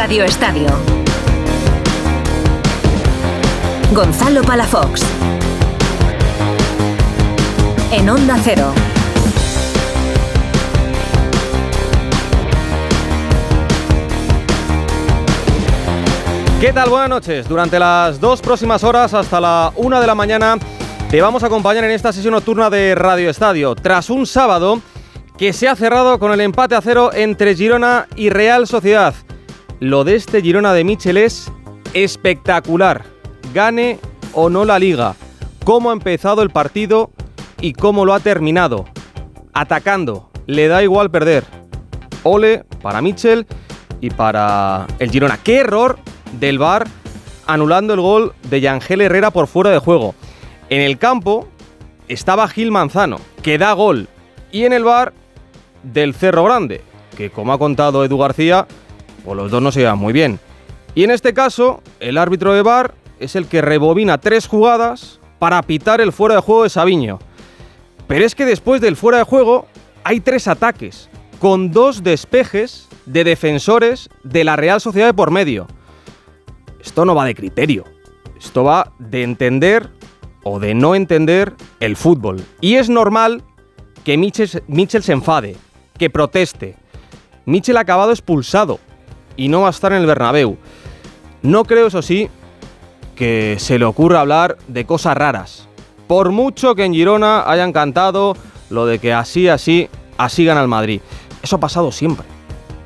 [0.00, 0.68] Radio Estadio.
[3.92, 5.02] Gonzalo Palafox.
[7.90, 8.72] En Onda Cero.
[16.60, 16.90] ¿Qué tal?
[16.90, 17.48] Buenas noches.
[17.48, 20.58] Durante las dos próximas horas hasta la una de la mañana
[21.10, 23.74] te vamos a acompañar en esta sesión nocturna de Radio Estadio.
[23.74, 24.80] Tras un sábado
[25.36, 29.12] que se ha cerrado con el empate a cero entre Girona y Real Sociedad.
[29.80, 31.52] Lo de este Girona de Michel es
[31.94, 33.04] espectacular.
[33.54, 34.00] Gane
[34.32, 35.14] o no la liga.
[35.64, 37.12] Cómo ha empezado el partido
[37.60, 38.86] y cómo lo ha terminado.
[39.52, 40.30] Atacando.
[40.46, 41.44] Le da igual perder.
[42.24, 43.46] Ole para Michel
[44.00, 45.38] y para el Girona.
[45.38, 46.00] ¡Qué error
[46.40, 46.84] del VAR
[47.46, 50.16] anulando el gol de Yangel Herrera por fuera de juego!
[50.70, 51.46] En el campo
[52.08, 54.08] estaba Gil Manzano, que da gol.
[54.50, 55.12] Y en el bar
[55.84, 56.82] del Cerro Grande,
[57.16, 58.66] que como ha contado Edu García,
[59.28, 60.40] pues los dos no se llevan muy bien.
[60.94, 65.60] Y en este caso, el árbitro de bar es el que rebobina tres jugadas para
[65.60, 67.18] pitar el fuera de juego de Sabiño.
[68.06, 69.66] Pero es que después del fuera de juego
[70.02, 75.66] hay tres ataques, con dos despejes de defensores de la Real Sociedad de por medio.
[76.82, 77.84] Esto no va de criterio,
[78.38, 79.90] esto va de entender
[80.42, 82.42] o de no entender el fútbol.
[82.62, 83.42] Y es normal
[84.04, 85.54] que Mitchell, se enfade,
[85.98, 86.76] que proteste.
[87.44, 88.80] Mitchell ha acabado expulsado
[89.38, 90.58] y no va a estar en el Bernabéu.
[91.40, 92.28] No creo, eso sí,
[93.14, 95.68] que se le ocurra hablar de cosas raras.
[96.06, 98.36] Por mucho que en Girona hayan cantado
[98.68, 101.00] lo de que así, así, así gana el Madrid.
[101.42, 102.26] Eso ha pasado siempre.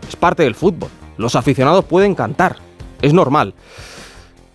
[0.08, 0.90] Es parte del fútbol.
[1.16, 2.56] Los aficionados pueden cantar.
[3.00, 3.54] Es normal.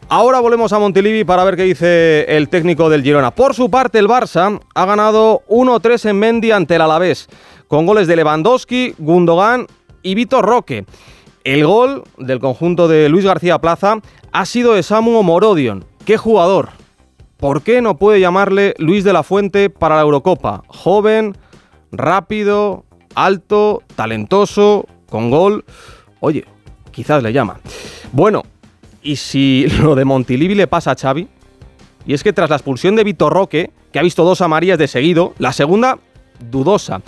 [0.09, 3.32] Ahora volvemos a Montilivi para ver qué dice el técnico del Girona.
[3.32, 7.28] Por su parte, el Barça ha ganado 1-3 en Mendy ante el Alavés,
[7.67, 9.67] con goles de Lewandowski, Gundogan
[10.04, 10.86] y Vitor Roque.
[11.48, 14.00] El gol del conjunto de Luis García Plaza
[14.34, 15.86] ha sido de Samu Morodion.
[16.04, 16.72] ¡Qué jugador!
[17.38, 20.64] ¿Por qué no puede llamarle Luis de la Fuente para la Eurocopa?
[20.67, 21.38] Joven,
[21.89, 22.83] rápido,
[23.16, 25.64] alto, talentoso, con gol.
[26.20, 26.44] Oye,
[26.92, 27.61] quizás le llama.
[28.11, 28.43] Bueno,
[29.02, 31.30] y si lo de Montilivi le pasa a Xavi,
[32.05, 34.89] y es que tras la expulsión de Vitor Roque, que ha visto dos amarillas de
[34.89, 35.98] seguido, la segunda
[36.52, 37.02] dudosa,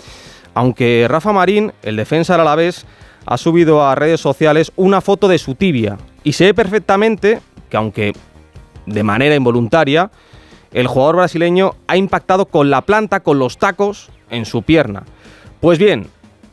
[0.54, 2.86] aunque Rafa Marín, el defensa del Alavés,
[3.26, 7.76] ha subido a redes sociales una foto de su tibia y se ve perfectamente que
[7.76, 8.12] aunque
[8.86, 10.10] de manera involuntaria,
[10.72, 15.04] el jugador brasileño ha impactado con la planta, con los tacos en su pierna.
[15.60, 16.08] Pues bien,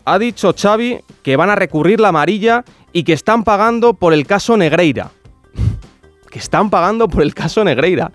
[0.06, 2.64] ha dicho Xavi que van a recurrir la amarilla
[2.94, 5.12] y que están pagando por el caso Negreira
[6.30, 8.12] que están pagando por el caso Negreira.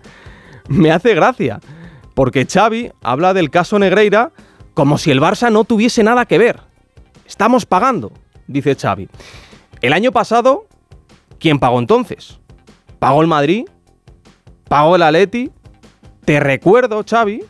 [0.68, 1.60] Me hace gracia,
[2.14, 4.32] porque Xavi habla del caso Negreira
[4.74, 6.60] como si el Barça no tuviese nada que ver.
[7.26, 8.12] Estamos pagando,
[8.52, 9.08] dice Xavi.
[9.80, 10.66] El año pasado,
[11.38, 12.38] ¿quién pagó entonces?
[12.98, 13.64] ¿Pagó el Madrid?
[14.68, 15.50] ¿Pagó el Atleti?
[16.24, 17.44] Te recuerdo, Xavi,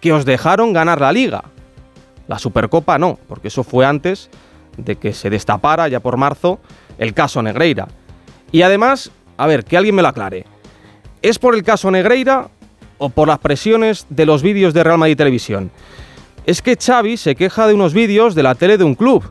[0.00, 1.42] que os dejaron ganar la liga.
[2.28, 4.30] La Supercopa no, porque eso fue antes
[4.76, 6.60] de que se destapara ya por marzo
[6.98, 7.88] el caso Negreira.
[8.52, 10.44] Y además a ver, que alguien me lo aclare.
[11.20, 12.48] ¿Es por el caso Negreira
[12.98, 15.70] o por las presiones de los vídeos de Real Madrid Televisión?
[16.46, 19.24] Es que Xavi se queja de unos vídeos de la tele de un club,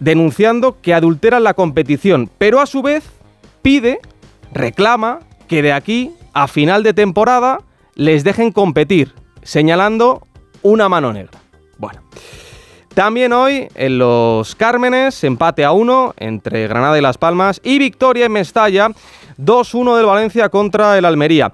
[0.00, 3.04] denunciando que adulteran la competición, pero a su vez
[3.62, 4.00] pide,
[4.52, 7.60] reclama que de aquí a final de temporada
[7.94, 10.22] les dejen competir, señalando
[10.62, 11.38] una mano negra.
[11.78, 12.02] Bueno.
[12.94, 18.26] También hoy en los Cármenes, empate a uno entre Granada y Las Palmas y victoria
[18.26, 18.88] en Mestalla
[19.38, 21.52] 2-1 del Valencia contra el Almería.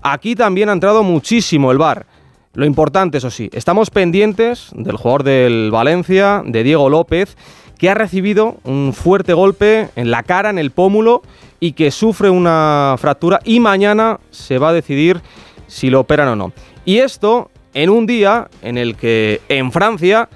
[0.00, 2.06] Aquí también ha entrado muchísimo el VAR.
[2.54, 7.36] Lo importante, eso sí, estamos pendientes del jugador del Valencia, de Diego López,
[7.78, 11.22] que ha recibido un fuerte golpe en la cara, en el pómulo,
[11.60, 15.20] y que sufre una fractura y mañana se va a decidir
[15.66, 16.52] si lo operan o no.
[16.84, 20.28] Y esto en un día en el que en Francia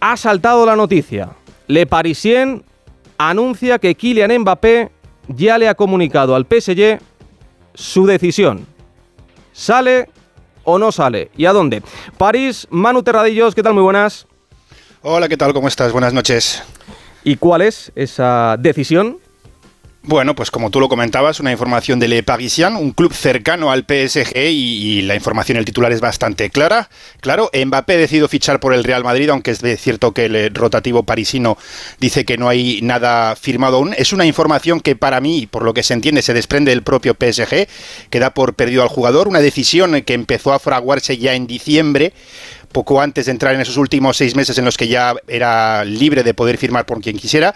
[0.00, 1.30] ha saltado la noticia.
[1.66, 2.64] Le Parisien
[3.18, 4.90] anuncia que Kylian Mbappé
[5.28, 6.98] ya le ha comunicado al PSG
[7.74, 8.66] su decisión.
[9.52, 10.08] ¿Sale
[10.64, 11.30] o no sale?
[11.36, 11.82] ¿Y a dónde?
[12.18, 13.74] París, Manu Terradillos, ¿qué tal?
[13.74, 14.26] Muy buenas.
[15.08, 15.54] Hola, ¿qué tal?
[15.54, 15.92] ¿Cómo estás?
[15.92, 16.64] Buenas noches.
[17.22, 19.18] ¿Y cuál es esa decisión?
[20.02, 23.84] Bueno, pues como tú lo comentabas, una información de Le Parisien, un club cercano al
[23.88, 26.88] PSG y, la información, el titular es bastante clara.
[27.20, 31.56] Claro, Mbappé decidido fichar por el Real Madrid, aunque es cierto que el rotativo parisino
[32.00, 33.94] dice que no hay nada firmado aún.
[33.96, 37.14] Es una información que para mí, por lo que se entiende, se desprende del propio
[37.14, 37.68] PSG,
[38.10, 39.28] que da por perdido al jugador.
[39.28, 42.12] Una decisión que empezó a fraguarse ya en diciembre
[42.76, 46.22] poco antes de entrar en esos últimos seis meses en los que ya era libre
[46.22, 47.54] de poder firmar por quien quisiera.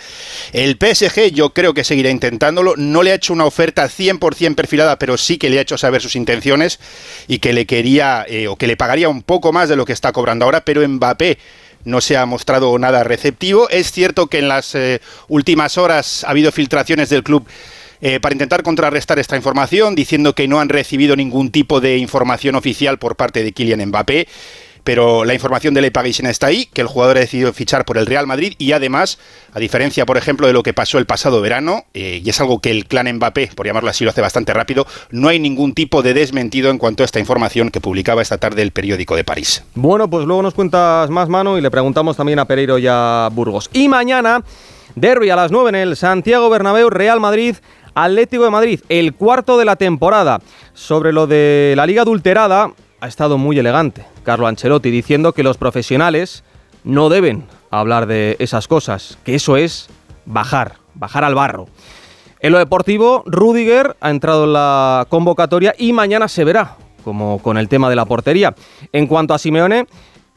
[0.55, 2.73] El PSG yo creo que seguirá intentándolo.
[2.79, 6.01] No le ha hecho una oferta 100% perfilada, pero sí que le ha hecho saber
[6.01, 6.81] sus intenciones
[7.29, 9.93] y que le quería eh, o que le pagaría un poco más de lo que
[9.93, 11.37] está cobrando ahora, pero Mbappé
[11.85, 13.69] no se ha mostrado nada receptivo.
[13.69, 17.47] Es cierto que en las eh, últimas horas ha habido filtraciones del club
[18.01, 22.55] eh, para intentar contrarrestar esta información, diciendo que no han recibido ningún tipo de información
[22.55, 24.27] oficial por parte de Kylian Mbappé.
[24.85, 27.99] Pero la información de Le Parisien está ahí, que el jugador ha decidido fichar por
[27.99, 29.19] el Real Madrid y además,
[29.53, 32.61] a diferencia, por ejemplo, de lo que pasó el pasado verano, eh, y es algo
[32.61, 36.03] que el clan Mbappé, por llamarlo así, lo hace bastante rápido, no hay ningún tipo
[36.03, 39.65] de desmentido en cuanto a esta información que publicaba esta tarde el periódico de París.
[39.75, 43.29] Bueno, pues luego nos cuentas más, mano, y le preguntamos también a Pereiro y a
[43.33, 43.71] Burgos.
[43.73, 44.43] Y mañana,
[44.95, 47.57] derby a las 9 en el Santiago Bernabéu, Real Madrid
[47.95, 50.41] Atlético de Madrid, el cuarto de la temporada.
[50.73, 55.57] Sobre lo de la liga adulterada, ha estado muy elegante Carlo Ancelotti diciendo que los
[55.57, 56.45] profesionales
[56.85, 59.89] no deben hablar de esas cosas, que eso es
[60.27, 61.69] bajar, bajar al barro.
[62.41, 67.59] En lo deportivo, Rudiger ha entrado en la convocatoria y mañana se verá, como con
[67.59, 68.55] el tema de la portería.
[68.93, 69.87] En cuanto a Simeone,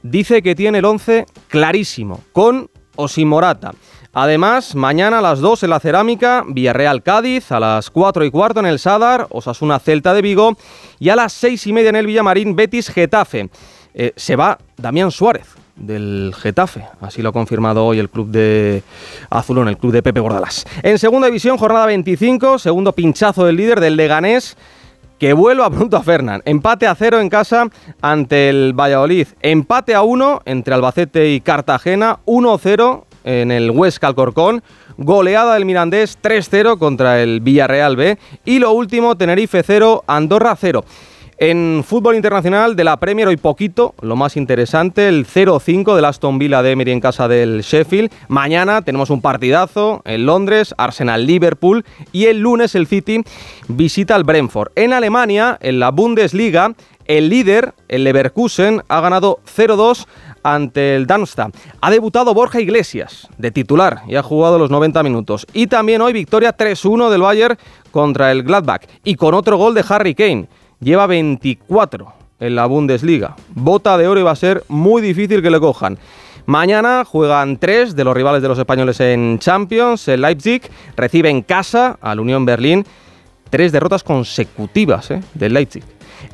[0.01, 3.71] dice que tiene el 11 clarísimo, con o sin Morata.
[4.15, 8.59] Además, mañana a las 2 en la Cerámica, Villarreal Cádiz, a las 4 y cuarto
[8.59, 10.55] en el Sadar, Osasuna Celta de Vigo
[10.99, 13.49] y a las 6 y media en el Villamarín Betis Getafe.
[13.95, 18.83] Eh, se va Damián Suárez del Getafe, así lo ha confirmado hoy el club de
[19.31, 20.63] Azulón, el club de Pepe Bordalás.
[20.83, 24.55] En segunda división, jornada 25, segundo pinchazo del líder del Leganés
[25.17, 26.43] que vuelva pronto a Fernán.
[26.45, 27.67] Empate a cero en casa
[28.01, 29.27] ante el Valladolid.
[29.41, 32.19] Empate a uno entre Albacete y Cartagena.
[32.25, 34.63] 1-0 en el Huesca Alcorcón.
[34.97, 38.17] Goleada del Mirandés 3-0 contra el Villarreal B.
[38.45, 40.83] Y lo último, Tenerife 0, Andorra 0.
[41.39, 46.37] En fútbol internacional de la Premier hoy poquito, lo más interesante, el 0-5 del Aston
[46.37, 48.11] Villa de Emery en casa del Sheffield.
[48.27, 53.23] Mañana tenemos un partidazo en Londres, Arsenal-Liverpool y el lunes el City
[53.67, 54.71] visita al Brentford.
[54.75, 56.75] En Alemania, en la Bundesliga,
[57.07, 60.05] el líder, el Leverkusen, ha ganado 0-2
[60.43, 61.55] ante el Darmstadt.
[61.81, 65.47] Ha debutado Borja Iglesias de titular y ha jugado los 90 minutos.
[65.53, 67.57] Y también hoy victoria 3-1 del Bayern
[67.91, 70.47] contra el Gladbach y con otro gol de Harry Kane.
[70.79, 73.35] Lleva 24 en la Bundesliga.
[73.55, 75.97] Bota de oro y va a ser muy difícil que le cojan.
[76.45, 80.09] Mañana juegan tres de los rivales de los españoles en Champions.
[80.09, 80.61] El Leipzig
[80.97, 82.85] recibe en casa al Unión Berlín.
[83.49, 85.21] Tres derrotas consecutivas ¿eh?
[85.35, 85.83] del Leipzig.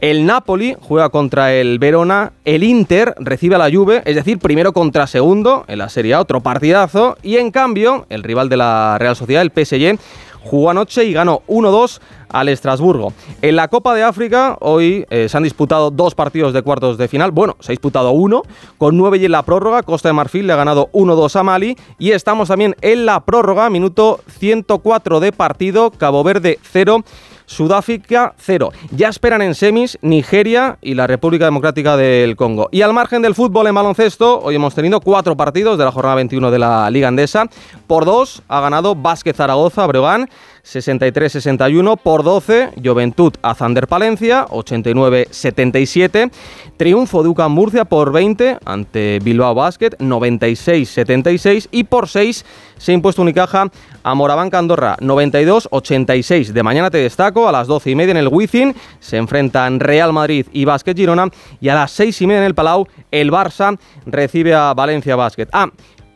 [0.01, 4.71] El Napoli juega contra el Verona, el Inter recibe a la Juve, es decir, primero
[4.71, 8.97] contra segundo en la Serie A, otro partidazo, y en cambio, el rival de la
[8.97, 9.99] Real Sociedad, el PSG,
[10.41, 11.99] jugó anoche y ganó 1-2
[12.29, 13.13] al Estrasburgo.
[13.41, 17.07] En la Copa de África hoy eh, se han disputado dos partidos de cuartos de
[17.07, 17.31] final.
[17.31, 18.43] Bueno, se ha disputado uno
[18.77, 19.83] con nueve y en la prórroga.
[19.83, 21.75] Costa de Marfil le ha ganado 1-2 a Mali.
[21.97, 27.03] Y estamos también en la prórroga, minuto 104 de partido, Cabo Verde 0.
[27.49, 28.71] Sudáfrica 0.
[28.91, 32.69] Ya esperan en semis Nigeria y la República Democrática del Congo.
[32.71, 36.15] Y al margen del fútbol en baloncesto, hoy hemos tenido cuatro partidos de la jornada
[36.15, 37.49] 21 de la Liga Andesa.
[37.87, 40.29] Por dos ha ganado Vázquez Zaragoza, Breogán.
[40.63, 46.31] 63-61 por 12, Juventud a Zander Palencia, 89-77,
[46.77, 52.45] triunfo de UCAM Murcia por 20 ante Bilbao Basket, 96-76 y por 6
[52.77, 53.69] se ha impuesto Unicaja
[54.03, 56.47] a Morabanca Andorra, 92-86.
[56.51, 60.13] De mañana te destaco, a las 12 y media en el Wizzing se enfrentan Real
[60.13, 61.29] Madrid y Basket Girona
[61.59, 65.47] y a las 6 y media en el Palau el Barça recibe a Valencia Basket.
[65.51, 65.69] Ah,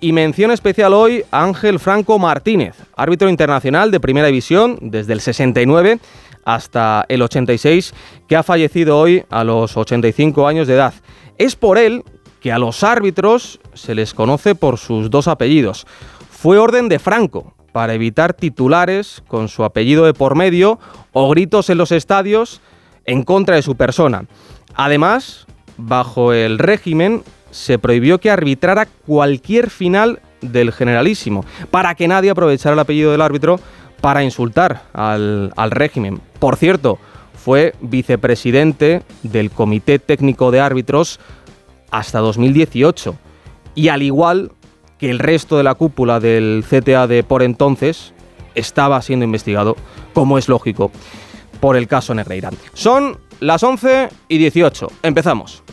[0.03, 5.21] y mención especial hoy a Ángel Franco Martínez, árbitro internacional de Primera División desde el
[5.21, 5.97] 69
[6.43, 7.93] hasta el 86,
[8.27, 10.93] que ha fallecido hoy a los 85 años de edad.
[11.37, 12.03] Es por él
[12.41, 15.87] que a los árbitros se les conoce por sus dos apellidos.
[16.29, 20.79] Fue orden de Franco para evitar titulares con su apellido de por medio
[21.13, 22.59] o gritos en los estadios
[23.05, 24.25] en contra de su persona.
[24.75, 32.31] Además, bajo el régimen se prohibió que arbitrara cualquier final del generalísimo, para que nadie
[32.31, 33.59] aprovechara el apellido del árbitro
[34.01, 36.19] para insultar al, régimen.
[36.39, 36.99] Por cierto,
[37.33, 41.19] fue vicepresidente del Comité Técnico de Árbitros
[41.91, 43.15] hasta 2018.
[43.75, 44.51] Y al igual
[44.97, 48.13] que el resto de la cúpula del CTA de por entonces,
[48.55, 49.75] estaba siendo investigado,
[50.13, 50.91] como es lógico,
[51.59, 52.51] por el caso Negreira.
[52.73, 54.87] Son las 11 y 18.
[55.03, 55.63] Empezamos.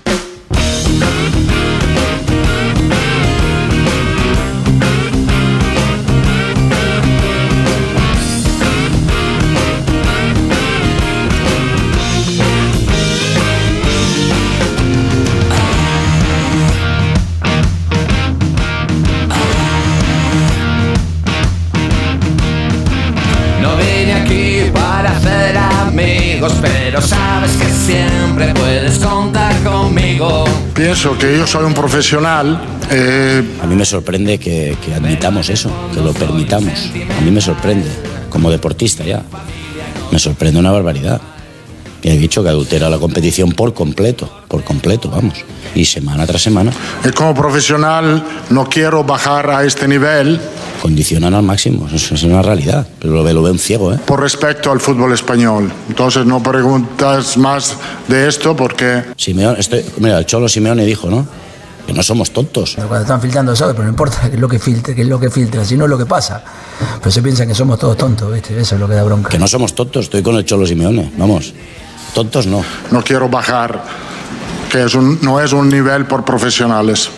[30.81, 32.59] Pienso que yo soy un profesional.
[32.91, 36.91] Eh, a mí me sorprende que, que admitamos eso, que lo permitamos.
[37.19, 37.91] A mí me sorprende,
[38.31, 39.23] como deportista ya.
[40.11, 41.21] Me sorprende una barbaridad.
[42.03, 45.45] Y he dicho que adultera la competición por completo, por completo, vamos.
[45.75, 46.73] Y semana tras semana.
[47.05, 50.41] Y como profesional no quiero bajar a este nivel.
[50.81, 53.99] Condicionan al máximo, eso es una realidad, pero lo ve, lo ve un ciego, ¿eh?
[54.07, 55.71] Por respecto al fútbol español.
[55.89, 57.77] Entonces no preguntas más
[58.09, 59.03] de esto porque...
[59.17, 61.27] Simeone, estoy, mira, el Cholo Simeone dijo, ¿no?
[61.87, 62.75] que no somos tontos.
[62.77, 65.09] Pero cuando están filtrando eso, pero no importa qué es lo que filtre, qué es
[65.09, 66.41] lo que filtra, sino lo que pasa.
[66.99, 68.59] Pero se piensan que somos todos tontos, ¿viste?
[68.61, 69.29] Eso es lo que da bronca.
[69.29, 71.53] Que no somos tontos, estoy con el Cholo Simeone, vamos.
[72.15, 72.65] Tontos no.
[72.91, 73.83] No quiero bajar,
[74.71, 77.11] que es un, no es un nivel por profesionales.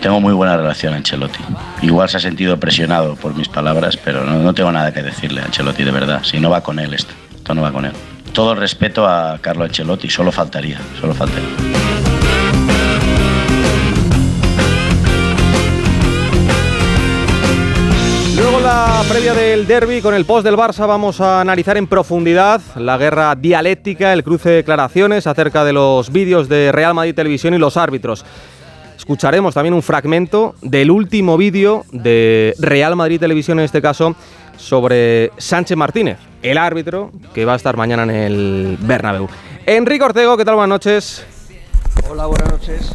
[0.00, 1.40] tengo muy buena relación a Ancelotti.
[1.82, 5.42] Igual se ha sentido presionado por mis palabras, pero no, no tengo nada que decirle
[5.42, 6.22] a Ancelotti de verdad.
[6.24, 7.92] Si no va con él esto, esto no va con él.
[8.32, 12.19] Todo el respeto a Carlo Ancelotti, solo faltaría, solo faltaría.
[18.60, 22.60] Luego la previa del derby con el post del Barça vamos a analizar en profundidad
[22.76, 27.54] la guerra dialéctica, el cruce de declaraciones acerca de los vídeos de Real Madrid Televisión
[27.54, 28.22] y los árbitros.
[28.98, 34.14] Escucharemos también un fragmento del último vídeo de Real Madrid Televisión en este caso
[34.58, 39.28] sobre Sánchez Martínez, el árbitro que va a estar mañana en el Bernabéu.
[39.64, 40.56] Enrique Ortego, ¿qué tal?
[40.56, 41.24] Buenas noches.
[42.10, 42.92] Hola, buenas noches.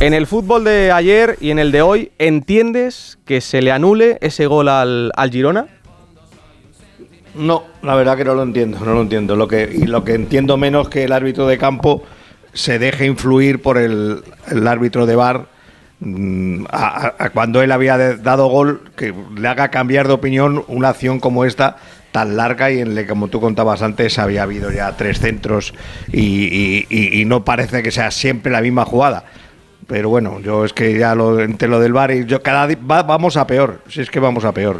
[0.00, 4.16] En el fútbol de ayer y en el de hoy, ¿entiendes que se le anule
[4.20, 5.66] ese gol al, Girona?
[7.34, 9.34] No, la verdad que no lo entiendo, no lo entiendo.
[9.34, 12.04] Lo que, y lo que entiendo menos que el árbitro de campo
[12.52, 14.22] se deje influir por el,
[14.68, 15.46] árbitro de bar
[15.98, 16.66] mm,
[17.34, 21.76] cuando él había dado gol, que le haga cambiar de opinión una acción como esta
[22.12, 25.74] tan larga y en la que, como tú contabas antes, había habido ya tres centros
[26.12, 29.24] y no parece que sea siempre la misma jugada
[29.88, 32.78] pero bueno, yo es que ya lo, entre lo del bar y yo cada día
[32.78, 34.76] vamos a peor, si es que vamos a peor.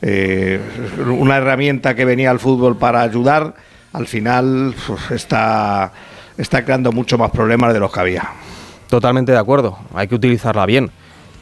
[0.00, 0.60] Eh,
[1.06, 3.54] una herramienta que venía al fútbol para ayudar,
[3.92, 4.72] al final
[5.10, 5.92] está,
[6.38, 8.28] está creando mucho más problemas de los que había.
[8.88, 10.90] Totalmente de acuerdo, hay que utilizarla bien.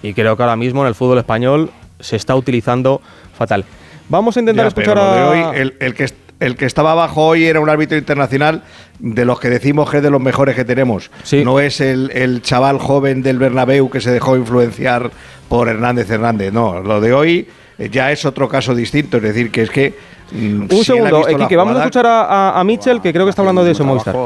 [0.03, 3.03] Y creo que ahora mismo en el fútbol español se está utilizando
[3.37, 3.67] fatal.
[4.09, 5.29] Vamos a intentar escuchar a...
[5.29, 6.09] hoy, el, el, que,
[6.43, 8.63] el que estaba abajo hoy era un árbitro internacional
[8.99, 11.11] de los que decimos que es de los mejores que tenemos.
[11.45, 15.11] No es el, chaval joven del Bernabéu que se dejó influenciar
[15.49, 16.53] por Hernández Hernández.
[16.53, 19.19] No, lo de hoy eh, ya es otro caso distinto.
[19.19, 19.95] Es decir, que es que.
[20.33, 23.63] Mm, un segundo, que vamos a escuchar a, a, Mitchell, que creo que está hablando
[23.63, 24.17] de eso Movistar.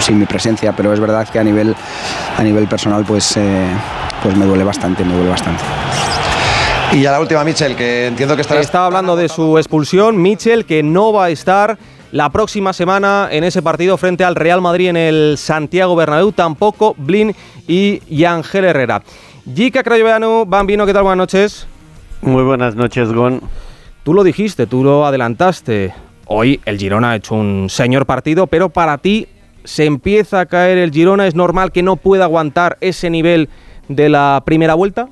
[0.00, 1.76] Sin mi presencia, pero es verdad que a nivel,
[2.36, 3.66] a nivel personal, pues, eh,
[4.22, 5.62] pues me duele bastante, me duele bastante.
[6.92, 8.60] Y a la última, Mitchell, que entiendo que estará...
[8.60, 11.78] Está hablando de su expulsión, Mitchell, que no va a estar
[12.10, 16.96] la próxima semana en ese partido frente al Real Madrid en el Santiago Bernabéu, tampoco
[16.98, 17.32] Blin
[17.68, 19.02] y Yangel Herrera.
[19.54, 21.04] Jica Crayoveanu, Bambino, ¿qué tal?
[21.04, 21.68] Buenas noches.
[22.22, 23.40] Muy buenas noches, Gon.
[24.02, 25.94] Tú lo dijiste, tú lo adelantaste.
[26.26, 29.28] Hoy el Girona ha hecho un señor partido, pero para ti
[29.62, 31.28] se empieza a caer el Girona.
[31.28, 33.48] ¿Es normal que no pueda aguantar ese nivel
[33.86, 35.08] de la primera vuelta?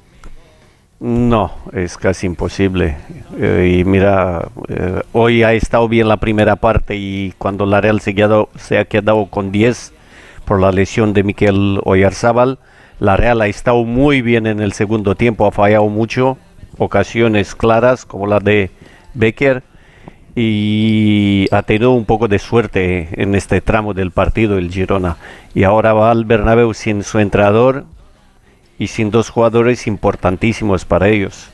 [1.01, 2.97] No, es casi imposible.
[3.39, 8.01] Eh, y mira, eh, hoy ha estado bien la primera parte y cuando la Real
[8.01, 9.93] se, ha quedado con 10
[10.45, 12.59] por la lesión de Miquel Oyarzábal,
[12.99, 16.37] la Real ha estado muy bien en el segundo tiempo, ha fallado mucho,
[16.79, 18.71] ocasiones claras como la de
[19.15, 19.63] Becker
[20.35, 25.17] y ha tenido un poco de suerte en este tramo del partido el Girona.
[25.55, 27.85] Y ahora va al Bernabéu sin su entrenador
[28.79, 31.49] y sin dos jugadores importantísimos para ellos.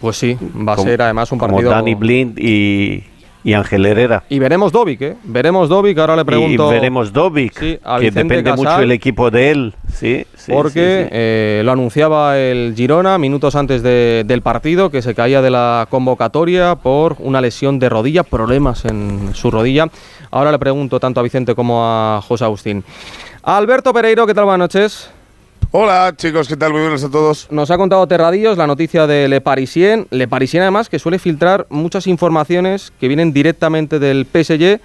[0.00, 1.62] Pues sí, va a ser además un partido.
[1.62, 3.04] Como Dani Blind y,
[3.42, 4.24] y Ángel Herrera.
[4.28, 5.16] Y veremos Dovic, ¿eh?
[5.24, 6.68] Veremos Dovic, ahora le pregunto.
[6.68, 9.74] Y veremos Dovic, que depende mucho el equipo de él.
[9.90, 15.50] Sí, porque eh, lo anunciaba el Girona minutos antes del partido, que se caía de
[15.50, 19.88] la convocatoria por una lesión de rodilla, problemas en su rodilla.
[20.30, 22.84] Ahora le pregunto tanto a Vicente como a José Agustín.
[23.42, 24.44] Alberto Pereiro, ¿qué tal?
[24.44, 25.10] Buenas noches.
[25.72, 26.72] Hola chicos, ¿qué tal?
[26.72, 27.48] Muy buenos a todos.
[27.50, 30.06] Nos ha contado Terradillos la noticia de Le Parisien.
[30.10, 34.80] Le Parisien además que suele filtrar muchas informaciones que vienen directamente del PSG,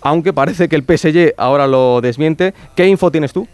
[0.00, 2.52] aunque parece que el PSG ahora lo desmiente.
[2.74, 3.46] ¿Qué info tienes tú?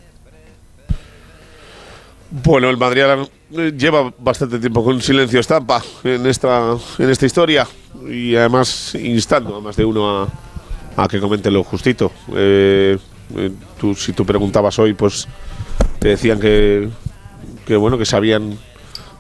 [2.31, 3.03] Bueno, el Madrid
[3.77, 7.67] lleva bastante tiempo con silencio estampa en esta, en esta historia
[8.09, 10.29] y además instando a más de uno
[10.97, 12.11] a, que comente lo justito.
[12.35, 12.97] Eh,
[13.37, 15.29] eh, tú, si tú preguntabas hoy, pues
[15.99, 16.89] te decían que,
[17.67, 18.59] que bueno, que sabían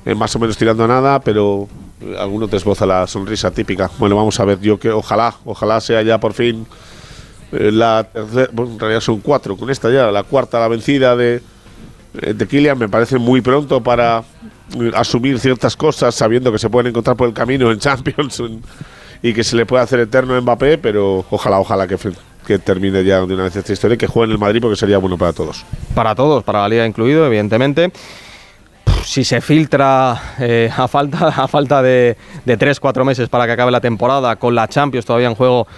[0.04, 1.68] eh, más o menos tirando a nada, pero
[2.18, 3.90] alguno te esboza la sonrisa típica.
[3.98, 6.66] Bueno, vamos a ver, yo que ojalá, ojalá sea ya por fin
[7.52, 11.16] eh, la tercera, bueno, en realidad son cuatro con esta ya, la cuarta, la vencida
[11.16, 11.42] de,
[12.22, 14.22] eh, de me parece muy pronto para
[14.94, 18.42] asumir ciertas cosas sabiendo que se pueden encontrar por el camino en Champions
[19.22, 21.98] y que se le puede hacer eterno a Mbappé, pero ojalá, ojalá que,
[22.50, 24.74] que termine ya de una vez esta historia y que juegue en el Madrid porque
[24.74, 25.64] sería bueno para todos.
[25.94, 27.92] Para todos, para la liga incluido, evidentemente.
[29.04, 33.70] Si se filtra eh, a falta, a falta de, de 3-4 meses para que acabe
[33.70, 35.68] la temporada, con la Champions todavía en juego,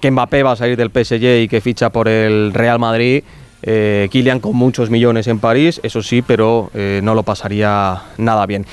[0.00, 3.24] que Mbappé va a salir del PSG y que ficha por el Real Madrid,
[3.64, 8.46] eh, Kylian con muchos millones en París, eso sí, pero eh, no lo pasaría nada
[8.46, 8.64] bien.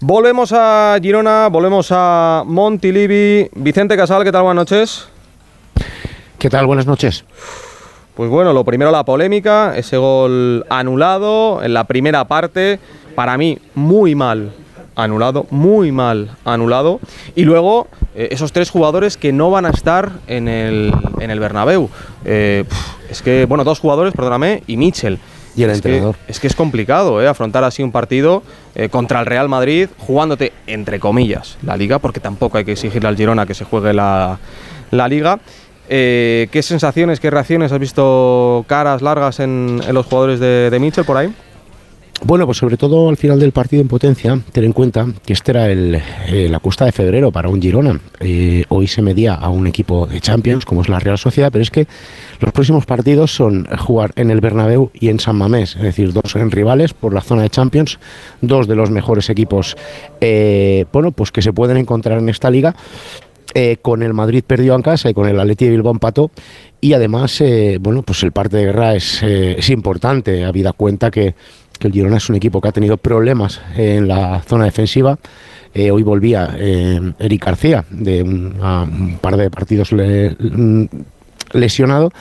[0.00, 3.48] Volvemos a Girona, volvemos a Montilivi.
[3.54, 4.42] Vicente Casal, ¿qué tal?
[4.42, 5.08] Buenas noches.
[6.38, 6.66] ¿Qué tal?
[6.66, 7.24] Buenas noches.
[8.14, 12.78] Pues bueno, lo primero la polémica, ese gol anulado en la primera parte,
[13.14, 14.52] para mí muy mal
[14.94, 17.00] anulado, muy mal anulado.
[17.34, 21.38] Y luego eh, esos tres jugadores que no van a estar en el, en el
[21.40, 21.90] Bernabéu.
[22.24, 22.64] Eh,
[23.10, 25.18] es que, bueno, dos jugadores, perdóname, y Mitchell.
[25.54, 26.16] Y el es que- entrenador.
[26.28, 28.42] es que es complicado eh, afrontar así un partido
[28.74, 33.08] eh, contra el Real Madrid, jugándote, entre comillas, la liga, porque tampoco hay que exigirle
[33.08, 34.38] al Girona que se juegue la,
[34.90, 35.38] la liga.
[35.88, 41.04] Eh, ¿Qué sensaciones, qué reacciones has visto caras largas en, los jugadores de, de Mitchell
[41.04, 41.32] por ahí?
[42.24, 45.52] Bueno, pues sobre todo al final del partido en potencia, ten en cuenta que este
[45.52, 48.00] era eh, la cuesta de febrero para un Girona.
[48.20, 51.62] Eh, hoy se medía a un equipo de Champions, como es la Real Sociedad, pero
[51.62, 51.86] es que
[52.40, 56.34] los próximos partidos son jugar en el Bernabéu y en San Mamés, es decir, dos
[56.36, 57.98] en rivales por la zona de Champions,
[58.40, 59.76] dos de los mejores equipos,
[60.20, 62.74] bueno, pues que se pueden encontrar en esta liga.
[63.54, 66.30] Eh, con el Madrid perdió en casa y con el Atleti de Bilbao empató.
[66.80, 71.10] Y además eh, bueno pues el parte de guerra es, eh, es importante habida cuenta
[71.10, 71.34] que,
[71.78, 75.18] que el Girona es un equipo que ha tenido problemas en la zona defensiva.
[75.74, 80.84] Eh, hoy volvía Eric García de un, par de partidos mm,
[81.52, 82.12] lesionado.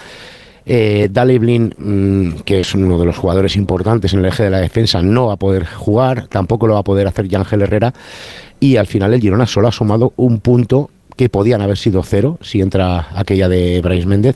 [0.67, 4.49] Eh, Daley Blin, mm, que es uno de los jugadores importantes en el eje de
[4.49, 7.93] la defensa, no va a poder jugar, tampoco lo va a poder hacer Yángel Herrera.
[8.59, 12.37] Y al final el Girona solo ha sumado un punto que podían haber sido cero
[12.41, 14.35] si entra aquella de Brais Méndez,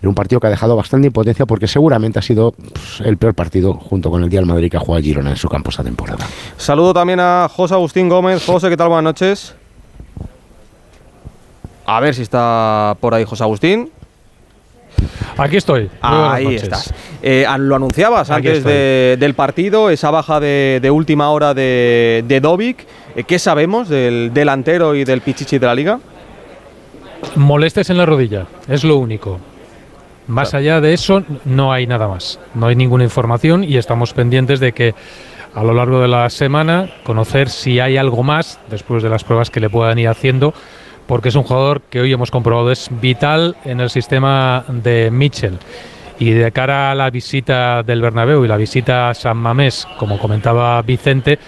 [0.00, 3.34] en un partido que ha dejado bastante impotencia porque seguramente ha sido pues, el peor
[3.34, 5.82] partido junto con el Día del Madrid que ha jugado Girona en su campo esta
[5.82, 6.24] temporada.
[6.56, 8.44] Saludo también a José Agustín Gómez.
[8.46, 8.88] José, ¿qué tal?
[8.88, 9.54] Buenas noches.
[11.86, 13.90] A ver si está por ahí José Agustín.
[15.36, 15.90] Aquí estoy.
[16.00, 16.92] Ahí estás.
[17.22, 21.54] Eh, an- lo anunciabas Aquí antes de- del partido, esa baja de, de última hora
[21.54, 22.86] de, de Dovic.
[23.16, 25.98] Eh, ¿Qué sabemos del delantero y del pichichi de la liga?
[27.36, 29.38] Molestes en la rodilla, es lo único.
[30.26, 32.38] Más allá de eso, no hay nada más.
[32.54, 34.94] No hay ninguna información y estamos pendientes de que
[35.54, 39.50] a lo largo de la semana conocer si hay algo más después de las pruebas
[39.50, 40.54] que le puedan ir haciendo,
[41.06, 45.58] porque es un jugador que hoy hemos comprobado es vital en el sistema de Mitchell.
[46.20, 50.18] Y de cara a la visita del Bernabéu y la visita a San Mamés, como
[50.18, 51.38] comentaba Vicente,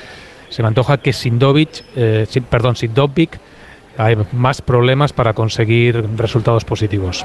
[0.49, 3.39] se me antoja que sin Dovic, eh, perdón, sin Dovic,
[3.99, 7.25] hay más problemas para conseguir resultados positivos.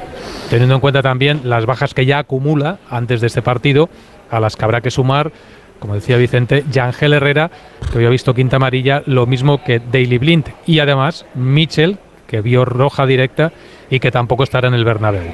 [0.50, 3.90] Teniendo en cuenta también las bajas que ya acumula antes de este partido,
[4.30, 5.32] a las que habrá que sumar,
[5.80, 7.52] como decía Vicente, Yangel Herrera,
[7.92, 12.42] que hoy ha visto quinta amarilla, lo mismo que Daily Blind, y además Mitchell, que
[12.42, 13.52] vio roja directa
[13.90, 15.34] y que tampoco estará en el Bernabéu.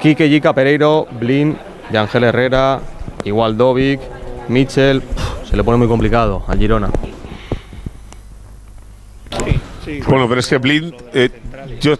[0.00, 1.56] Quique, Yica, Pereiro, Blin,
[1.92, 2.80] Yangel Herrera,
[3.24, 4.00] igual Dovic,
[4.48, 5.02] Mitchell.
[5.44, 6.90] Se le pone muy complicado al Girona.
[10.08, 11.30] Bueno, pero es que Blind, eh,
[11.80, 11.94] yo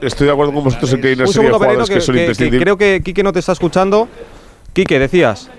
[0.00, 1.94] estoy de acuerdo con vosotros en que hay una Un serie de segundo, jugadores que,
[1.96, 2.62] que, son que- que imprescindibles.
[2.62, 4.08] creo que Quique no te está escuchando.
[4.72, 5.50] Quique, decías.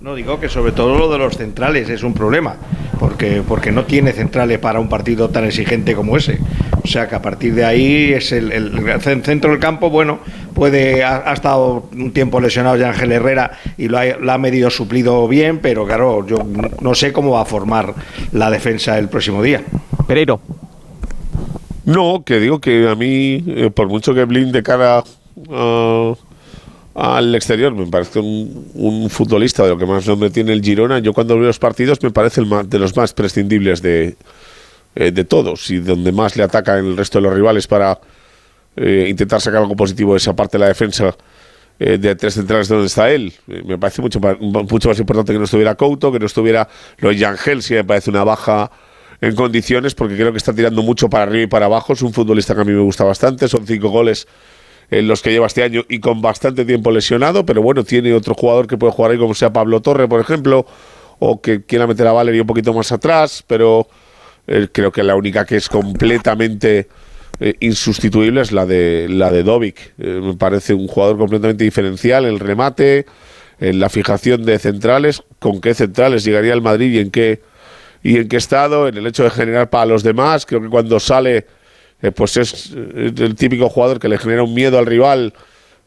[0.00, 2.56] No digo que sobre todo lo de los centrales es un problema,
[2.98, 6.38] porque, porque no tiene centrales para un partido tan exigente como ese.
[6.82, 8.72] O sea que a partir de ahí es el, el
[9.02, 10.20] cen- centro del campo, bueno,
[10.54, 14.38] puede, ha, ha estado un tiempo lesionado ya Ángel Herrera y lo ha, lo ha
[14.38, 16.38] medio suplido bien, pero claro, yo
[16.80, 17.94] no sé cómo va a formar
[18.32, 19.62] la defensa el próximo día.
[21.84, 25.04] No, que digo que a mí, eh, por mucho que Blind de cara
[25.50, 26.14] ah,
[26.94, 30.98] al exterior me parece un, un futbolista de lo que más nombre tiene el Girona,
[30.98, 34.16] yo cuando veo los partidos me parece el más, de los más prescindibles de,
[34.94, 37.98] eh, de todos y donde más le ataca el resto de los rivales para
[38.76, 41.14] eh, intentar sacar algo positivo de esa parte de la defensa
[41.78, 43.32] eh, de tres centrales donde está él.
[43.48, 46.68] Eh, me parece mucho, mucho más importante que no estuviera Couto, que no estuviera
[46.98, 48.70] lo de Yangel, sí me parece una baja
[49.20, 51.92] en condiciones porque creo que está tirando mucho para arriba y para abajo.
[51.92, 53.48] Es un futbolista que a mí me gusta bastante.
[53.48, 54.26] Son cinco goles
[54.90, 58.34] en los que lleva este año y con bastante tiempo lesionado, pero bueno, tiene otro
[58.34, 60.66] jugador que puede jugar ahí como sea Pablo Torre, por ejemplo,
[61.18, 63.86] o que quiera meter a Valery un poquito más atrás, pero
[64.48, 66.88] eh, creo que la única que es completamente
[67.38, 69.94] eh, insustituible es la de la de Dovic.
[69.98, 73.06] Eh, me parece un jugador completamente diferencial, el remate,
[73.60, 77.40] en la fijación de centrales, con qué centrales llegaría el Madrid y en qué
[78.02, 80.46] y en qué estado, en el hecho de generar para los demás.
[80.46, 81.46] Creo que cuando sale,
[82.02, 85.34] eh, pues es eh, el típico jugador que le genera un miedo al rival,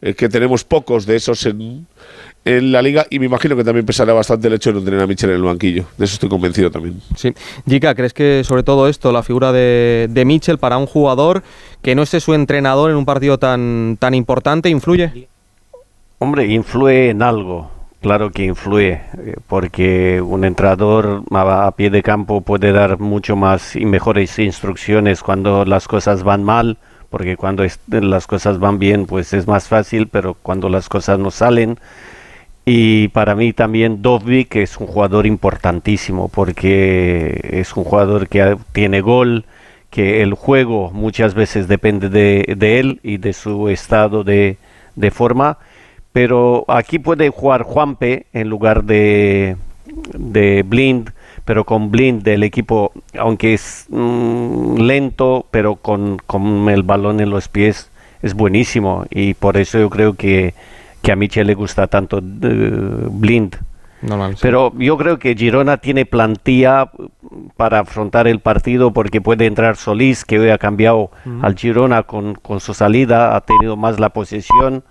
[0.00, 1.86] eh, que tenemos pocos de esos en,
[2.44, 3.06] en la liga.
[3.10, 5.36] Y me imagino que también pesará bastante el hecho de no tener a Michel en
[5.36, 5.86] el banquillo.
[5.98, 7.00] De eso estoy convencido también.
[7.16, 7.32] Sí.
[7.68, 11.42] Jica, ¿crees que sobre todo esto, la figura de, de Mitchell para un jugador
[11.82, 15.28] que no esté su entrenador en un partido tan, tan importante, influye?
[16.18, 17.73] Hombre, influye en algo.
[18.04, 23.76] Claro que influye, eh, porque un entrenador a pie de campo puede dar mucho más
[23.76, 26.76] y mejores instrucciones cuando las cosas van mal,
[27.08, 31.30] porque cuando las cosas van bien, pues es más fácil, pero cuando las cosas no
[31.30, 31.78] salen.
[32.66, 39.00] Y para mí también Dovvik es un jugador importantísimo, porque es un jugador que tiene
[39.00, 39.46] gol,
[39.88, 44.58] que el juego muchas veces depende de, de él y de su estado de,
[44.94, 45.56] de forma
[46.14, 49.56] pero aquí puede jugar Juanpe en lugar de,
[50.16, 51.10] de Blind,
[51.44, 57.30] pero con Blind del equipo, aunque es mm, lento, pero con, con el balón en
[57.30, 57.90] los pies
[58.22, 60.54] es buenísimo y por eso yo creo que,
[61.02, 63.56] que a Michel le gusta tanto eh, Blind.
[64.00, 64.38] Normal, sí.
[64.40, 66.92] Pero yo creo que Girona tiene plantilla
[67.56, 71.10] para afrontar el partido porque puede entrar Solís, que hoy ha cambiado
[71.42, 74.84] al Girona con, con su salida, ha tenido más la posesión.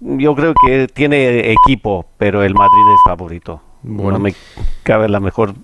[0.00, 3.60] Yo creo que tiene equipo, pero el Madrid es favorito.
[3.82, 4.12] Bueno.
[4.12, 4.34] No me
[4.82, 5.54] cabe la mejor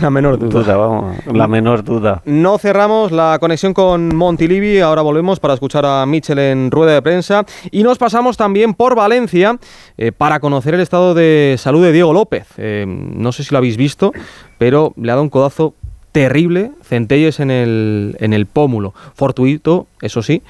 [0.00, 0.60] La menor duda.
[0.62, 2.20] duda, vamos, la menor duda.
[2.24, 7.02] No cerramos la conexión con Montilivi, ahora volvemos para escuchar a Michel en rueda de
[7.02, 9.56] prensa y nos pasamos también por Valencia
[9.96, 12.48] eh, para conocer el estado de salud de Diego López.
[12.56, 14.12] Eh, no sé si lo habéis visto,
[14.58, 15.74] pero le ha dado un codazo
[16.16, 20.42] terrible, centelles en el, en el pómulo, fortuito, eso sí,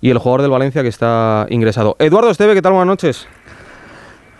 [0.00, 1.94] y el jugador del Valencia que está ingresado.
[2.00, 2.72] Eduardo Esteve, ¿qué tal?
[2.72, 3.28] Buenas noches.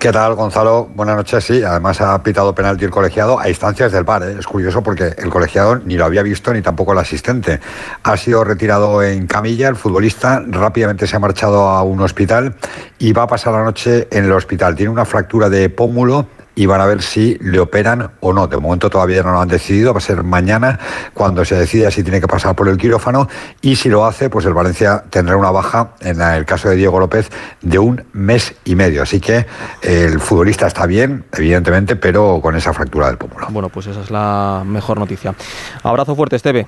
[0.00, 0.90] ¿Qué tal, Gonzalo?
[0.92, 1.44] Buenas noches.
[1.44, 4.24] Sí, además ha pitado penalti el colegiado a instancias del VAR.
[4.24, 4.34] ¿eh?
[4.40, 7.60] Es curioso porque el colegiado ni lo había visto ni tampoco el asistente.
[8.02, 9.68] Ha sido retirado en camilla.
[9.68, 12.56] El futbolista rápidamente se ha marchado a un hospital
[12.98, 14.74] y va a pasar la noche en el hospital.
[14.74, 18.46] Tiene una fractura de pómulo y van a ver si le operan o no.
[18.46, 20.78] De momento todavía no lo han decidido, va a ser mañana
[21.14, 23.28] cuando se decida si tiene que pasar por el quirófano
[23.60, 26.98] y si lo hace, pues el Valencia tendrá una baja, en el caso de Diego
[26.98, 29.02] López, de un mes y medio.
[29.02, 29.46] Así que
[29.82, 33.46] eh, el futbolista está bien, evidentemente, pero con esa fractura del pómulo.
[33.50, 35.34] Bueno, pues esa es la mejor noticia.
[35.82, 36.66] Abrazo fuerte, Esteve.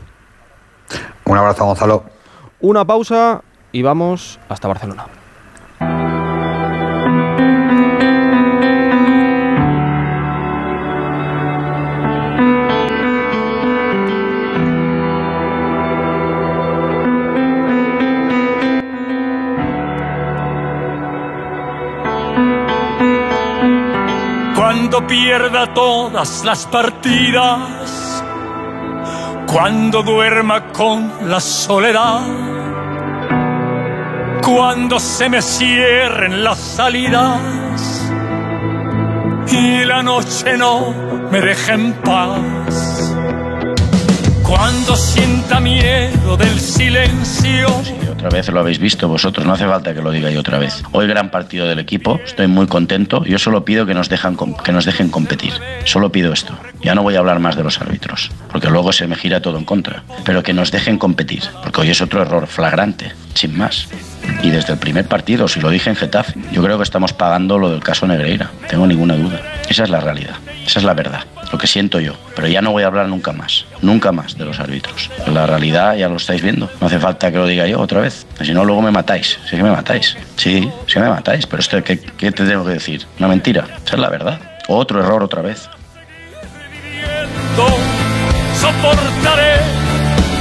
[1.25, 2.05] Un abrazo, Gonzalo.
[2.61, 3.43] Una pausa
[3.73, 5.07] y vamos hasta Barcelona.
[25.25, 28.23] Pierda todas las partidas,
[29.47, 32.21] cuando duerma con la soledad,
[34.43, 37.41] cuando se me cierren las salidas.
[39.51, 40.93] Y la noche no
[41.31, 42.94] me deje en paz.
[44.47, 47.67] Cuando sienta miedo del silencio.
[48.13, 50.83] Otra vez lo habéis visto vosotros, no hace falta que lo diga yo otra vez.
[50.93, 53.25] Hoy gran partido del equipo, estoy muy contento.
[53.25, 55.55] Yo solo pido que nos, dejan, que nos dejen competir.
[55.85, 56.55] Solo pido esto.
[56.83, 59.59] Ya no voy a hablar más de los árbitros, porque luego se me gira todo
[59.59, 60.05] en contra.
[60.25, 63.89] Pero que nos dejen competir, porque hoy es otro error flagrante, sin más.
[64.43, 67.59] Y desde el primer partido, si lo dije en Getafe, yo creo que estamos pagando
[67.59, 68.51] lo del caso Negreira.
[68.69, 69.41] Tengo ninguna duda.
[69.69, 70.35] Esa es la realidad.
[70.67, 71.25] Esa es la verdad.
[71.51, 72.15] Lo que siento yo.
[72.35, 73.65] Pero ya no voy a hablar nunca más.
[73.81, 75.11] Nunca más de los árbitros.
[75.27, 76.71] La realidad ya lo estáis viendo.
[76.81, 78.27] No hace falta que lo diga yo otra vez.
[78.43, 79.39] Si no, luego me matáis.
[79.49, 80.17] Sí que me matáis.
[80.37, 81.47] Sí, que me matáis.
[81.47, 83.07] Pero esto, ¿qué, qué te tengo que decir?
[83.19, 83.67] Una mentira.
[83.85, 84.41] Esa es la verdad.
[84.69, 85.69] Otro error otra vez.
[88.61, 89.84] soportaré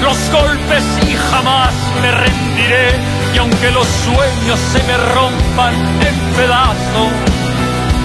[0.03, 2.91] los golpes y jamás me rendiré.
[3.33, 7.11] Y aunque los sueños se me rompan en pedazos,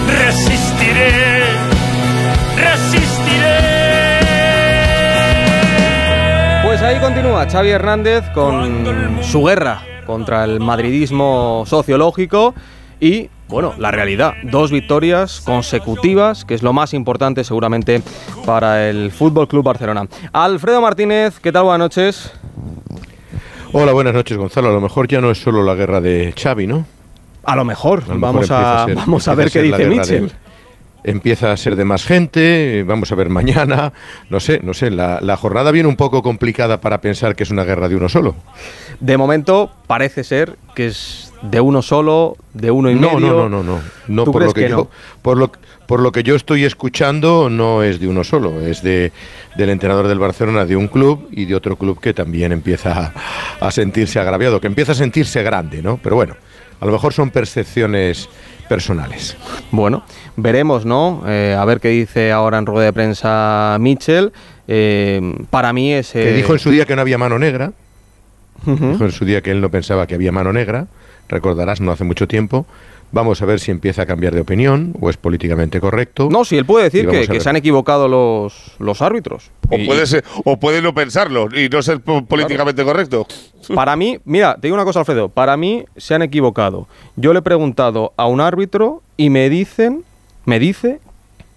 [0.07, 1.45] resistiré,
[2.57, 3.89] resistiré.
[6.65, 12.55] Pues ahí continúa Xavi Hernández con su guerra contra el madridismo sociológico
[13.01, 14.35] y, bueno, la realidad.
[14.43, 18.03] Dos victorias consecutivas, que es lo más importante seguramente
[18.45, 20.07] para el Fútbol Club Barcelona.
[20.33, 21.65] Alfredo Martínez, ¿qué tal?
[21.65, 22.33] Buenas noches.
[23.73, 24.69] Hola, buenas noches, Gonzalo.
[24.69, 26.87] A lo mejor ya no es solo la guerra de Xavi, ¿no?
[27.45, 28.03] A lo mejor.
[28.05, 30.33] A lo mejor vamos, a, ser- vamos a ver qué dice de- Mitchell.
[31.05, 33.93] empieza a ser de más gente, vamos a ver mañana,
[34.29, 37.51] no sé, no sé, la, la jornada viene un poco complicada para pensar que es
[37.51, 38.35] una guerra de uno solo.
[39.01, 43.21] De momento parece ser que es de uno solo, de uno y No, medio.
[43.21, 44.89] no, no, no, no, no ¿Tú por lo que, que yo, no?
[45.23, 45.53] por lo
[45.87, 49.11] por lo que yo estoy escuchando no es de uno solo, es de
[49.57, 53.15] del entrenador del Barcelona de un club y de otro club que también empieza
[53.61, 55.99] a, a sentirse agraviado, que empieza a sentirse grande, ¿no?
[56.03, 56.35] Pero bueno,
[56.81, 58.29] a lo mejor son percepciones
[58.69, 59.35] personales.
[59.71, 60.05] Bueno,
[60.37, 61.23] veremos, ¿no?
[61.27, 64.31] Eh, a ver qué dice ahora en rueda de prensa Mitchell.
[64.67, 66.13] Eh, para mí es...
[66.13, 67.73] Que eh, dijo en su día que no había mano negra,
[68.67, 70.87] dijo en su día que él no pensaba que había mano negra,
[71.29, 72.67] recordarás, no hace mucho tiempo.
[73.11, 76.29] Vamos a ver si empieza a cambiar de opinión o es políticamente correcto.
[76.31, 79.51] No, si él puede decir que, se han equivocado los, los árbitros.
[79.71, 83.27] O Y- puede, ser, o puede no pensarlo y no ser po- políticamente correcto.
[83.75, 85.31] Para mí, mira, te digo una cosa, Alfredo.
[85.31, 86.87] Para mí se han equivocado.
[87.17, 90.05] Yo le he preguntado a un árbitro y me dicen,
[90.45, 91.01] me dice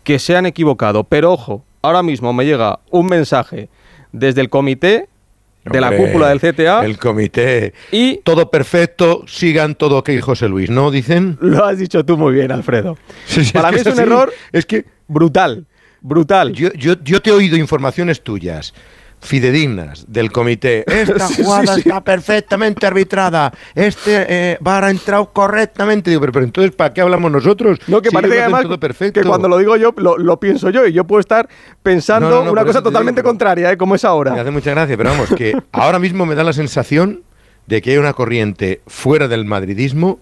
[0.04, 1.04] que se han equivocado.
[1.04, 3.68] Pero ojo, ahora mismo me llega un mensaje
[4.14, 5.10] desde el comité
[5.66, 6.86] de la cúpula del CTA.
[6.86, 7.74] El comité.
[7.92, 10.92] Y todo perfecto, sigan todo ok, José Luis, ¿no?
[10.92, 11.38] Dicen.
[11.42, 12.98] Lo has dicho tú muy bien, Alfredo.
[13.26, 14.02] Sí, sí, Para que mí es un así.
[14.02, 14.86] error Es que.
[15.08, 15.66] brutal.
[16.02, 16.52] Brutal.
[16.54, 18.74] Yo, yo, yo te he oído informaciones tuyas.
[19.22, 20.84] Fidedignas del comité.
[20.88, 21.82] Esta Sí, sí, jugada sí.
[21.82, 23.54] está perfectamente arbitrada.
[23.76, 26.10] Este eh, VAR ha entrado correctamente.
[26.10, 27.80] Digo, pero, pero entonces, ¿para qué hablamos nosotros?
[27.88, 29.22] No, que Si parece que además todo perfecto.
[29.22, 31.48] que cuando lo digo yo, lo, lo pienso yo y yo puedo estar
[31.84, 33.78] pensando No, no, no, una cosa digo, totalmente contraria, ¿eh?
[33.78, 34.34] como es ahora.
[34.34, 37.22] Me hace mucha gracia, pero vamos, que ahora mismo me da la sensación
[37.68, 40.20] de que hay una corriente fuera del madridismo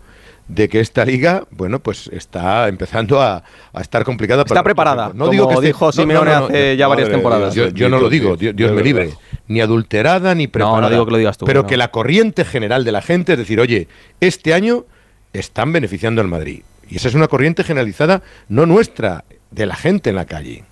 [0.49, 4.41] de que esta liga, bueno, pues está empezando a, a estar complicada.
[4.41, 6.87] Está para- preparada, No digo que esté- dijo no, no, Simeone no, no, hace ya
[6.87, 7.53] varias temporadas.
[7.55, 9.13] Yo, yo no lo digo, Dios, Dios me libre.
[9.47, 10.89] Ni adulterada ni preparada.
[10.89, 11.67] digo que lo digas tú, Pero no.
[11.67, 13.87] que la corriente general de la gente es decir, oye,
[14.19, 14.85] este año
[15.33, 16.63] están beneficiando al Madrid.
[16.89, 20.63] Y esa es una corriente generalizada, no nuestra, de la gente en la calle.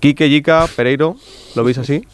[0.00, 1.16] Quique, Yica, Pereiro,
[1.56, 2.06] ¿lo veis así?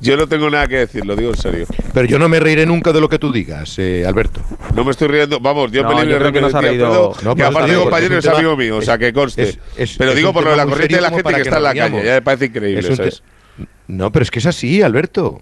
[0.00, 1.66] Yo no tengo nada que decir, lo digo en serio.
[1.94, 4.40] Pero yo no me reiré nunca de lo que tú digas, eh, Alberto.
[4.74, 7.14] No me estoy riendo, vamos, Dios No, me libre que de no se ha reído-
[7.22, 9.42] No, que pero aparte compañero es amigo mío, o sea, que conste.
[9.42, 11.56] es- es- pero es digo por lo de la corriente de la gente que está
[11.56, 13.22] en la calle, ya me parece increíble, ¿sabes?
[13.86, 15.40] No, pero es que es así, Alberto.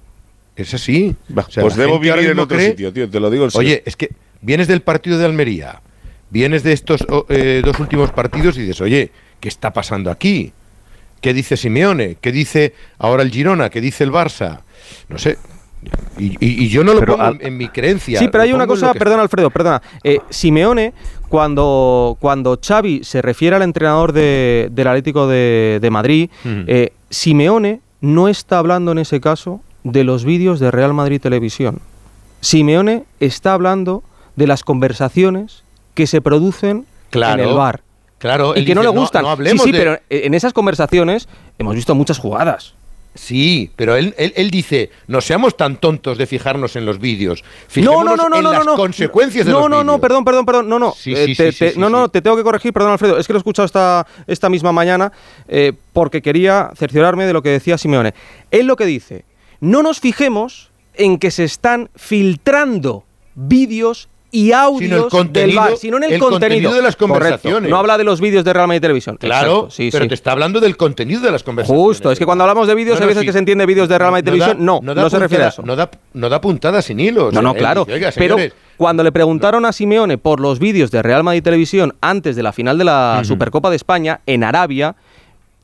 [0.55, 1.15] Es así.
[1.37, 3.67] O sea, pues debo vivir en otro cree- sitio, tío, te lo digo en serio.
[3.69, 5.83] Oye, es que vienes del partido de Almería,
[6.31, 10.53] vienes de estos oh, eh, dos últimos partidos y dices, oye, ¿qué está pasando aquí?
[11.21, 12.17] ¿Qué dice Simeone?
[12.21, 13.71] ¿Qué dice ahora el Girona?
[13.71, 14.61] ¿Qué dice el Barça?
[15.09, 15.39] No sé.
[16.19, 18.19] Y, y- y yo no lo Pero pongo al- en, en mi creencia.
[18.19, 19.81] Sí, pero hay una cosa, que perdona Alfredo, perdona.
[20.03, 20.93] Eh, Simeone,
[21.29, 27.81] cuando, cuando Xavi se refiere al entrenador de- del Atlético de, de Madrid, eh, Simeone
[28.01, 31.81] no está hablando en ese caso de los vídeos de Real Madrid Televisión.
[32.41, 34.03] Simeone está hablando
[34.37, 35.63] de las conversaciones
[35.95, 37.83] que se producen Claro, en el bar.
[38.19, 39.23] Claro, y que no le gustan.
[39.23, 42.75] No, hablemos sí, sí, de- pero en esas conversaciones hemos visto muchas jugadas.
[43.15, 47.43] Sí, pero él, él, él dice, no seamos tan tontos de fijarnos en los vídeos.
[47.43, 48.77] No, Fijémonos no, no, no, en no, las no.
[48.77, 50.01] consecuencias de no, los no, no, vídeos.
[50.03, 50.93] perdón, perdón, perdón, no, no.
[50.93, 53.17] Sí, Eh, sí, te- sí, te- sí, no, no, te tengo que corregir, perdón, Alfredo.
[53.19, 55.13] Es que lo he escuchado esta, esta misma mañana
[55.49, 58.13] eh, porque quería cerciorarme de lo que decía Simeone.
[58.51, 59.25] Él lo que dice,
[59.61, 65.97] no nos fijemos en que se están filtrando vídeos y audios Sino el del sino
[65.99, 67.15] en el, el contenido de las Correcto.
[67.15, 67.71] conversaciones.
[67.71, 69.17] No habla de los vídeos de Real Madrid Televisión.
[69.19, 70.09] Claro, sí, pero sí.
[70.09, 71.83] te está hablando del contenido de las conversaciones.
[71.85, 73.27] Justo, es que cuando hablamos de vídeos No, hay veces sí.
[73.27, 74.57] que se entiende vídeos de Real Madrid Televisión.
[74.65, 75.63] No, no, da se refiere a eso.
[75.63, 77.33] No da, no da puntada sin hilos.
[77.33, 77.85] No, no, Él claro.
[77.85, 78.37] dice, "Oiga, pero
[78.77, 82.53] cuando le preguntaron a Simeone por los vídeos de Real Madrid Televisión antes de la
[82.53, 83.23] final de la.
[83.25, 84.97] Supercopa de España en Arabia,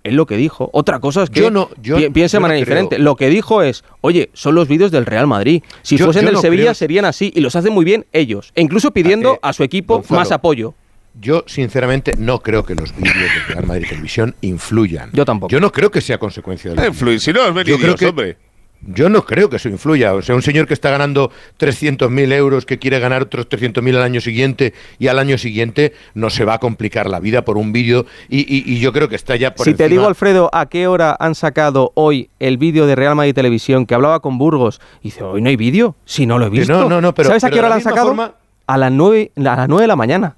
[0.04, 0.70] él lo que dijo.
[0.72, 2.74] Otra cosa es que Yo no- yo- pi- piense yo de no manera creo.
[2.76, 2.98] diferente.
[2.98, 5.62] Lo que dijo es, oye, son los vídeos del Real Madrid.
[5.82, 8.06] Si Yo- fuesen yo del no Sevilla creo- serían así y los hacen muy bien
[8.12, 8.52] ellos.
[8.54, 10.74] E incluso pidiendo Eh, a su equipo Gonzalo, más apoyo.
[11.20, 15.10] Yo, sinceramente, no creo que los vídeos de Real Madrid Televisión influyan.
[15.12, 15.50] Yo tampoco.
[15.50, 18.36] Yo no creo que sea consecuencia de influye, si no, es Yo creo que- hombre.
[18.84, 20.12] Yo no creo que eso influya.
[20.14, 24.02] O sea, un señor que está ganando 300.000 euros, que quiere ganar otros 300.000 al
[24.02, 27.72] año siguiente y al año siguiente no se va a complicar la vida por un
[27.72, 28.06] vídeo.
[28.28, 30.86] Y, y- y yo creo que está ya por Si te digo, Alfredo, a qué
[30.88, 35.04] hora han sacado hoy el vídeo de Real Madrid Televisión que hablaba con Burgos, y
[35.08, 36.72] dice, hoy no hay vídeo, si no lo he visto.
[36.72, 38.08] no, no, no, pero- ¿Sabes a qué hora lo han sacado?
[38.08, 38.34] forma-
[38.66, 40.36] A las 9, a las 9 de la mañana.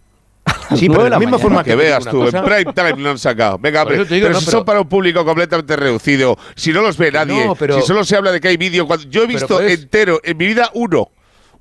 [0.77, 1.43] Sí, pero 9 de la misma mañana.
[1.43, 3.59] forma que veas tú, cosa- en prime time lo han sacado.
[3.59, 6.83] Venga, te digo, pero no, si pero- son para un público completamente reducido, si no
[6.83, 9.23] los ve nadie, No, pero- si solo se habla de que hay vídeo, cuando yo
[9.23, 11.11] he visto puedes- entero en mi vida uno.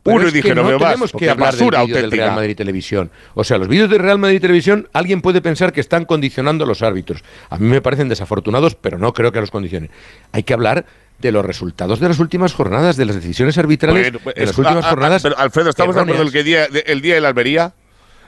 [0.01, 0.89] Pero uno y dije, que no, veo más.
[0.89, 2.11] tenemos que hablar basura del del.
[2.11, 3.09] Real Madrid Televisión.
[3.35, 6.67] O sea, los vídeos de Real Madrid Televisión, alguien puede pensar que están condicionando a
[6.67, 7.23] los árbitros.
[7.49, 9.91] A mí me parecen desafortunados, pero no creo que los condicionen.
[10.33, 10.85] Hay que hablar
[11.19, 14.57] de los resultados de las últimas jornadas, de las decisiones arbitrales Bueno, pues, de las
[14.57, 15.23] últimas ah, ah, jornadas.
[15.23, 16.35] pero, Alfredo, ¿estamos de acuerdo erróneas.
[16.35, 17.73] el, que día, de- el día de la Almería?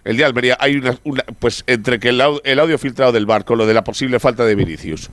[0.05, 0.97] El de Almería hay una,
[1.39, 4.45] pues entre que el, el audio filtrado del bar con lo de la posible falta
[4.45, 5.09] de Vinicius,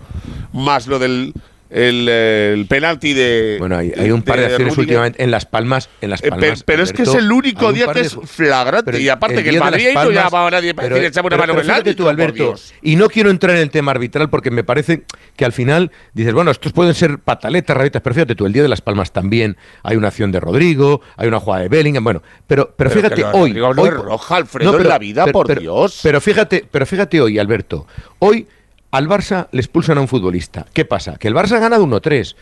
[0.52, 1.33] más lo del
[1.72, 4.80] el, eh, el penalti de Bueno, hay, hay un par de, acciones Rudiger.
[4.80, 5.88] últimamente en Las Palmas.
[6.00, 9.00] En Las Eh, Palmas pe- pero es que es el único día que es flagrante.
[9.00, 11.37] y aparte que el Madrid Las no Palmas- llama a nadie para decir echame una
[11.38, 14.64] mano en el tú, Alberto, y no quiero entrar en el tema arbitral porque me
[14.64, 15.04] parece
[15.37, 18.62] que al final dices, bueno, estos pueden ser pataletas, rabitas, pero fíjate tú, el día
[18.62, 22.22] de Las Palmas también hay una acción de Rodrigo, hay una jugada de Bellingham, bueno,
[22.46, 25.58] pero, pero, Pero fíjate, hoy, Rodrigo no hoy es roja, Alfredo, en la vida, por
[25.58, 26.00] Dios.
[26.02, 27.87] Pero fíjate, pero fíjate hoy, Alberto,
[28.18, 28.46] hoy
[28.92, 30.66] al Barça le expulsan a un futbolista.
[30.72, 31.16] ¿Qué pasa?
[31.16, 32.37] Que el Barça ha ganado 1-3.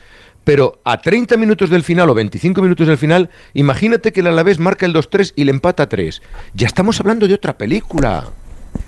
[0.44, 4.58] Pero a 30 minutos del final o 25 minutos del final, imagínate que el Alavés
[4.58, 6.22] marca el 2-3 y le empata 3.
[6.54, 8.24] Ya estamos hablando de otra película.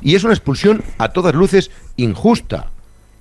[0.00, 2.70] Y es una expulsión a todas luces injusta.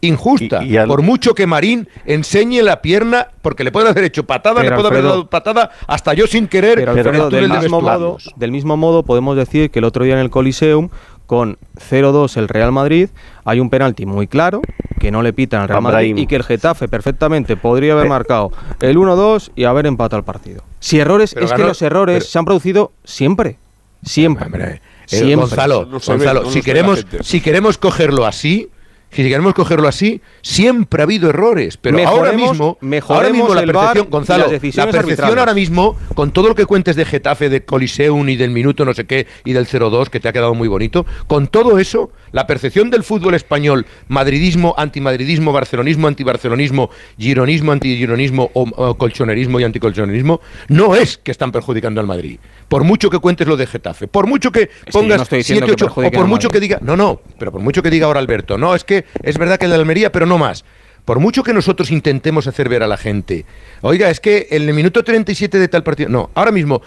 [0.04, 0.64] Injusta.
[0.64, 4.26] Y- y al- Por mucho que Marín enseñe la pierna, porque le pueden haber hecho
[4.26, 6.76] patada, Pero, le puede haber dado patada, hasta yo sin querer.
[6.76, 10.14] Pero, Alfredo, del, de mismo modo, del mismo modo, podemos decir que el otro día
[10.16, 10.90] en el Coliseum,
[11.26, 11.58] con
[11.90, 13.10] 0-2 el Real Madrid,
[13.46, 14.62] hay un penalti muy claro
[15.00, 16.18] que no le pitan al Real Madrid Abraham.
[16.18, 20.64] y que el Getafe perfectamente podría haber marcado el 1-2 y haber empatado el partido.
[20.80, 23.58] Si errores, Pero es que los errores pero- se han producido siempre.
[24.04, 24.48] Siempre.
[24.76, 25.36] Eh, Siempre.
[25.36, 28.70] Gonzalo, No se ve, Gonzalo, si queremos, si queremos cogerlo así,
[29.12, 33.62] si queremos cogerlo así, siempre ha habido errores, pero ahora mismo, mejoremos ahora mismo la
[33.62, 35.38] percepción, Gonzalo, la percepción arbitrales.
[35.38, 38.94] ahora mismo, con todo lo que cuentes de Getafe, de Coliseum y del minuto no
[38.94, 42.48] sé qué y del 0-2 que te ha quedado muy bonito, con todo eso, la
[42.48, 50.40] percepción del fútbol español, madridismo, antimadridismo, barcelonismo, antibarcelonismo, gironismo, antigironismo o, o colchonerismo y anticolchonerismo,
[50.70, 52.40] no es que están perjudicando al Madrid.
[52.68, 55.76] Por mucho que cuentes lo de Getafe, por mucho que pongas no estoy diciendo 7,
[55.76, 58.20] que 8, o por mucho que diga, no, no, pero por mucho que diga ahora
[58.20, 60.66] Alberto, no, es que es verdad que el de Almería, pero no más.
[61.06, 63.46] Por mucho que nosotros intentemos hacer ver a la gente,
[63.82, 66.82] oiga, es que en el minuto 37 de tal partido, no, ahora mismo,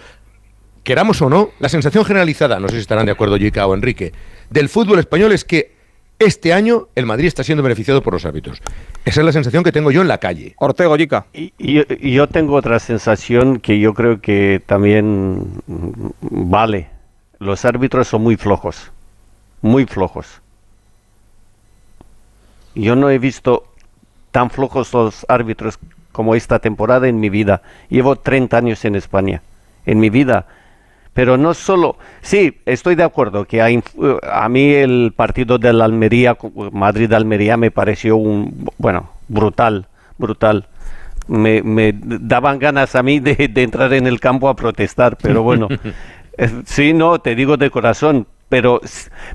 [0.83, 4.13] queramos o no, la sensación generalizada, no sé si estarán de acuerdo Jica o Enrique,
[4.49, 5.75] del fútbol español es que
[6.17, 8.61] este año el Madrid está siendo beneficiado por los árbitros.
[9.03, 10.53] Esa es la sensación que tengo yo en la calle.
[10.59, 11.25] Ortego, Yica.
[11.33, 15.61] Y, y- y yo tengo otra sensación que yo creo que también
[16.21, 16.87] vale.
[17.39, 18.91] Los árbitros son muy flojos,
[19.61, 20.41] muy flojos.
[22.75, 23.63] Yo no he visto
[24.31, 25.79] tan flojos los árbitros
[26.11, 27.61] como esta temporada en mi vida.
[27.89, 29.41] Llevo 30 años en España,
[29.85, 30.45] en mi vida.
[31.13, 35.81] Pero no solo, sí, estoy de acuerdo que a, inf- a mí el partido del
[35.81, 36.37] Almería,
[36.73, 40.67] Madrid-Almería, me pareció un, bueno, brutal, brutal.
[41.27, 45.41] Me, me daban ganas a mí de, de entrar en el campo a protestar, pero
[45.41, 45.69] bueno,
[46.37, 48.81] eh, sí, no, te digo de corazón, pero,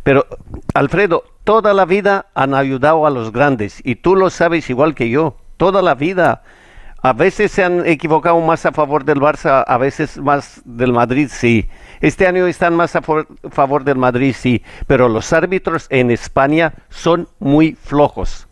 [0.03, 0.27] pero
[0.75, 5.11] Alfredo, toda la vida han ayudado a los grandes y tú lo sabes igual que
[5.11, 6.43] yo, toda la vida.
[7.03, 11.29] A veces se han equivocado más a favor del Barça, a veces más del Madrid,
[11.33, 11.67] sí.
[12.03, 14.63] Este año están más a favor del Madrid, sí.
[14.87, 18.50] Pero los árbitros en España son muy flojos.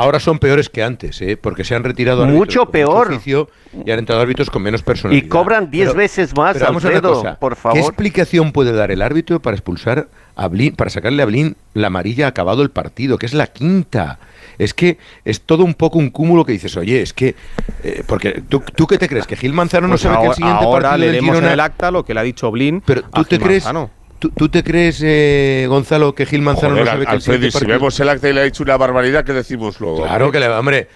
[0.00, 1.36] Ahora son peores que antes, ¿eh?
[1.36, 3.08] porque se han retirado Mucho peor.
[3.12, 3.48] oficio
[3.84, 5.24] y han entrado árbitros con menos personalidad.
[5.24, 7.78] Y cobran 10 Pero- veces más, pero vamos a una cosa, por ¿Qué favor.
[7.78, 12.26] explicación puede dar el árbitro para expulsar a Blin, para sacarle a Blin la amarilla
[12.26, 14.18] acabado el partido, que es la quinta?
[14.58, 17.34] Es que es todo un poco un cúmulo que dices, oye, es que.
[17.82, 19.26] eh, porque ¿tú, ¿tú qué te crees?
[19.26, 21.44] ¿Que Gil Manzano no Pues sabe que ahora, el siguiente ahora partido del leeremos en
[21.44, 22.82] Girona- el acta lo que le ha dicho Blin.
[22.84, 23.64] Pero tú te Gil crees.
[23.64, 23.90] Manzano.
[24.20, 27.20] ¿Tú, tú te crees, eh, Gonzalo, que Gil Manzano Joder, no sabe que el Alfredo,
[27.24, 29.80] siguiente y si partido- vemos el acta y le ha dicho una barbaridad, ¿qué decimos
[29.80, 30.02] luego?
[30.02, 30.88] Claro que le hombre.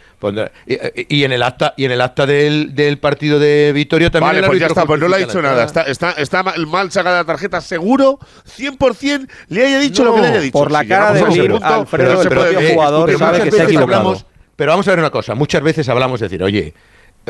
[0.66, 4.28] y, y en el acta, y en el acta del, del partido de Vitoria también.
[4.28, 5.64] Vale, el pues ya está, pues no le ha dicho la nada.
[5.64, 8.18] Está, está, está mal, sacada la tarjeta, seguro,
[8.58, 10.52] 100% le haya dicho No, lo que le haya dicho.
[10.52, 13.32] por la Si cara de punto, Alfredo, no se el puede propio jugador pero sabe
[13.38, 13.96] muchas que se ha equivocado.
[14.00, 16.74] hablamos- pero vamos a ver una cosa, muchas veces hablamos de decir, oye,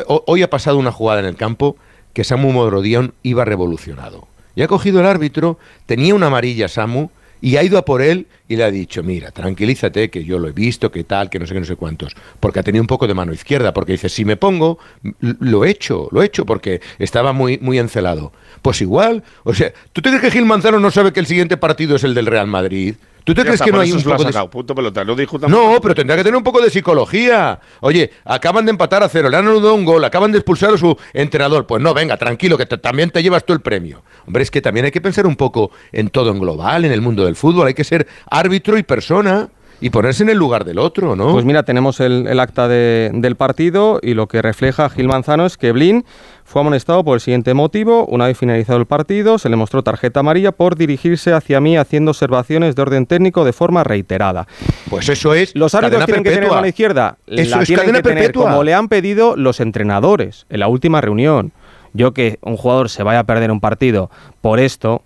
[0.07, 1.77] ho- hoy ha pasado una jugada en el campo
[2.13, 4.27] que Samu Modrodion iba revolucionado.
[4.55, 7.09] Y ha cogido el árbitro, tenía una amarilla Samu,
[7.41, 10.47] y ha ido a por él y le ha dicho, mira, tranquilízate, que yo lo
[10.47, 12.15] he visto, que tal, que no sé qué, no sé cuántos.
[12.39, 14.79] Porque ha tenido un poco de mano izquierda, porque dice, si me pongo,
[15.19, 18.31] lo he hecho, lo he hecho, porque estaba muy, muy encelado.
[18.61, 21.97] Pues igual, o sea, ¿tú te que Gil Manzano no sabe que el siguiente partido
[21.97, 22.95] es el del Real Madrid?
[23.25, 24.47] ¿Tú te Ya crees está, que no hay un poco de...
[24.49, 25.03] punto pelota.
[25.03, 25.37] No dijo.
[25.47, 27.59] No, pero tendrá que tener un poco de psicología.
[27.81, 30.77] Oye, acaban de empatar a cero, le han anulado un gol, acaban de expulsar a
[30.77, 31.65] su entrenador.
[31.67, 34.03] Pues no, venga, tranquilo, que te- también te llevas tú el premio.
[34.27, 37.01] Hombre, es que también hay que pensar un poco en todo en global, en el
[37.01, 37.67] mundo del fútbol.
[37.67, 39.49] Hay que ser árbitro y persona
[39.81, 41.33] y ponerse en el lugar del otro, ¿no?
[41.33, 45.45] Pues mira, tenemos el, el acta de- del partido y lo que refleja Gil Manzano
[45.45, 46.05] es que Blin
[46.45, 48.05] fue amonestado por el siguiente motivo.
[48.05, 52.11] Una vez finalizado el partido, se le mostró tarjeta amarilla por dirigirse hacia mí haciendo
[52.11, 54.47] observaciones de orden técnico de forma reiterada.
[54.89, 55.55] Pues eso es.
[55.55, 57.17] ¿Los árbitros tienen que tener mano izquierda?
[57.25, 58.45] Eso la es tienen cadena que tener perpetua.
[58.45, 61.51] como le han pedido los entrenadores en la última reunión.
[61.93, 65.01] Yo que un jugador se vaya a perder un partido por esto,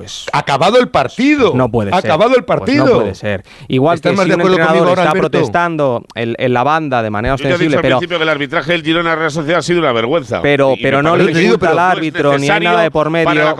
[0.00, 1.52] pues acabado el partido.
[1.54, 1.98] No puede ser.
[1.98, 2.84] Acabado el partido.
[2.84, 3.44] Pues no puede ser.
[3.68, 7.96] Igual que si un entrenador está protestando en, la banda de manera ostensible, Yo pero
[7.96, 10.40] al principio que el arbitraje del Girona Real Sociedad ha sido una vergüenza.
[10.40, 13.26] Pero, pero no le insulta al árbitro ni hay nada de por medio.
[13.26, 13.54] Para la,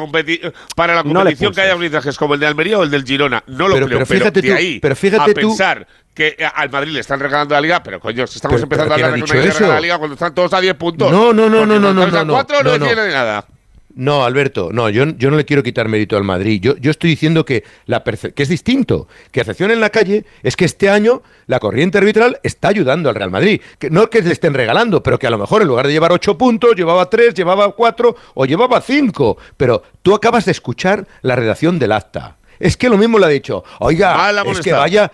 [0.74, 3.68] para la competición que haya arbitrajes como el de Almería o el del Girona, no
[3.68, 3.98] lo pero, creo.
[3.98, 7.54] Pero fíjate pero tú, ahí pero fíjate a pensar que al Madrid le están regalando
[7.54, 10.34] la liga, pero coño, estamos pero, empezando pero a hablar de la liga cuando están
[10.34, 11.10] todos a 10 puntos.
[11.10, 13.46] No, no, no, no, no, no, no, no, cuatro no, no, no, de nada.
[13.94, 16.60] No, Alberto, no, yo, yo no le quiero quitar mérito al Madrid.
[16.62, 19.08] Yo, yo estoy diciendo que, la que es distinto.
[19.32, 23.16] Que acepción en la calle es que este año la corriente arbitral está ayudando al
[23.16, 23.60] Real Madrid.
[23.78, 26.12] Que no que le estén regalando, pero que a lo mejor en lugar de llevar
[26.12, 29.38] ocho puntos, llevaba tres, llevaba cuatro o llevaba cinco.
[29.56, 32.36] Pero tú acabas de escuchar la redacción del acta.
[32.60, 33.64] Es que lo mismo le ha dicho.
[33.80, 35.10] Oiga, es que vaya,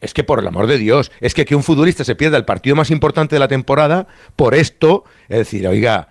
[0.00, 2.44] es que por el amor de Dios, es que que un futbolista se pierda el
[2.44, 6.08] partido más importante de la temporada por esto, es decir, oiga,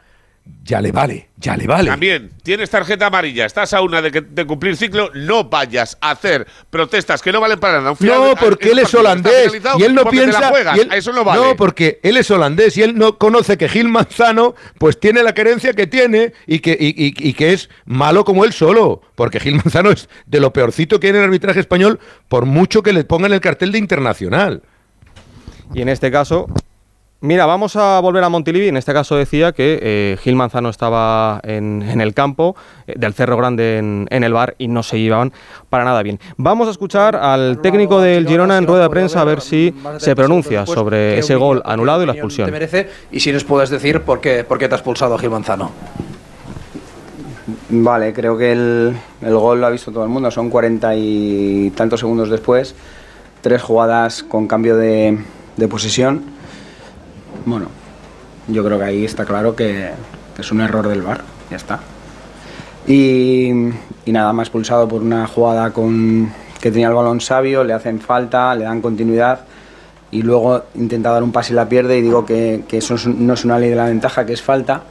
[0.66, 1.91] ya le vale, ya le vale.
[1.91, 6.10] También, tienes tarjeta amarilla, estás a una de, que, de cumplir ciclo, no vayas a
[6.10, 7.96] hacer protestas que no valen para nada.
[8.00, 10.52] no, porque él es holandés y él no piensa.
[10.96, 11.41] eso no vale.
[11.41, 15.36] No, porque él es holandés y él no conoce que Gil Manzano pues tiene la
[15.36, 19.04] querencia que tiene y que, y, que es malo como él solo.
[19.14, 22.82] Porque Gil Manzano es de lo peorcito que hay en el arbitraje español, por mucho
[22.82, 24.64] que le pongan el cartel de internacional.
[25.76, 26.48] Y en este caso,
[27.22, 28.68] Mira, vamos a volver a Montilivi.
[28.68, 32.55] En este caso decía que eh, Gil Manzano estaba en, el campo
[32.88, 35.32] eh, del Cerro Grande en, el bar y no se llevaban
[35.70, 36.20] para nada bien.
[36.36, 40.16] Vamos a escuchar al técnico del Girona en rueda de prensa a ver si se
[40.16, 42.51] pronuncia sobre ese gol anulado y la expulsión.
[42.51, 45.30] merece y si nos puedes decir por qué, por qué te has expulsado a Gil
[45.30, 45.72] Manzano.
[47.70, 50.30] Vale, creo que el, gol lo ha visto todo el mundo.
[50.32, 52.76] Son cuarenta y tantos segundos después.
[53.41, 55.18] Tres jugadas con cambio de,
[55.55, 56.35] de posesión
[57.46, 57.68] bueno,
[58.48, 59.91] yo creo que ahí está claro que
[60.38, 61.80] es un error del VAR, ya está.
[62.88, 63.50] Y,
[64.06, 66.32] nada, más expulsado por una jugada con,
[66.62, 69.41] que tenía el balón sabio, le hacen falta, le dan continuidad
[70.12, 73.43] y luego intenta dar un pase y la pierde y digo que, eso no es
[73.43, 74.84] una ley de la ventaja, que es falta.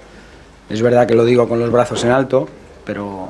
[0.68, 2.48] Es verdad que lo digo con los brazos en alto,
[2.84, 3.28] pero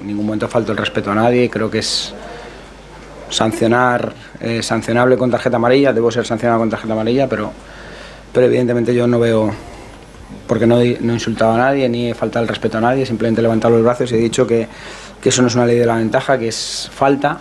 [0.00, 1.50] en ningún momento falta el respeto a nadie.
[1.50, 2.14] Creo que es
[3.28, 7.52] sancionar, eh, sancionable con tarjeta amarilla, debo ser sancionado con tarjeta amarilla, pero
[8.36, 9.50] pero evidentemente yo no veo,
[10.46, 13.40] porque no, no he insultado a nadie ni he faltado el respeto a nadie, simplemente
[13.40, 14.68] he levantado los brazos y he dicho que,
[15.22, 17.40] que eso no es una ley de la ventaja, que es falta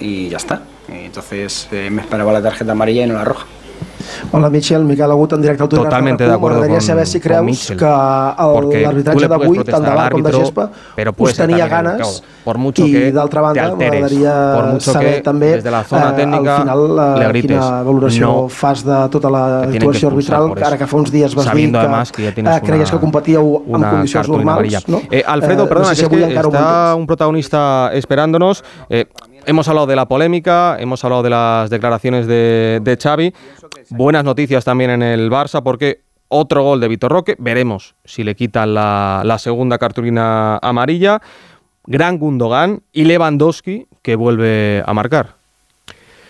[0.00, 0.62] y ya está.
[0.88, 3.46] Entonces eh, me esperaba la tarjeta amarilla y no la roja.
[4.30, 5.84] Hola Michel, Miquel Agut en directe al Twitter.
[5.84, 10.32] Totalmente de acuerdo con, saber si creus que l'arbitratge d'avui, tant de l'art com de
[10.32, 10.68] Gespa,
[11.18, 14.34] us tenia ganes por mucho i d'altra banda m'agradaria
[14.82, 16.82] saber que també desde la zona eh, al final
[17.22, 21.50] eh, quina valoració no, fas de tota l'actuació arbitral, ara que fa uns dies vas
[21.54, 24.88] dir que, que eh, creies que competíeu en condicions normals.
[24.88, 25.02] ¿no?
[25.10, 28.64] Eh, Alfredo, perdona, no sé si es que está un protagonista esperándonos.
[28.88, 29.06] Eh,
[29.44, 33.34] Hemos hablado de la polémica, hemos hablado de las declaraciones de, de Xavi.
[33.90, 37.36] Buenas noticias también en el Barça porque otro gol de Vitor Roque.
[37.38, 41.20] Veremos si le quitan la, segunda cartulina amarilla.
[41.86, 45.36] Gran Gundogan y Lewandowski que vuelve a marcar.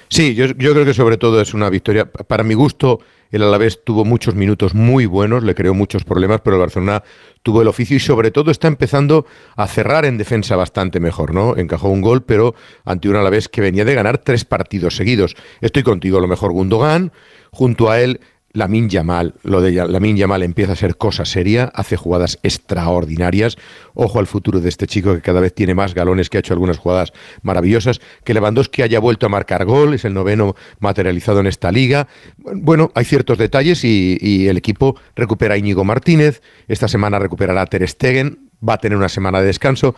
[0.08, 2.06] Sí, yo, yo creo que sobre todo es una victoria.
[2.06, 3.00] Para mi gusto,
[3.32, 7.02] el Alavés tuvo muchos minutos muy buenos, le creó muchos problemas, pero el Barcelona
[7.42, 9.26] tuvo el oficio y sobre todo está empezando
[9.56, 11.56] a cerrar en defensa bastante mejor, ¿no?
[11.56, 12.54] Encajó un gol, pero
[12.84, 15.34] ante un Alavés que venía de ganar tres partidos seguidos.
[15.60, 17.12] Estoy contigo, lo mejor Gundogan,
[17.50, 18.20] junto a él
[18.54, 23.56] Lamin Yamal, lo de Lamin Yamal empieza a ser cosa seria, hace jugadas extraordinarias.
[23.94, 26.52] Ojo al futuro de este chico que cada vez tiene más galones, que ha hecho
[26.52, 28.00] algunas jugadas maravillosas.
[28.24, 32.08] Que Lewandowski haya vuelto a marcar gol, es el noveno materializado en esta liga.
[32.36, 36.42] Bueno, hay ciertos detalles y, el equipo recupera a Íñigo Martínez.
[36.68, 39.94] Esta semana recuperará a Ter Stegen, va a tener una semana de descanso.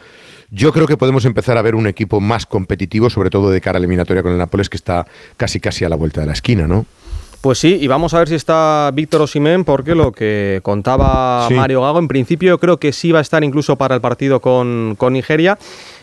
[0.50, 3.78] Yo creo que podemos empezar a ver un equipo más competitivo, sobre todo de cara
[3.78, 6.34] a la eliminatoria con el Nápoles, que está casi casi a la vuelta de la
[6.34, 6.86] esquina, ¿no?
[7.44, 11.82] Pues sí, y vamos a ver si está Víctor Osimén, porque lo que contaba Mario
[11.82, 14.96] Gago, en principio yo creo que sí va a estar incluso para el partido con,
[15.10, 15.58] Nigeria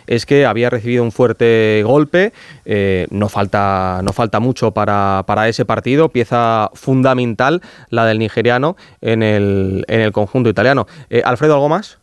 [0.05, 2.31] es que había recibido un fuerte golpe,
[2.65, 9.23] eh, no, falta, no falta mucho para, ese partido, pieza fundamental la del nigeriano en
[9.23, 10.85] el, en el conjunto italiano.
[11.09, 12.01] Eh, Alfredo, ¿algo más?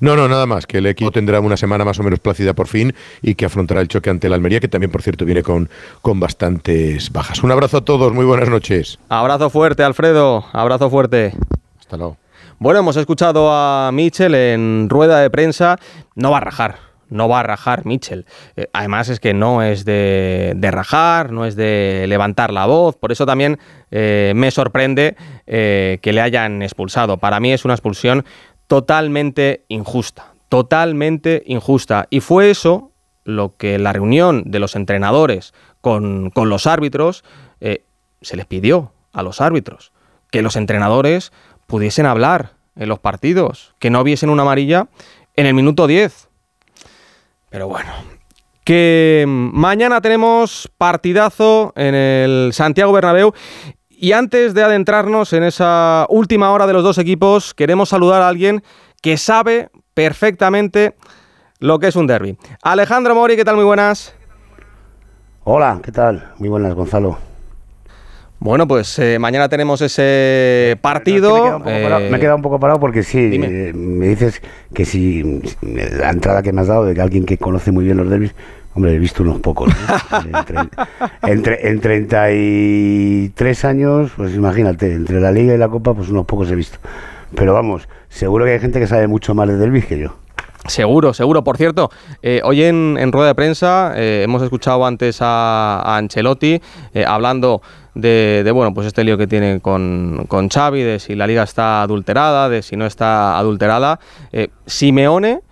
[0.00, 2.66] No, no, nada más, que el equipo tendrá una semana más o menos plácida por
[2.66, 5.68] fin y que afrontará el choque ante la Almería, que también, por cierto, viene con,
[6.02, 7.42] con bastantes bajas.
[7.42, 8.98] Un abrazo a todos, muy buenas noches.
[9.08, 11.32] Abrazo fuerte, Alfredo, abrazo fuerte.
[11.78, 12.16] Hasta luego.
[12.58, 15.76] Bueno, hemos escuchado a Michel en rueda de prensa,
[16.14, 16.76] no va a rajar,
[17.10, 18.26] no va a rajar Mitchell.
[18.56, 23.12] Eh, además es que no es de, rajar, no es de levantar la voz, por
[23.12, 23.58] eso también
[23.90, 25.16] eh, me sorprende
[25.46, 27.18] eh, que le hayan expulsado.
[27.18, 28.24] Para mí es una expulsión
[28.74, 32.08] totalmente injusta, totalmente injusta.
[32.10, 32.90] Y fue eso
[33.22, 37.22] lo que la reunión de los entrenadores con, los árbitros
[37.60, 37.84] eh,
[38.20, 39.92] se les pidió a los árbitros.
[40.32, 41.30] Que los entrenadores
[41.68, 44.88] pudiesen hablar en los partidos, que no hubiesen una amarilla
[45.36, 46.28] en el minuto 10.
[47.50, 47.92] Pero bueno,
[48.64, 53.34] que mañana tenemos partidazo en el Santiago Bernabéu
[54.04, 58.28] y antes de adentrarnos en esa última hora de los dos equipos, queremos saludar a
[58.28, 58.62] alguien
[59.00, 60.94] que sabe perfectamente
[61.58, 62.36] lo que es un derby.
[62.62, 63.56] Alejandro Mori, ¿qué tal?
[63.56, 64.14] Muy buenas.
[65.44, 66.32] Hola, ¿qué tal?
[66.36, 67.16] Muy buenas, Gonzalo.
[68.40, 71.60] Bueno, pues eh, mañana tenemos ese partido.
[71.60, 74.42] me, he quedado un poco parado porque sí, eh, me dices
[74.74, 77.96] que si la entrada que me has dado de que alguien que conoce muy bien
[77.96, 78.34] los derbis,
[78.74, 79.72] hombre, he visto unos pocos.
[81.22, 86.50] entre, en 33 años, pues imagínate, entre la Liga y la Copa, pues unos pocos
[86.50, 86.78] he visto.
[87.34, 90.16] Pero vamos, seguro que hay gente que sabe mucho más de derbis que yo.
[90.66, 91.44] Seguro, seguro.
[91.44, 91.90] Por cierto,
[92.22, 96.60] eh, hoy en, rueda de prensa eh, hemos escuchado antes a, Ancelotti
[96.94, 97.60] eh, hablando
[97.94, 101.82] de, bueno, pues este lío que tiene con, con Xavi, de si la liga está
[101.82, 104.00] adulterada, de si no está adulterada.
[104.64, 105.42] Simeone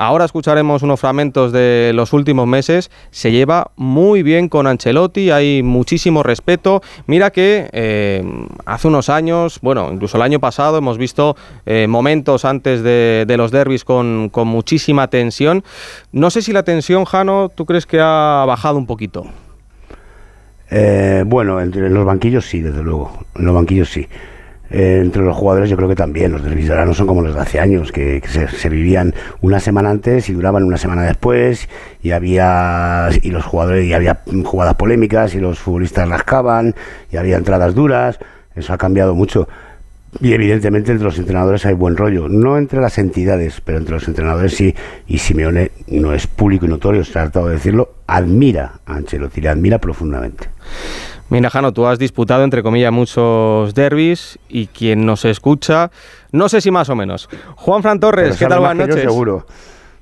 [0.00, 2.90] Ahora escucharemos unos fragmentos de los últimos meses.
[3.10, 6.80] Se lleva muy bien con Ancelotti, hay muchísimo respeto.
[7.06, 8.24] Mira que eh,
[8.64, 11.36] hace unos años, bueno, incluso el año pasado, hemos visto
[11.66, 15.64] eh, momentos antes de, los derbis con, muchísima tensión.
[16.12, 19.26] No sé si la tensión, Jano, ¿tú crees que ha bajado un poquito?
[20.70, 23.18] Eh, bueno, entre los banquillos sí, desde luego.
[23.34, 24.08] En los banquillos sí.
[24.70, 27.40] Eh, entre los jugadores yo creo que también, los derbis no son como los de
[27.40, 31.68] hace años, que, se, vivían una semana antes y duraban una semana después,
[32.02, 36.74] y había y los jugadores y había jugadas polémicas y los futbolistas rascaban
[37.10, 38.20] y había entradas duras,
[38.54, 39.48] eso ha cambiado mucho.
[40.20, 44.08] Y evidentemente entre los entrenadores hay buen rollo, no entre las entidades, pero entre los
[44.08, 44.74] entrenadores sí,
[45.06, 49.40] y Simeone no es público y notorio, se ha tratado de decirlo, admira a Ancelotti,
[49.40, 50.48] le admira profundamente.
[51.30, 55.92] Mira, Jano, tú has disputado, entre comillas, muchos derbis y quien nos escucha,
[56.32, 57.28] no sé si más o menos.
[57.54, 58.58] Juan Fran Torres, ¿qué tal?
[58.58, 59.02] Buenas noches.
[59.02, 59.46] seguro.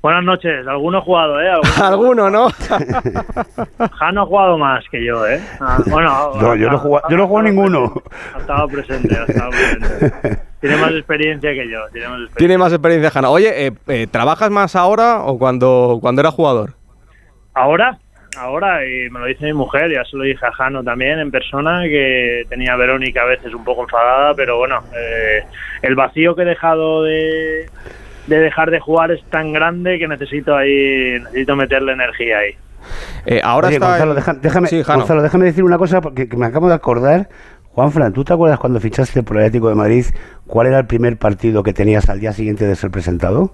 [0.01, 0.65] Buenas noches.
[0.65, 1.51] Alguno ha jugado, ¿eh?
[1.83, 2.47] Alguno, ¿no?
[3.91, 5.39] Jano ha jugado más que yo, ¿eh?
[5.59, 7.93] Ah, bueno, no, yo, no he jugado, yo no jugado ninguno.
[8.33, 10.39] Ha estado presente, ha estado presente.
[10.61, 11.79] Tiene más experiencia que yo.
[11.91, 13.31] Tiene más experiencia, tiene más experiencia Jano.
[13.31, 16.73] Oye, eh, eh, ¿trabajas más ahora o cuando, cuando era jugador?
[17.53, 17.99] ¿Ahora?
[18.39, 21.31] Ahora y me lo dice mi mujer, ya se lo dije a Jano también en
[21.31, 25.43] persona, que tenía a Verónica a veces un poco enfadada, pero bueno, eh,
[25.81, 27.69] el vacío que he dejado de,
[28.27, 32.55] dejar de jugar es tan grande que necesito ahí, necesito meterle energía ahí.
[33.25, 37.29] Eh, ahora está Gonzalo, déjame, Gonzalo, déjame decir una cosa porque me acabo de acordar.
[37.73, 40.05] Juan Fran, ¿tú te acuerdas cuando fichaste por el Atlético de Madrid
[40.47, 43.53] cuál era el primer partido que tenías al día siguiente de ser presentado?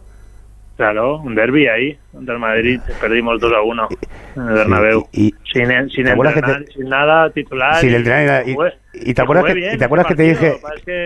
[0.78, 3.88] Claro, un derby ahí, contra el Madrid, perdimos 2 a 1
[4.36, 5.08] en el Bernabéu.
[5.14, 7.76] Y, sin, sin, entrenar, sin nada titular.
[7.76, 8.58] Sin entrenar, y,
[8.94, 10.58] y, te acuerdas que, y te acuerdas que te dije,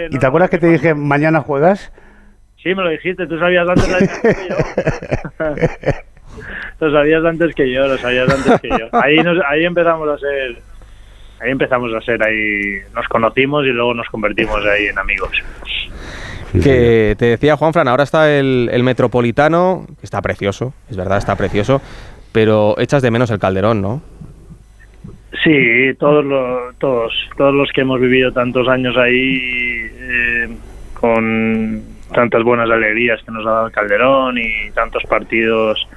[0.09, 1.93] y te acuerdas que te dije mañana juegas?
[2.63, 4.55] Sí, me lo dijiste, tú sabías antes que yo.
[6.79, 8.89] lo sabías antes que yo, lo sabías antes que yo.
[8.93, 10.57] Ahí, nos, ahí empezamos a ser,
[11.41, 15.31] ahí empezamos a ser, ahí nos conocimos y luego nos convertimos ahí en amigos
[16.51, 21.35] que te decía Juan Fran, ahora está el, Metropolitano, que está precioso, es verdad, está
[21.35, 21.81] precioso,
[22.31, 24.01] pero echas de menos el Calderón, ¿no?
[25.43, 29.37] Sí, todos los, todos, todos los que hemos vivido tantos años ahí
[29.99, 30.49] eh,
[30.99, 31.81] con
[32.13, 35.87] tantas buenas alegrías que nos ha dado el Calderón y tantos partidos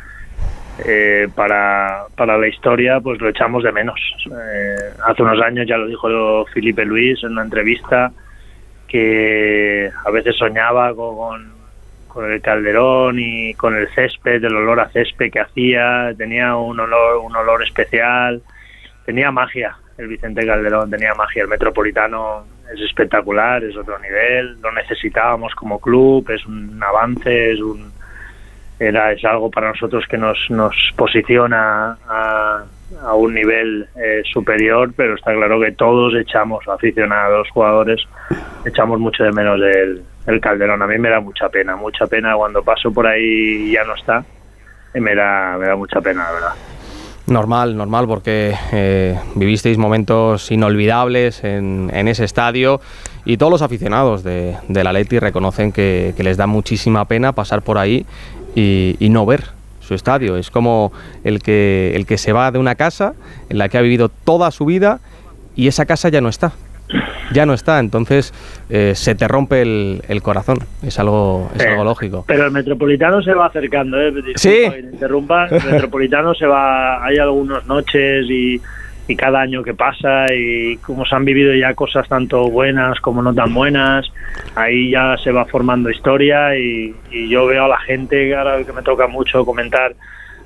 [0.86, 4.00] eh, para, para la historia, pues lo echamos de menos.
[4.26, 8.10] Eh, hace unos años ya lo dijo Felipe Luis en una entrevista,
[8.88, 11.52] que a veces soñaba con,
[12.08, 16.78] con el calderón y con el césped, el olor a césped que hacía, tenía un
[16.78, 18.42] olor, un olor especial,
[19.04, 24.72] tenía magia el Vicente Calderón, tenía magia, el Metropolitano es espectacular, es otro nivel, lo
[24.72, 27.91] necesitábamos como club, es un avance, es un
[28.88, 32.64] era es algo para nosotros que nos, nos posiciona a,
[33.14, 38.02] un nivel eh, superior, pero está claro que todos echamos, aficionados, jugadores,
[38.66, 40.82] echamos mucho de menos el, el Calderón.
[40.82, 44.24] A mí me da mucha pena, mucha pena cuando paso por ahí ya no está.
[44.94, 46.54] Me da, me da mucha pena, la verdad.
[47.26, 52.80] Normal, normal, porque eh, vivisteis momentos inolvidables en, en, ese estadio
[53.24, 57.62] y todos los aficionados de, de la Leti reconocen que, les da muchísima pena pasar
[57.62, 58.04] por ahí
[58.54, 59.44] y, y no ver
[59.82, 60.36] su estadio.
[60.36, 60.92] Es como
[61.24, 63.14] el que, el que se va de una casa
[63.48, 65.00] en la que ha vivido toda su vida
[65.54, 66.52] y esa casa ya no está.
[67.32, 68.32] ya no está, entonces
[68.68, 72.24] eh, se te rompe el, corazón, es algo, es algo lógico.
[72.26, 74.12] Pero el Metropolitano se va acercando, ¿eh?
[74.36, 74.64] sí.
[74.92, 78.60] interrumpa, el Metropolitano se va, hay algunas noches y,
[79.16, 83.34] cada año que pasa y como se han vivido ya cosas tanto buenas como no
[83.34, 84.10] tan buenas,
[84.54, 88.72] ahí ya se va formando historia y, y yo veo a la gente, ahora que
[88.72, 89.94] me toca mucho comentar,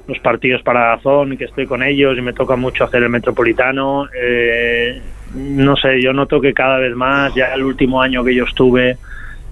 [0.07, 4.09] los partidos para Zon, que estoy con ellos y me toca mucho hacer el Metropolitano.
[4.15, 5.01] Eh,
[5.35, 8.97] no sé, yo noto que cada vez más, ya el último año que yo estuve,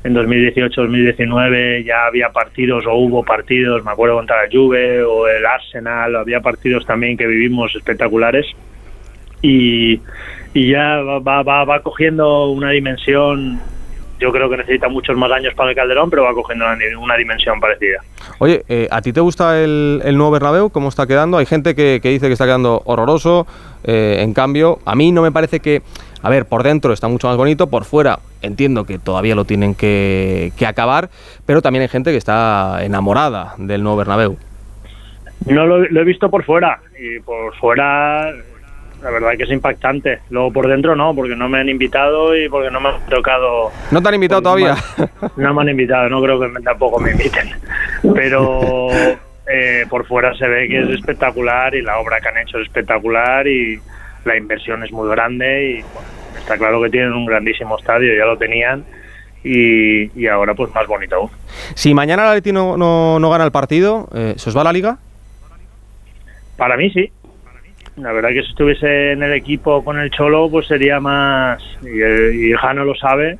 [0.04, 5.44] en 2018-2019, ya había partidos o hubo partidos, me acuerdo contra la Juve o el
[5.46, 8.46] Arsenal, había partidos también que vivimos espectaculares
[9.44, 10.00] y,
[10.54, 13.60] y ya va, va, va cogiendo una dimensión
[14.20, 16.64] yo creo que necesita muchos más años para el Calderón, pero va cogiendo
[16.98, 17.98] una, dimensión parecida.
[18.38, 20.70] Oye, eh, ¿a ti te gusta el, nuevo Bernabéu?
[20.70, 21.36] ¿Cómo está quedando?
[21.36, 23.46] Hay gente que, dice que está quedando horroroso.
[23.82, 25.82] Eh, en cambio, a mí no me parece que...
[26.22, 29.74] A ver, por dentro está mucho más bonito, por fuera entiendo que todavía lo tienen
[29.74, 31.10] que, acabar,
[31.44, 34.38] pero también hay gente que está enamorada del nuevo Bernabéu.
[35.44, 38.32] No lo, lo he visto por fuera y por fuera
[39.04, 40.20] la verdad que es impactante.
[40.30, 43.70] Luego por dentro no, porque no me han invitado y porque no me han tocado.
[43.90, 44.76] ¿No te han invitado todavía?
[45.36, 47.50] no me han invitado, no creo que tampoco me inviten.
[48.14, 48.88] Pero
[49.46, 52.66] eh, por fuera se ve que es espectacular y la obra que han hecho es
[52.66, 53.78] espectacular y
[54.24, 58.38] la inversión es muy grande y está claro que tienen un grandísimo estadio, ya lo
[58.38, 58.84] tenían.
[59.46, 61.30] Y, ahora pues más bonito aún.
[61.74, 64.96] Si mañana la Leti no, no, gana el partido, eh, ¿se os va la liga?
[66.56, 67.12] Para mí sí,
[67.96, 72.00] la verdad que si estuviese en el equipo con el Cholo, pues sería más, y,
[72.00, 73.38] el, Jano lo sabe,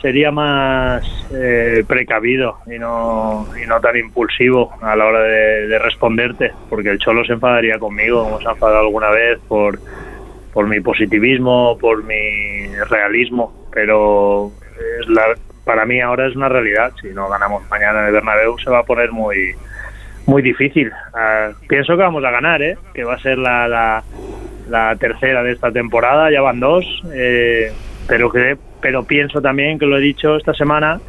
[0.00, 1.02] sería más
[1.34, 6.98] eh, precavido y no, y no tan impulsivo a la hora de, responderte, porque el
[6.98, 9.80] Cholo se enfadaría conmigo, como se ha enfadado alguna vez, por,
[10.52, 14.52] por mi positivismo, por mi realismo, pero
[15.00, 15.34] es la,
[15.64, 16.92] para mí ahora es una realidad.
[17.02, 19.54] Si no ganamos mañana en el Bernabéu se va a poner muy
[20.28, 20.92] muy difícil.
[21.14, 22.76] Ah, pienso que vamos a ganar, ¿eh?
[22.94, 24.02] que va a ser la,
[24.68, 27.72] la, tercera de esta temporada, ya van dos, eh,
[28.06, 31.00] pero, que, pero pienso también que lo he dicho esta semana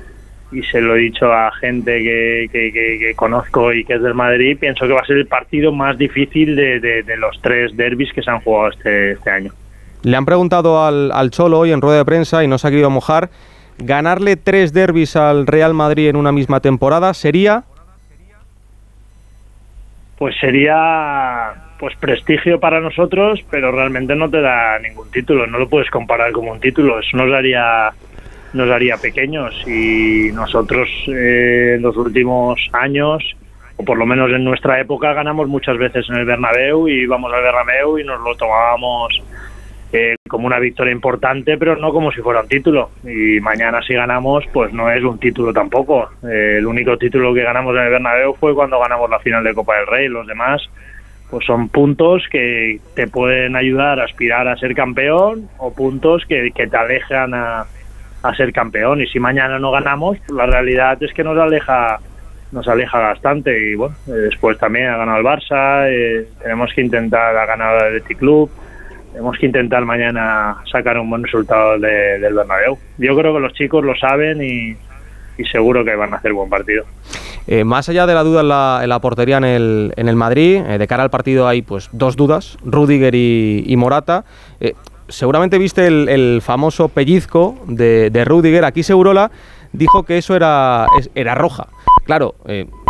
[0.52, 4.58] y se lo he dicho a gente que, que, conozco y que es del Madrid,
[4.58, 8.24] pienso que va a ser el partido más difícil de, de, los tres derbis que
[8.24, 9.52] se han jugado este, este año.
[10.02, 12.72] Le han preguntado al, al Cholo hoy en rueda de prensa y no se ha
[12.72, 13.30] querido mojar.
[13.78, 17.66] ¿Ganarle tres derbis al Real Madrid en una misma temporada sería
[20.20, 25.70] pues sería pues prestigio para nosotros, pero realmente no te da ningún título, no lo
[25.70, 27.90] puedes comparar como un título, eso nos haría
[28.52, 29.56] nos haría pequeños.
[29.66, 33.24] Y nosotros eh, en los últimos años
[33.78, 37.32] o por lo menos en nuestra época ganamos muchas veces en el Bernabéu y íbamos
[37.34, 39.22] al Bernabéu y nos lo tomábamos
[39.92, 42.92] eh, como una victoria importante, pero no como si fuera un título.
[43.04, 46.10] Y mañana si ganamos, pues no es un título tampoco.
[46.24, 49.54] Eh, el único título que ganamos en el Bernabéu fue cuando ganamos la final de
[49.56, 50.08] Copa del Rey.
[50.08, 50.62] Los demás,
[51.32, 56.52] pues son puntos que te pueden ayudar a aspirar a ser campeón o puntos que,
[56.52, 57.66] te alejan a,
[58.38, 59.02] ser campeón.
[59.02, 62.00] Y si mañana no ganamos, pues la realidad es que nos aleja
[62.52, 67.38] nos aleja bastante y bueno, eh, después también ha ganado el Barça, tenemos que intentar
[67.38, 68.50] a ganar el Athletic Club,
[69.12, 72.78] tenemos que intentar mañana sacar un buen resultado del Bernabéu.
[72.98, 74.76] Yo creo que los chicos lo saben y,
[75.52, 76.84] seguro que van a hacer buen partido.
[77.48, 81.04] Eh, más allá de la duda en la, portería en el, Madrid, eh, de cara
[81.04, 84.26] al partido hay pues dos dudas, Rudiger y, Morata.
[84.60, 84.74] Eh,
[85.08, 88.66] seguramente viste el, famoso pellizco de, de, Rudiger.
[88.66, 89.32] Aquí Segurola
[89.72, 91.68] dijo que eso era, era roja.
[92.06, 92.36] Claro,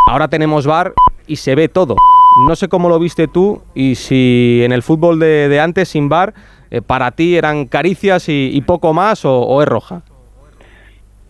[0.08, 0.94] ahora tenemos VAR
[1.28, 1.96] y se ve todo.
[2.38, 6.34] No sé cómo lo viste tú y si en el fútbol de, antes, sin bar,
[6.72, 10.02] eh, para ti eran caricias y, poco más o, es roja.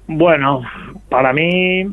[0.08, 0.62] Bueno,
[1.10, 1.88] para mí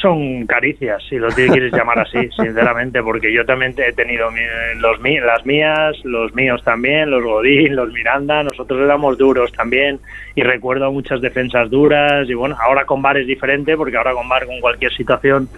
[0.00, 4.28] son caricias, si lo quieres llamar así, sinceramente, porque yo también he tenido
[4.76, 9.98] los, las mías, los míos también, los Godín, los Miranda, nosotros éramos duros también
[10.34, 14.28] y recuerdo muchas defensas duras y bueno, ahora con bar es diferente porque ahora con
[14.28, 15.48] bar con cualquier situación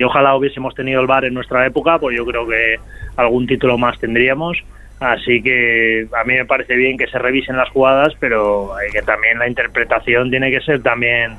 [0.00, 2.76] y ojalá hubiésemos tenido el bar en nuestra época, pues yo creo que
[3.16, 4.56] algún título más tendríamos.
[4.98, 9.02] Así que a mí me parece bien que se revisen las jugadas, pero hay que
[9.02, 11.36] también la interpretación tiene que ser también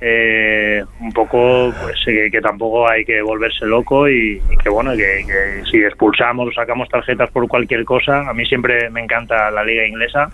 [0.00, 5.70] eh, un poco, pues que, tampoco hay que volverse loco y, que bueno, que, que,
[5.70, 9.86] si expulsamos o sacamos tarjetas por cualquier cosa, a mí siempre me encanta la liga
[9.86, 10.30] inglesa,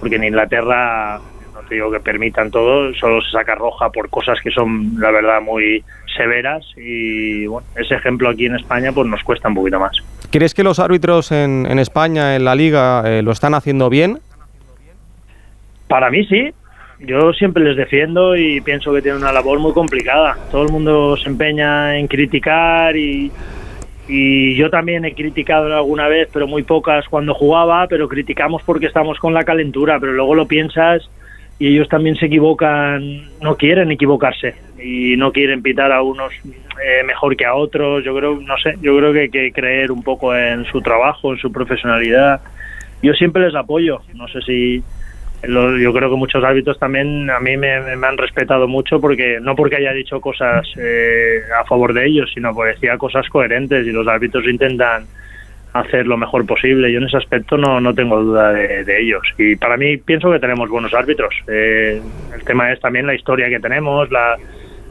[0.00, 1.18] porque en Inglaterra
[1.54, 5.10] no te digo que permitan todo, solo se saca roja por cosas que son, la
[5.10, 5.82] verdad, muy
[6.16, 9.96] severas y bueno, ese ejemplo aquí en España pues nos cuesta un poquito más.
[10.30, 14.18] ¿Crees que los árbitros en, España, en la liga, eh, lo están haciendo bien?
[15.88, 16.52] Para mí sí.
[16.98, 20.36] Yo siempre les defiendo y pienso que tienen una labor muy complicada.
[20.50, 23.30] Todo el mundo se empeña en criticar y,
[24.08, 28.86] y yo también he criticado alguna vez, pero muy pocas cuando jugaba, pero criticamos porque
[28.86, 31.08] estamos con la calentura, pero luego lo piensas
[31.58, 34.54] y ellos también se equivocan, no quieren equivocarse
[34.86, 38.04] y no quieren pitar a unos eh, mejor que a otros.
[38.04, 41.32] Yo creo, no sé, yo creo que hay que creer un poco en su trabajo,
[41.32, 42.40] en su profesionalidad.
[43.02, 44.00] Yo siempre les apoyo.
[44.14, 44.82] No sé si
[45.42, 49.76] yo creo que muchos árbitros también a mí me, han respetado mucho porque no porque
[49.76, 54.08] haya dicho cosas eh, a favor de ellos, sino porque decía cosas coherentes y los
[54.08, 55.04] árbitros intentan
[55.72, 56.90] hacer lo mejor posible.
[56.90, 59.22] Yo en ese aspecto no, no tengo duda de, ellos.
[59.38, 61.34] Y para mí pienso que tenemos buenos árbitros.
[61.48, 62.00] Eh,
[62.34, 64.36] el tema es también la historia que tenemos, la,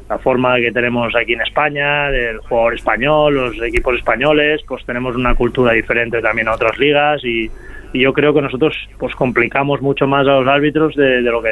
[0.10, 5.16] la forma que tenemos aquí en España, del jugador español, los equipos españoles, pues tenemos
[5.16, 7.50] una cultura diferente también a otras ligas y,
[7.94, 11.48] yo creo que nosotros pues complicamos mucho más a los árbitros de, lo, que,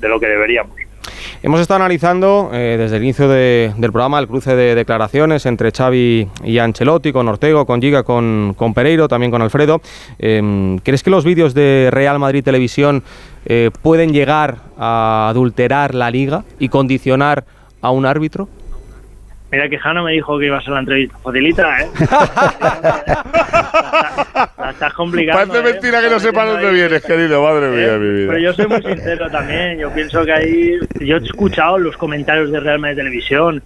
[0.00, 0.74] de lo que deberíamos.
[1.42, 6.26] Hemos estado analizando eh, desde el inicio del programa el cruce de declaraciones entre Xavi
[6.42, 9.82] y Ancelotti, con Ortego, con Giga, con, con Pereiro, también con Alfredo.
[10.18, 13.02] Em, ¿Crees que los vídeos de Real Madrid Televisión
[13.44, 17.44] eh, pueden llegar a adulterar la liga y condicionar
[17.84, 18.48] a un árbitro?
[19.52, 21.88] Mira que Jano me dijo que iba a ser la entrevista facilita, ¿eh?
[24.58, 25.52] la, estás complicando.
[25.52, 25.72] Parece ¿eh?
[25.72, 28.32] mentira que no sepa dónde vienes, querido, madre mía, mi vida.
[28.32, 29.78] Pero yo soy muy sincero también.
[29.78, 30.78] Yo pienso que ahí.
[31.00, 33.62] Yo he escuchado los comentarios de Real Madrid Televisión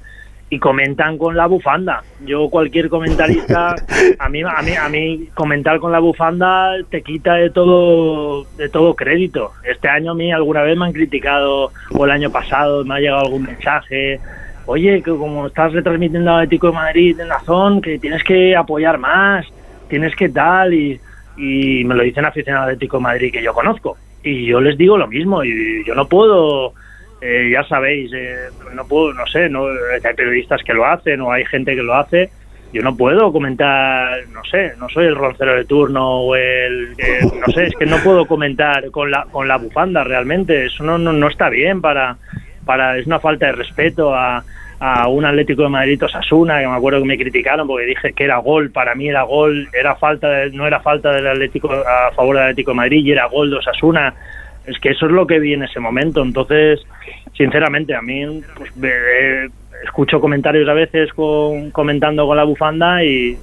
[0.51, 2.03] y comentan con la bufanda.
[2.25, 3.75] Yo cualquier comentarista,
[4.19, 8.69] a mí, a mí, a mí comentar con la bufanda te quita de todo, de
[8.69, 9.53] todo crédito.
[9.65, 13.01] Este año a mí alguna vez me han criticado o el año pasado me ha
[13.01, 14.21] llegado algún mensaje.
[14.67, 18.57] Oye, que como estás retransmitiendo al Atlético de Madrid en la zona, que tienes que
[18.57, 19.47] apoyar más,
[19.89, 21.01] tienes que tal y,
[21.37, 23.97] y me lo dicen aficionados al Atlético de Madrid que yo conozco.
[24.23, 26.75] Y yo les digo lo mismo y yo no puedo
[27.21, 31.33] eh, ya sabéis, eh, no puedo, no sé, no, hay periodistas que lo hacen o
[31.33, 32.31] hay gente que lo hace.
[32.73, 36.91] Yo no puedo comentar, no sé, no soy el roncero de turno o el,
[37.41, 40.67] no sé, es que no puedo comentar con la con la bufanda realmente.
[40.67, 42.19] Eso no, no, está bien para
[42.67, 44.45] para es una falta de respeto a,
[44.81, 48.25] a un Atlético de Madrid Osasuna, que me acuerdo que me criticaron porque dije que
[48.25, 52.37] era gol, para mí era gol, era falta no era falta del Atlético a favor
[52.37, 54.15] del Atlético de Madrid y era gol de Osasuna
[54.69, 56.23] es que eso es lo que vi en ese momento.
[56.23, 56.81] Entonces,
[57.37, 58.71] sinceramente, a mí pues,
[59.85, 63.37] escucho comentarios a veces con, comentando con la bufanda y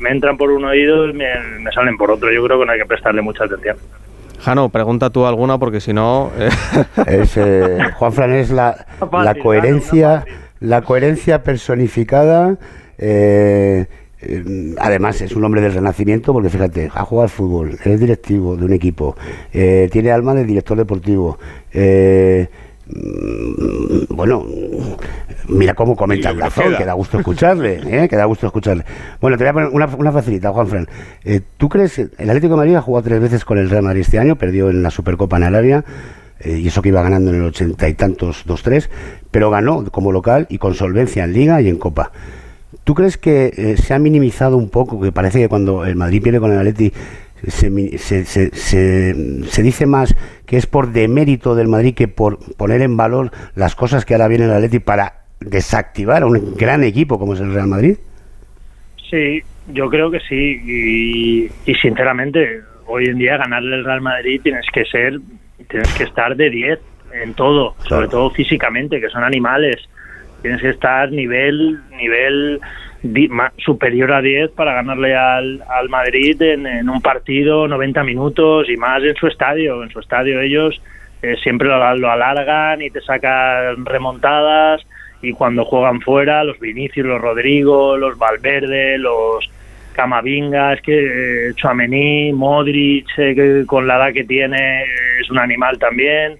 [0.00, 1.26] me entran por un oído y me,
[1.74, 2.32] salen por otro.
[2.32, 3.76] Yo creo que no hay que prestarle mucha atención.
[4.40, 6.32] Jano, pregunta tú alguna porque si no...
[6.38, 6.48] Eh.
[7.06, 10.24] Es, eh, Juan Fran es la, la coherencia,
[10.60, 12.56] la coherencia personificada.
[12.98, 13.86] Eh, eh,
[14.78, 18.64] además es un hombre del renacimiento porque fíjate, ha jugado al fútbol, es directivo de
[18.64, 19.16] un equipo,
[19.52, 21.38] eh, tiene alma de director deportivo.
[21.72, 22.48] Eh,
[22.88, 24.44] mm, bueno,
[25.48, 28.08] mira cómo comenta el razón, que da gusto escucharle, ¿eh?
[28.08, 28.84] que da gusto escucharle.
[29.20, 30.88] Bueno, te voy a poner una, una facilita, Juan Fran.
[31.56, 34.18] ¿Tú crees, el Atlético de Madrid ha jugado tres veces con el Real Madrid este
[34.18, 35.84] año, perdió en la Supercopa en Arabia,
[36.44, 38.90] y eso que iba ganando en el ochenta y tantos, dos tres,
[39.30, 42.10] pero ganó como local y con solvencia en Liga y en Copa.
[42.84, 45.00] ¿Tú crees que eh, se ha minimizado un poco?
[45.00, 46.92] Que parece que cuando el Madrid pierde con el Atleti
[47.46, 48.24] se, se,
[48.54, 50.14] se, dice más
[50.46, 54.28] que es por demérito del Madrid que por poner en valor las cosas que ahora
[54.28, 57.96] viene el Atleti para desactivar a un gran equipo como es el Real Madrid.
[59.10, 61.50] Sí, yo creo que sí.
[61.66, 65.20] Y, sinceramente, hoy en día ganarle el Real Madrid tienes que ser,
[65.68, 66.78] tienes que estar de 10
[67.12, 69.76] en todo, sobre todo físicamente, que son animales
[70.42, 72.60] Tienes que estar nivel nivel
[73.58, 79.02] superior a 10 para ganarle al, al Madrid en, un partido 90 minutos y más
[79.02, 79.82] en su estadio.
[79.82, 80.80] En su estadio ellos
[81.22, 84.82] eh, siempre lo, alargan y te sacan remontadas
[85.20, 89.48] y cuando juegan fuera, los Vinicius, los Rodrigo, los Valverde, los
[89.92, 94.84] Camavinga, es que eh, Chouameni, Modric, eh, que con la edad que tiene
[95.20, 96.38] es un animal también.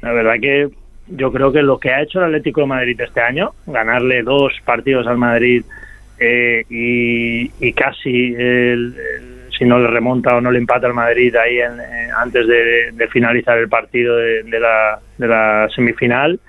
[0.00, 0.68] La verdad que
[1.08, 4.52] yo creo que lo que ha hecho el Atlético de Madrid este año, ganarle dos
[4.64, 5.64] partidos al Madrid
[6.18, 8.34] eh, y, casi
[9.56, 13.08] si no le remonta o no le empata al Madrid ahí en, eh, antes de,
[13.08, 16.40] finalizar el partido de, la, de la semifinal,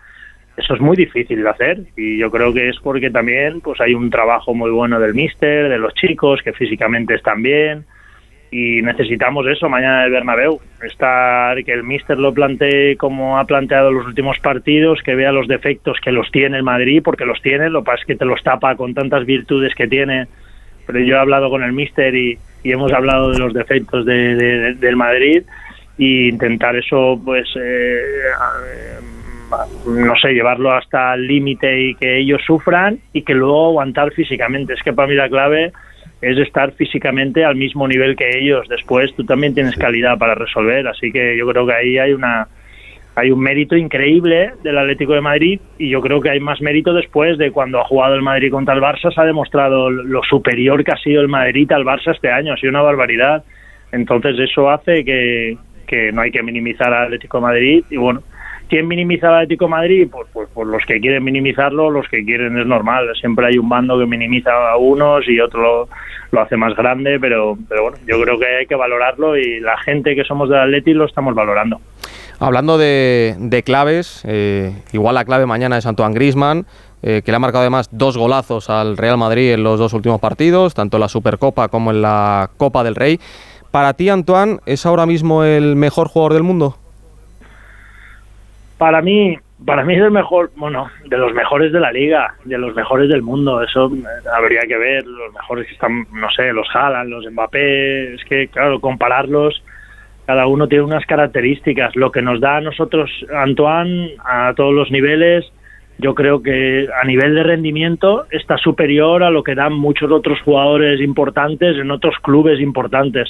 [0.57, 1.79] eso es muy difícil de hacer.
[1.95, 5.69] Y yo creo que es porque también pues hay un trabajo muy bueno del míster,
[5.69, 7.85] de los chicos que físicamente están bien,
[8.51, 13.91] y necesitamos eso mañana el Bernabéu, estar que el míster lo plantee como ha planteado
[13.91, 17.69] los últimos partidos, que vea los defectos que los tiene el Madrid, porque los tiene,
[17.69, 20.27] lo que pasa es que te los tapa con tantas virtudes que tiene,
[20.85, 24.95] pero yo he hablado con el míster y, hemos hablado de los defectos de, del
[24.95, 25.43] Madrid
[25.99, 28.11] y intentar eso, pues, eh,
[29.85, 34.73] no sé, llevarlo hasta el límite y que ellos sufran y que luego aguantar físicamente.
[34.73, 35.73] Es que para mí la clave
[36.25, 38.67] es estar físicamente al mismo nivel que ellos.
[38.67, 42.47] Después tú también tienes calidad para resolver, así que yo creo que ahí hay una
[43.17, 46.93] hay un mérito increíble del Atlético de Madrid y yo creo que hay más mérito
[46.93, 50.83] después de cuando ha jugado el Madrid contra el Barça, se ha demostrado lo superior
[50.83, 53.43] que ha sido el Madrid al Barça este año, ha sido una barbaridad.
[53.91, 55.57] Entonces eso hace que,
[55.87, 58.21] que no hay que minimizar al Atlético de Madrid y bueno,
[58.69, 60.07] ¿quién minimiza al Atlético de Madrid?
[60.11, 63.69] Pues, pues, pues, los que quieren minimizarlo, los que quieren es normal, siempre hay un
[63.69, 65.87] bando que minimiza a unos y otro
[66.31, 70.15] lo, hace más grande, pero, bueno, yo creo que hay que valorarlo y la gente
[70.15, 71.79] que somos del Atlético lo estamos valorando.
[72.39, 76.65] Hablando de, claves, eh, igual la clave mañana es Antoine Grisman,
[77.01, 80.19] eh, que le ha marcado además dos golazos al Real Madrid en los dos últimos
[80.19, 83.19] partidos, tanto en la Supercopa como en la Copa del Rey.
[83.71, 86.77] ¿Para ti, Antoine, es ahora mismo el mejor jugador del mundo?
[88.77, 92.57] Para mí, para mí es el mejor, bueno, de los mejores de la liga, de
[92.57, 93.61] los mejores del mundo.
[93.61, 93.91] Eso
[94.35, 98.15] habría que ver, los mejores que están, no sé, los Haaland, los Mbappé.
[98.15, 99.63] Es que, claro, compararlos
[100.25, 101.95] cada uno tiene unas características.
[101.95, 105.45] Lo que nos da a nosotros Antoine a todos los niveles,
[105.97, 110.41] yo creo que a nivel de rendimiento está superior a lo que dan muchos otros
[110.41, 113.29] jugadores importantes en otros clubes importantes.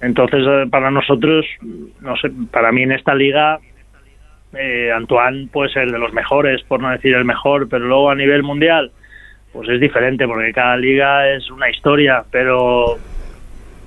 [0.00, 1.46] Entonces, eh, para nosotros,
[2.00, 3.60] no sé, para mí en esta liga,
[4.58, 8.14] eh, Antoine puede ser de los mejores, por no decir el mejor, pero luego a
[8.14, 8.90] nivel mundial,
[9.52, 12.96] pues es diferente, porque cada liga es una historia, pero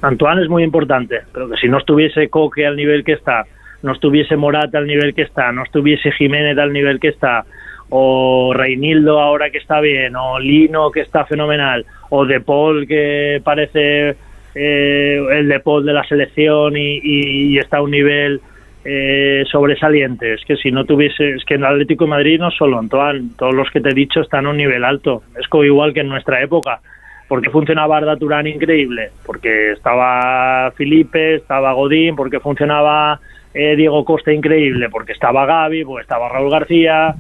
[0.02, 3.46] Antoine es muy importante, pero que si no estuviese Coque al nivel que está,
[3.84, 7.46] no estuviese Morata al nivel que está, no estuviese Jiménez al nivel que está,
[7.90, 13.42] o Reinildo ahora que está bien, o Lino que está fenomenal, o De Paul que
[13.44, 14.16] parece
[14.56, 18.42] eh, el De Paul de la selección y, está a un nivel
[18.90, 20.34] eh, sobresaliente.
[20.34, 23.32] Es que si no tuviese, es que en el Atlético de Madrid no solo Antoine,
[23.38, 25.24] todos los que te he dicho están a un nivel alto.
[25.38, 26.80] Es como igual que en nuestra época
[27.28, 28.18] porque funcionaba Arda
[28.48, 33.20] increíble, porque estaba Felipe, estaba Godín, porque funcionaba
[33.54, 37.16] eh, Diego Costa increíble, porque estaba Gaby, porque estaba Raúl García.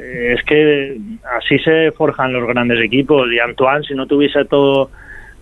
[0.00, 0.96] Eh, es que
[1.38, 4.90] así se forjan los grandes equipos y Antoine, si no tuviese todo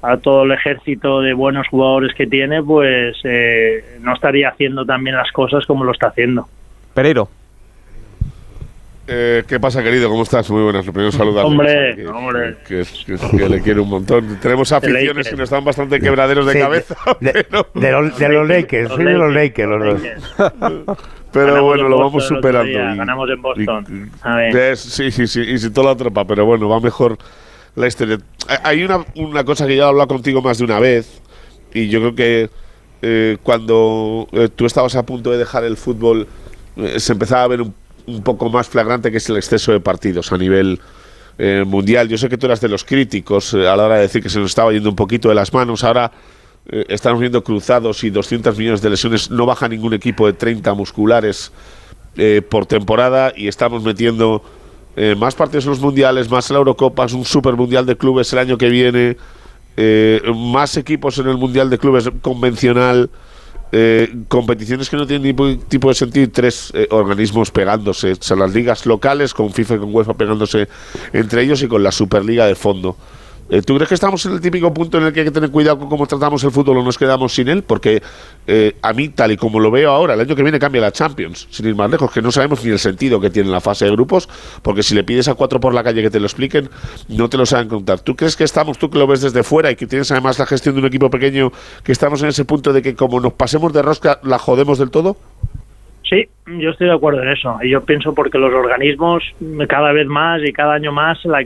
[0.03, 5.17] a todo el ejército de buenos jugadores que tiene, pues eh, no estaría haciendo también
[5.17, 6.49] las cosas como lo está haciendo.
[6.95, 7.29] Pereiro.
[9.13, 10.09] Eh, ¿Qué pasa, querido?
[10.09, 10.49] ¿Cómo estás?
[10.51, 10.85] Muy buenas.
[10.85, 11.45] Primero saludar.
[11.45, 12.57] Hombre, que, hombre.
[12.65, 14.39] Que, le quiere un montón.
[14.41, 16.95] Tenemos aficiones que nos están bastante quebraderos de cabeza.
[17.21, 17.45] De,
[18.29, 20.99] los Lakers, soy de los Lakers, los dos.
[21.33, 22.73] Pero bueno, lo vamos superando.
[22.73, 24.11] ganamos en Boston.
[24.77, 25.41] sí, sí, sí.
[25.41, 27.19] Y sin toda la tropa, pero bueno, va mejor
[27.75, 28.19] la historia.
[28.63, 31.21] Hay una, una cosa que ya he hablado contigo más de una vez.
[31.73, 32.51] Y yo creo que
[33.03, 36.27] eh, cuando eh, tú estabas a punto de dejar el fútbol,
[36.97, 37.75] se empezaba a ver un
[38.11, 40.81] un poco más flagrante que es el exceso de partidos a nivel
[41.39, 42.09] eh, mundial.
[42.09, 44.29] Yo sé que tú eras de los críticos eh, a la hora de decir que
[44.29, 45.85] se nos estaba yendo un poquito de las manos.
[45.85, 46.13] Ahora
[46.69, 49.31] eh, estamos viendo cruzados y 200 millones de lesiones.
[49.31, 51.53] No baja ningún equipo de 30 musculares
[52.51, 54.43] por temporada y estamos metiendo
[55.17, 58.39] más partidos en los mundiales, más en la Eurocopa, un super mundial de clubes el
[58.39, 59.17] año que viene,
[60.35, 63.11] más equipos en el mundial de clubes convencional.
[63.73, 68.53] Eh, competiciones que no tienen ningún tipo de sentido tres eh, organismos pegándose, o las
[68.53, 70.69] ligas locales con FIFA y con UEFA pegándose
[71.13, 72.97] entre ellos y con la Superliga de fondo.
[73.51, 75.51] Eh, ¿Tú crees que estamos en el típico punto en el que hay que tener
[75.51, 77.65] cuidado con cómo tratamos el fútbol o nos quedamos sin él?
[77.65, 78.01] Porque
[78.47, 80.93] eh, a mí, tal y como lo veo ahora, el año que viene cambia la
[80.93, 83.87] Champions, sin ir más lejos, que no sabemos ni el sentido que tiene la fase
[83.87, 84.29] de grupos,
[84.63, 86.71] porque si le pides a cuatro por la calle que te lo expliquen,
[87.09, 87.99] no te lo saben contar.
[88.01, 90.47] ¿Tú crees que estamos, tú que lo ves desde fuera y que tienes además la
[90.47, 91.51] gestión de un equipo pequeño,
[91.83, 94.93] que estamos en ese punto de que como nos pasemos de rosca, la jodemos del
[94.93, 95.17] todo?
[96.09, 97.57] Sí, yo estoy de acuerdo en eso.
[97.63, 99.23] Y yo pienso porque los organismos
[99.69, 101.45] cada vez más y cada año más la,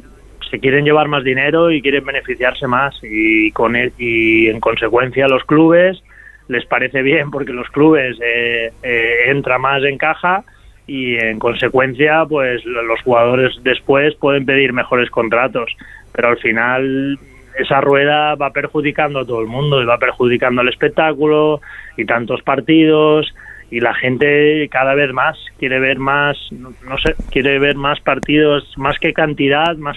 [0.51, 5.45] se quieren llevar más dinero y quieren beneficiarse más y con y en consecuencia los
[5.45, 6.03] clubes
[6.49, 10.45] les parece bien porque los clubes eh, eh, entra más en caja
[10.87, 15.75] y en consecuencia pues los jugadores después pueden pedir mejores contratos.
[16.13, 17.19] Pero al final
[17.59, 21.61] esa rueda va perjudicando a todo el mundo y va perjudicando el espectáculo
[21.97, 23.35] y tantos partidos
[23.71, 28.73] y la gente cada vez más quiere ver más, no, sé, quiere ver más partidos,
[28.77, 29.97] más que cantidad, más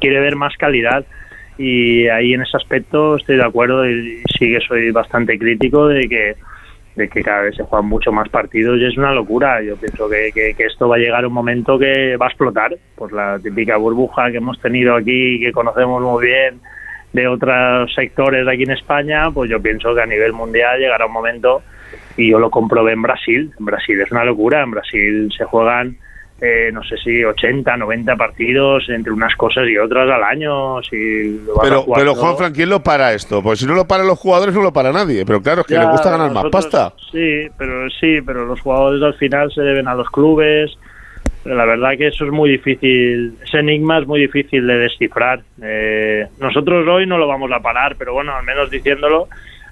[0.00, 1.04] quiere ver más calidad.
[1.58, 6.08] Y ahí en ese aspecto estoy de acuerdo y sí que soy bastante crítico de
[6.08, 6.36] que
[6.96, 9.62] de que cada vez se juegan mucho más partidos y es una locura.
[9.62, 12.74] Yo pienso que, que, esto va a llegar un momento que va a explotar.
[12.94, 16.60] Pues la típica burbuja que hemos tenido aquí, que conocemos muy bien
[17.12, 21.12] de otros sectores aquí en España, pues yo pienso que a nivel mundial llegará un
[21.12, 21.62] momento
[22.16, 23.52] y yo lo comprobé en Brasil.
[23.58, 24.62] En Brasil es una locura.
[24.62, 25.96] En Brasil se juegan,
[26.40, 30.82] eh, no sé si 80, 90 partidos entre unas cosas y otras al año.
[30.82, 32.14] Si lo vas a Pero, pero.
[32.14, 33.42] Juan ¿quién lo para esto?
[33.42, 35.24] Porque si no lo paran los jugadores, no lo para nadie.
[35.26, 36.92] Pero claro, es que Ya, le gusta ganar más pasta.
[37.12, 40.76] Sí, pero sí, pero los jugadores al final se deben a los clubes.
[41.44, 45.40] La verdad que eso es muy difícil, ese enigma es muy difícil de descifrar.
[45.62, 49.28] Eh, nosotros hoy no lo vamos a parar, pero bueno, al menos diciéndolo,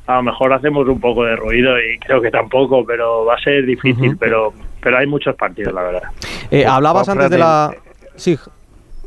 [0.06, 3.38] a lo mejor hacemos un poco de ruido y creo que tampoco, pero va a
[3.38, 4.52] ser difícil, pero
[4.84, 6.02] pero hay muchos partidos, la verdad.
[6.50, 7.74] Eh, hablabas antes de la...
[8.16, 8.38] Sí,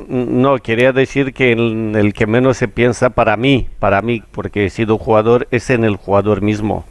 [0.07, 4.65] No, quería decir que el, el que menos se piensa para mí, para mí, porque
[4.65, 6.83] he sido jugador, es en el jugador mismo.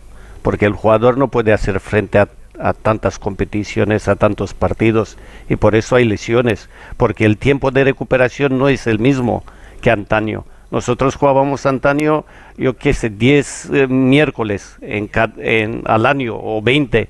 [0.42, 2.28] Porque el jugador no puede hacer frente a,
[2.60, 6.70] a tantas competiciones, a tantos partidos, y por eso hay lesiones.
[6.96, 9.42] Porque el tiempo de recuperación no es el mismo
[9.80, 10.44] que antaño.
[10.70, 12.24] Nosotros jugábamos antaño,
[12.56, 17.08] yo qué sé, 10 eh, miércoles en, al año o 20,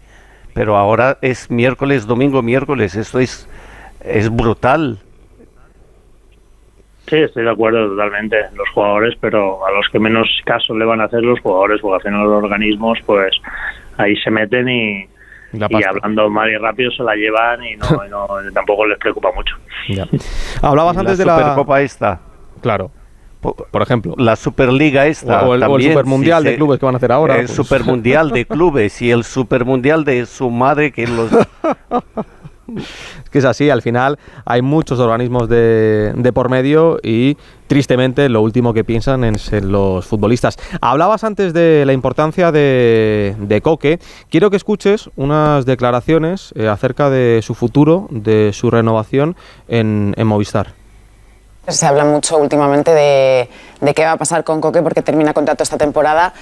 [0.52, 2.94] pero ahora es miércoles, domingo, miércoles.
[2.96, 3.48] Esto es,
[4.00, 4.98] es brutal.
[7.09, 8.36] Sí, estoy de acuerdo totalmente.
[8.54, 11.94] Los jugadores, pero a los que menos caso le van a hacer los jugadores, porque
[11.96, 13.32] al final los organismos, pues
[13.96, 15.09] ahí se meten y,
[15.52, 19.30] y hablando mal y rápido se la llevan y no, y no- tampoco les preocupa
[19.32, 19.54] mucho.
[19.88, 20.07] ya.
[20.62, 21.38] Hablabas antes la de la...
[21.38, 22.20] Supercopa esta.
[22.61, 22.90] Claro.
[23.55, 24.14] Por ejemplo.
[24.18, 25.42] La Superliga esta.
[25.47, 27.34] O el- o el también, Supermundial sí, de se- clubes que van a hacer ahora,
[27.36, 27.57] El pues.
[27.57, 31.30] Supermundial de clubes y el Supermundial de su madre que los...
[32.76, 37.36] Es que es así, al final hay muchos organismos de, de por medio y
[37.68, 40.59] tristemente lo último que piensan es en los futbolistas.
[40.80, 44.01] Hablabas antes de la importancia de, de Coque.
[44.30, 49.36] Quiero que escuches unas declaraciones eh, acerca de su futuro, de su renovación
[49.68, 50.72] en, en Movistar.
[51.69, 53.49] Se habla mucho últimamente de,
[53.95, 56.33] qué va a pasar con Coque porque termina contrato esta temporada.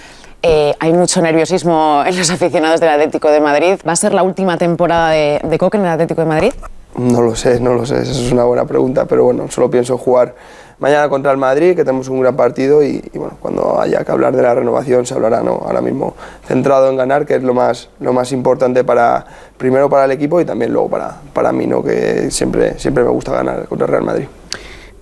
[0.43, 3.79] Eh, hay mucho nerviosismo en los aficionados del Atlético de Madrid.
[3.87, 6.53] ¿Va a ser la última temporada de, Coque en el Atlético de Madrid?
[6.97, 9.99] No lo sé, no lo sé, esa es una buena pregunta, pero bueno, solo pienso
[9.99, 10.37] jugar
[10.79, 14.13] mañana contra el Madrid, que tenemos un gran partido y, y bueno, cuando haya que
[14.13, 15.63] hablar de la renovación se hablará, ¿no?
[15.67, 16.15] Ahora mismo
[16.47, 19.25] centrado en ganar, que es lo más, lo más importante para,
[19.57, 21.83] primero para el equipo y también luego para, para mí, ¿no?
[21.83, 24.27] Que siempre, siempre me gusta ganar contra el Real Madrid.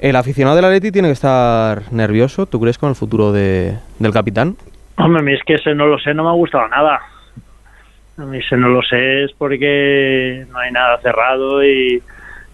[0.03, 4.13] El aficionado del Atleti tiene que estar nervioso, ¿tú crees, con el futuro de- del
[4.13, 4.57] capitán?
[4.99, 7.01] Hombre, es que ese no lo sé, no me ha gustado nada.
[8.19, 12.03] A mí ese no lo sé es porque no hay nada cerrado y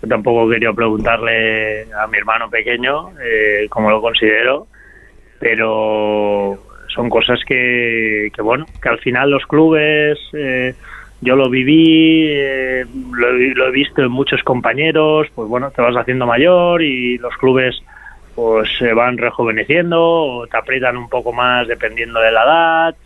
[0.07, 4.67] tampoco quería preguntarle a mi hermano pequeño eh, cómo lo considero,
[5.41, 6.59] pero
[6.95, 10.75] son cosas que, que, bueno, que al final los clubes, eh,
[11.21, 16.27] yo lo viví, eh, lo, he- visto en muchos compañeros, pues bueno, te vas haciendo
[16.27, 17.83] mayor y los clubes
[18.35, 22.97] pues se van rejuveneciendo o te aprietan un poco más dependiendo de la edad.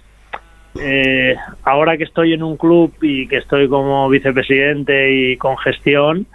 [0.81, 6.27] Eh, ahora que estoy en un club y que estoy como vicepresidente y con gestión,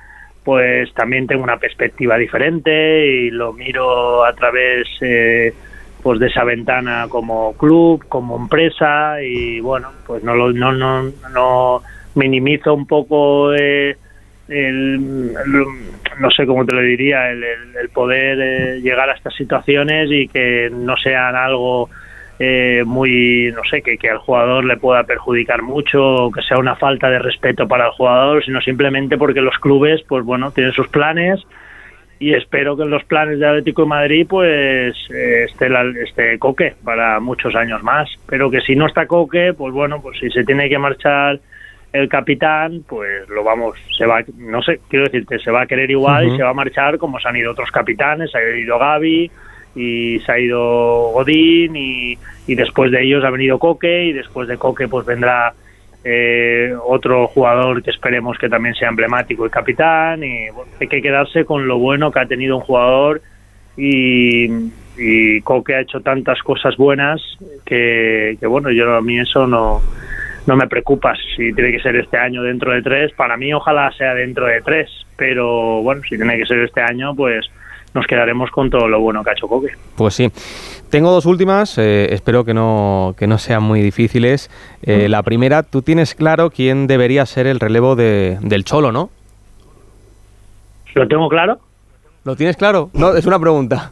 [0.44, 5.54] pues también tengo una perspectiva diferente y lo miro a través eh,
[6.08, 11.04] pues de esa ventana como club, como empresa y bueno, pues no lo, no, no,
[11.34, 11.82] no
[12.16, 13.98] minimizo un poco eh,
[14.48, 15.34] el,
[16.22, 20.70] no sé cómo te lo diría, el poder eh, llegar a estas situaciones y que
[20.72, 21.90] no sean algo
[22.40, 26.58] eh, muy, no sé, que, que al jugador le pueda perjudicar mucho o que sea
[26.58, 30.72] una falta de respeto para el jugador, sino simplemente porque los clubes, pues bueno, tienen
[30.72, 31.46] sus planes
[32.20, 36.40] y espero que en los planes de Atlético de Madrid pues eh, esté, la, esté
[36.40, 40.30] Coque para muchos años más, pero que si no está Coque, pues bueno, pues si
[40.32, 41.40] se tiene que marchar
[41.94, 45.90] el capitán, pues lo vamos, se va, no sé, quiero decirte, se va a querer
[45.90, 48.78] igual y se va a marchar como se han ido otros capitanes, se ha ido
[48.78, 49.32] Gaby
[49.76, 54.48] y se ha ido Godín y, y después de ellos ha venido Coque y después
[54.48, 55.54] de Coque pues vendrá
[56.10, 61.02] eh, otro jugador que esperemos que también sea emblemático y capitán y bueno, hay que
[61.02, 63.22] quedarse con lo bueno que ha tenido un jugador
[63.76, 64.50] y,
[64.98, 67.22] y Coque ha hecho tantas cosas buenas
[67.66, 69.82] que, que, bueno, yo a mí eso no,
[70.46, 73.92] no me preocupa si tiene que ser este año dentro de tres, para mí ojalá
[73.92, 77.46] sea dentro de tres, pero bueno, si tiene que ser este año pues
[77.98, 79.70] nos quedaremos con todo lo bueno que ha hecho Coque.
[79.96, 80.32] Pues sí.
[80.90, 84.50] Tengo dos últimas, eh, espero que no, que no sean muy difíciles.
[84.84, 89.10] Eh, La primera, tú tienes claro quién debería ser el relevo de- del Cholo, ¿no?
[90.94, 91.60] ¿Lo tengo claro?
[92.24, 92.90] ¿Lo tienes claro?
[92.94, 93.92] No, es una pregunta.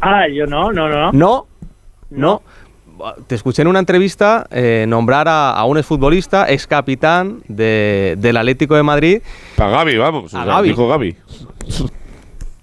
[0.00, 1.12] Ah, yo no, no, no.
[1.12, 1.46] ¿No?
[2.10, 2.42] No.
[3.26, 8.36] Te escuché en una entrevista eh, nombrar a, a un exfutbolista, ex capitán de, del
[8.36, 9.22] Atlético de Madrid.
[9.56, 10.34] Para Gaby, vamos.
[10.34, 10.62] A o sea.
[10.62, 11.16] Dijo Gaby.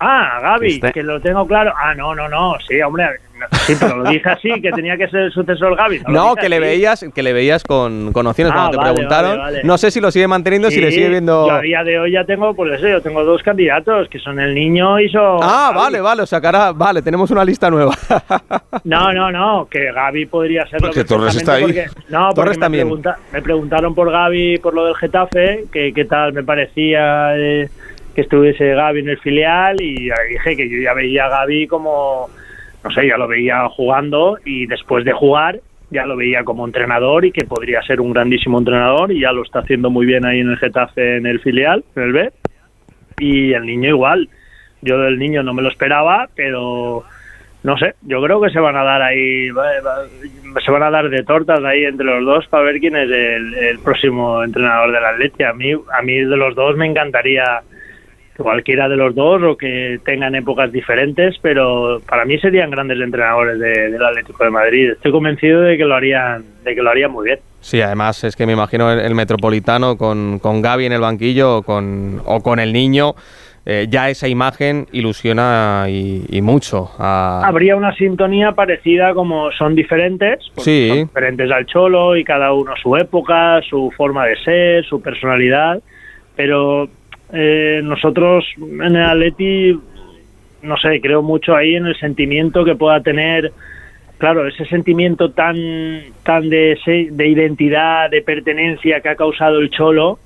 [0.04, 1.74] Ah, Gaby, Este- que lo tengo claro.
[1.78, 3.06] Ah, no, no, no, sí, hombre,
[3.40, 6.02] no, sí, pero lo dije así, que tenía que ser el sucesor Gaby.
[6.08, 9.30] No, que le veías, que le veías con, con opciones Ah, cuando te vale, preguntaron.
[9.38, 9.64] vale, vale.
[9.64, 11.48] No sé si lo sigue manteniendo, si le sigue viendo.
[11.48, 14.40] Yo a día de hoy ya tengo, pues eso, yo tengo dos candidatos, que son
[14.40, 15.38] el niño y son...
[15.44, 15.78] Ah, Gaby.
[15.78, 17.94] vale, vale, o sea que ahora, vale, tenemos una lista nueva.
[18.84, 20.88] No, no, no, que Gaby podría serlo.
[20.88, 21.62] Porque Torres está ahí.
[21.64, 22.88] porque- no, porque Torres me, también.
[22.88, 27.70] pregunta- me preguntaron por Gaby, por lo del Getafe, que qué tal me parecía eh,
[28.16, 32.30] que estuviese Gaby en el filial y dije que yo ya veía a Gaby como,
[32.84, 35.60] no sé, ya lo veía jugando y después de jugar
[35.92, 39.44] ya lo veía como entrenador y que podría ser un grandísimo entrenador y ya lo
[39.44, 42.32] está haciendo muy bien ahí en el Getafe, en el filial, en el B.
[43.20, 44.30] Y el niño igual.
[44.82, 47.04] Yo del niño no me lo esperaba, pero
[47.64, 49.50] no sé, yo creo que se van a dar ahí,
[50.66, 53.54] se van a dar de tortas ahí entre los dos para ver quién es el,
[53.54, 55.44] el próximo entrenador del Atleti.
[55.44, 57.62] A mí, a mí de los dos me encantaría
[58.44, 63.60] cualquiera de los dos o que tengan épocas diferentes, pero para mí serían grandes entrenadores
[63.60, 64.92] de- del Atlético de Madrid.
[64.92, 67.40] Estoy convencido de que lo harían, de que lo harían muy bien.
[67.60, 71.58] Sí, además es que me imagino el, el Metropolitano con, con Gaby en el banquillo
[71.58, 73.14] o con, o con el niño.
[73.64, 76.90] eh, ya esa imagen ilusiona y, y mucho.
[76.98, 80.88] a- Habría una sintonía parecida como son diferentes, porque Sí.
[80.90, 85.80] son diferentes al Cholo y cada uno su época, su forma de ser, su personalidad,
[86.36, 86.90] pero
[87.34, 89.80] eh, nosotros en el Atleti,
[90.62, 93.52] no sé, creo mucho ahí en el sentimiento que pueda tener,
[94.18, 95.56] claro, ese sentimiento tan,
[96.24, 96.78] tan de,
[97.12, 100.20] de identidad, de pertenencia que ha causado el Cholo,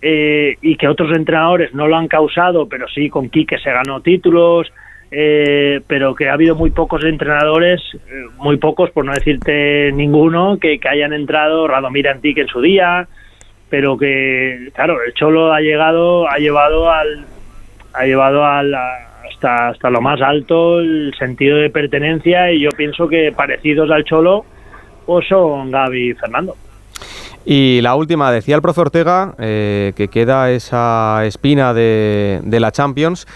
[0.00, 4.00] eh, y que otros entrenadores no lo han causado, pero sí con Quique se ganó
[4.00, 4.72] títulos,
[5.10, 10.58] eh, pero que ha habido muy pocos entrenadores, eh, muy pocos por no decirte ninguno,
[10.60, 13.08] que, que hayan entrado, Radomir Antique en su día,
[13.70, 17.24] pero que, claro, el Cholo ha llegado, ha llevado al,
[17.94, 23.08] ha llevado al, hasta, hasta lo más alto el sentido de pertenencia y yo pienso
[23.08, 24.44] que parecidos al Cholo
[25.06, 26.54] pues son Gaby y Fernando.
[27.44, 32.72] Y la última, decía el profe Ortega eh, que queda esa espina de, de la
[32.72, 33.26] Champions.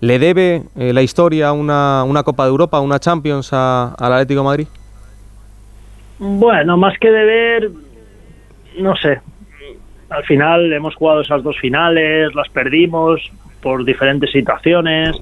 [0.00, 4.40] ¿Le debe eh, la historia una, una Copa de Europa, una Champions a- al Atlético
[4.40, 4.66] de Madrid?
[6.18, 7.70] Bueno, más que deber,
[8.78, 9.20] no sé.
[10.14, 13.20] Al final hemos jugado esas dos finales, las perdimos
[13.60, 15.20] por diferentes situaciones.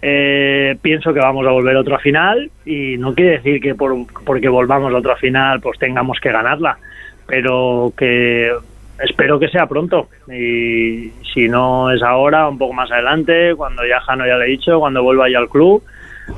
[0.00, 3.94] Eh, pienso que vamos a volver a otra final y no quiere decir que por,
[4.24, 6.78] porque volvamos a otra final pues tengamos que ganarla,
[7.26, 8.52] pero que
[9.00, 14.00] espero que sea pronto y si no es ahora, un poco más adelante, cuando ya
[14.00, 15.82] Jano ya le he dicho, cuando vuelva ya al club,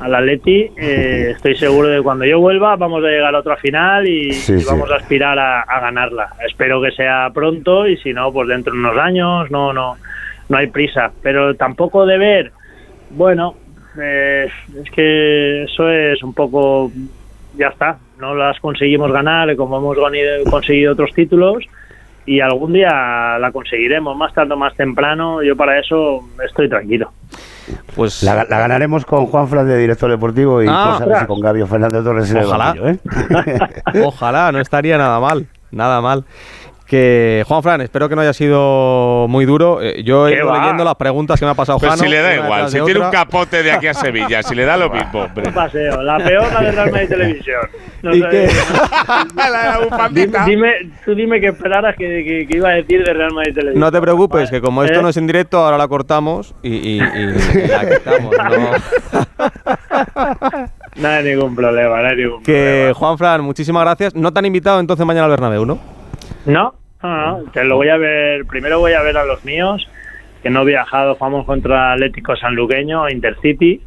[0.01, 3.57] al Atleti, eh, estoy seguro de que cuando yo vuelva vamos a llegar a otra
[3.57, 4.67] final y, Sí, y sí.
[4.69, 6.31] vamos a aspirar a, a ganarla.
[6.47, 9.97] Espero que sea pronto y si no, pues dentro de unos años, no, no,
[10.49, 11.13] no hay prisa.
[11.23, 12.53] Pero tampoco deber,
[13.11, 13.55] bueno,
[14.01, 14.49] eh,
[14.83, 16.91] es que eso es un poco,
[17.57, 19.97] ya está, no las conseguimos ganar como hemos
[20.51, 21.65] conseguido otros títulos
[22.27, 22.89] y algún día
[23.39, 27.13] la conseguiremos, más tarde o más temprano, yo para eso estoy tranquilo.
[27.97, 30.97] Pues La, la ganaremos con Juan Fran de director deportivo y Ah.
[30.99, 32.65] pues a ver si con Gaby o Fernando Torres en el Ojalá.
[32.75, 32.99] banquillo, ¿eh?
[34.05, 36.25] Ojalá, no estaría nada mal, nada mal.
[36.87, 39.81] Que Juan Fran, espero que no haya sido muy duro.
[39.81, 40.59] Eh, yo he ¿Qué ido va?
[40.61, 42.85] leyendo las preguntas que me ha pasado Pues Jano, si le da igual, si de
[42.85, 45.49] tiene un capote de aquí a Sevilla, si le da lo mismo, hombre.
[45.49, 47.61] Un paseo, la peor la de Real Madrid Televisión.
[48.03, 48.49] No ¿Y qué?
[50.11, 53.55] dime, dime- tú dime que esperaras que, que- que iba a decir de Real Madrid
[53.55, 53.81] Televisión.
[53.81, 55.03] No te preocupes, que como esto ¿Eh?
[55.03, 58.35] no es en directo, ahora la cortamos y, y- y- y la quitamos.
[58.37, 59.55] ¿no?
[60.97, 64.15] No hay ningún problema, no hay ningún Que Juan Fran, muchísimas gracias.
[64.15, 65.79] No te han invitado entonces mañana al Bernabéu, ¿no?
[66.47, 68.45] No, no, no, te lo voy a ver.
[68.47, 69.89] Primero voy a ver a los míos,
[70.43, 71.15] que no he viajado.
[71.15, 73.81] Jugamos contra Atlético Sanluqueño, Intercity,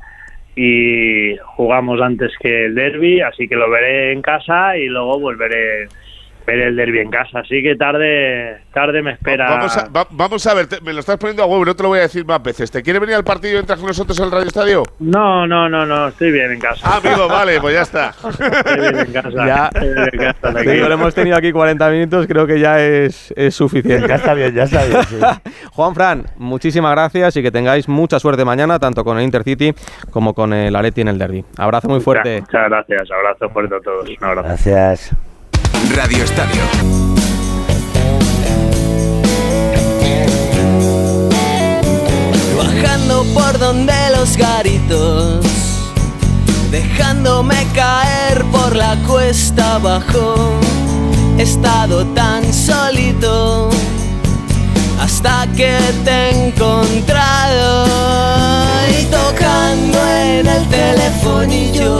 [0.55, 5.88] y jugamos antes que el derby, así que lo veré en casa y luego volveré
[6.48, 7.40] ver el derby en casa.
[7.41, 9.49] Así que tarde, tarde me espera.
[9.49, 11.84] Vamos a, va- vamos a ver, te- me lo estás poniendo a huevo, no te
[11.84, 12.72] lo voy a decir más veces.
[12.72, 14.84] ¿Te quiere venir al partido y entras con nosotros al Radio Estadio?
[14.99, 16.82] No, no, no, no, estoy bien en casa.
[16.90, 18.10] Ah, amigo, vale, pues ya está.
[18.30, 19.30] Estoy bien en casa.
[19.45, 19.65] Ya.
[19.74, 20.88] estoy bien en casa, Sí, tranquilo.
[20.88, 24.07] lo hemos tenido aquí 40 minutos, creo que ya es, es suficiente.
[24.07, 25.03] Ya está bien, ya está bien.
[25.03, 25.18] sí.
[25.74, 29.74] Juan Fran, muchísimas gracias y que tengáis mucha suerte mañana, tanto con el Intercity
[30.11, 31.44] como con el Aleti en el Derby.
[31.57, 32.40] Abrazo muy fuerte.
[32.41, 34.07] Muchas gracias, abrazo fuerte a todos.
[34.10, 34.48] Un abrazo.
[34.48, 35.15] Gracias.
[35.95, 36.61] Radio Estadio.
[42.57, 45.45] Bajando por donde los garitos,
[46.72, 50.59] dejándome caer por la cuesta abajo,
[51.38, 53.69] he estado tan solito
[54.99, 57.85] hasta que te he encontrado.
[58.99, 61.97] Y tocando en el telefonillo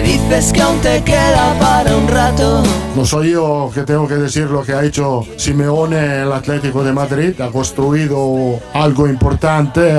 [0.00, 2.62] dices que aún te queda para un rato.
[2.94, 6.92] No soy yo que tengo que decir lo que ha hecho Simeone el Atlético de
[6.92, 7.40] Madrid.
[7.40, 9.98] Ha construido algo importante.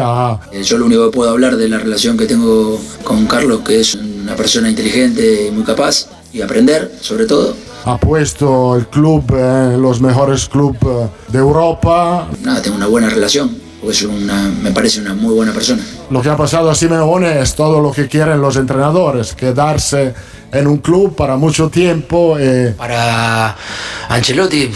[0.51, 3.79] Eh, yo lo único que puedo hablar de la relación que tengo con Carlos, que
[3.79, 7.55] es una persona inteligente y muy capaz, y aprender sobre todo.
[7.85, 12.27] Ha puesto el club en los mejores clubes de Europa.
[12.43, 15.83] Nada, tengo una buena relación pues una, me parece una muy buena persona.
[16.09, 20.13] Lo que ha pasado a Simeone es todo lo que quieren los entrenadores, quedarse
[20.51, 22.37] en un club para mucho tiempo.
[22.39, 22.73] Eh.
[22.77, 23.55] Para
[24.09, 24.69] Ancelotti,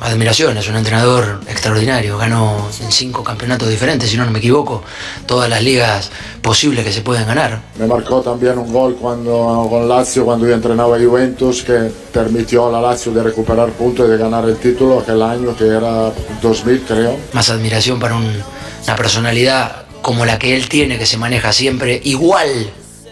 [0.00, 4.82] admiración, es un entrenador extraordinario, ganó en cinco campeonatos diferentes, si no, no me equivoco,
[5.26, 6.10] todas las ligas
[6.42, 7.62] posibles que se pueden ganar.
[7.78, 12.68] Me marcó también un gol cuando, con Lazio cuando yo entrenaba a Juventus que permitió
[12.68, 16.12] a la Lazio de recuperar puntos y de ganar el título aquel año que era
[16.42, 17.16] 2000 creo.
[17.32, 22.48] Más admiración para una personalidad como la que él tiene, que se maneja siempre igual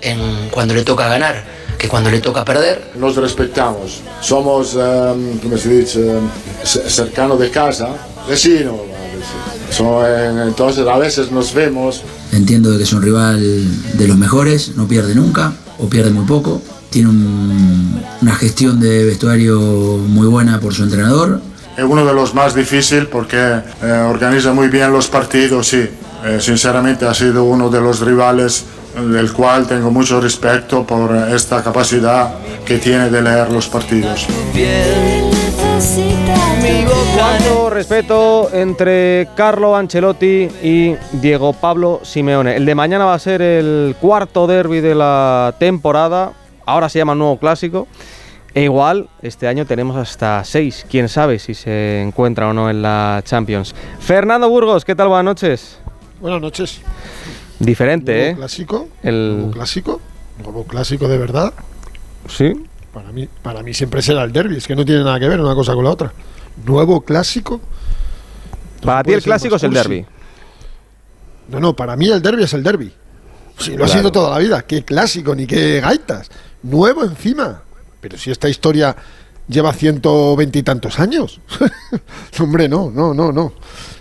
[0.03, 1.52] en, cuando le toca ganar
[1.83, 2.93] que cuando le toca perder.
[2.95, 6.13] Nos respetamos, somos, um, ¿cómo se dice?,
[6.63, 7.89] cercano de casa,
[8.29, 8.77] vecino.
[10.47, 12.03] entonces a veces nos vemos.
[12.31, 13.41] Entiendo que es un rival
[13.95, 16.63] de los mejores, no pierde nunca o pierde muy poco.
[16.89, 17.09] Tiene
[18.21, 21.41] una gestión de vestuario muy buena por su entrenador.
[21.77, 23.39] Es uno de los más difíciles porque
[23.83, 25.89] eh, organiza muy bien los partidos, sí.
[26.25, 31.63] Eh, sinceramente ha sido uno de los rivales del cual tengo mucho respeto por esta
[31.63, 34.27] capacidad que tiene de leer los partidos.
[37.17, 42.57] Cuánto respeto entre Carlo Ancelotti y Diego Pablo Simeone.
[42.57, 46.33] El de mañana va a ser el cuarto derby de la temporada.
[46.65, 47.89] Ahora se llama nuevo clásico.
[48.55, 50.85] E igual, este año tenemos hasta seis.
[50.91, 53.75] Quién sabe si se encuentra o no en la Champions.
[53.99, 55.09] Fernando Burgos, ¿qué tal?
[55.09, 55.79] Buenas noches.
[56.21, 56.83] Buenas noches.
[57.63, 58.35] Diferente, ¿eh?
[58.35, 58.89] Clásico.
[59.03, 60.01] El nuevo clásico.
[60.43, 61.53] Nuevo clásico de verdad.
[62.29, 62.53] Sí.
[62.93, 64.57] Para mí, para mí siempre será el derby.
[64.57, 66.13] Es que no tiene nada que ver una cosa con la otra.
[66.67, 67.61] Nuevo clásico.
[68.85, 70.05] Para ti el clásico es el derby.
[71.49, 72.93] No, no, para mí el derby es el derby.
[73.59, 74.63] Sí, lo ha sido toda la vida.
[74.63, 76.31] Qué clásico, ni qué gaitas.
[76.65, 77.63] Nuevo encima.
[78.01, 78.97] Pero si esta historia
[79.47, 81.41] lleva ciento veintitantos años.
[82.41, 83.53] Hombre, no, no, no, no.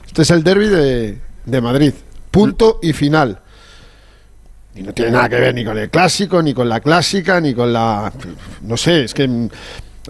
[0.08, 1.94] Este es el derby de, de Madrid.
[2.32, 3.40] Punto y final.
[4.76, 7.54] Y no tiene nada que ver ni con el clásico, ni con la clásica, ni
[7.54, 8.12] con la...
[8.62, 9.50] No sé, es que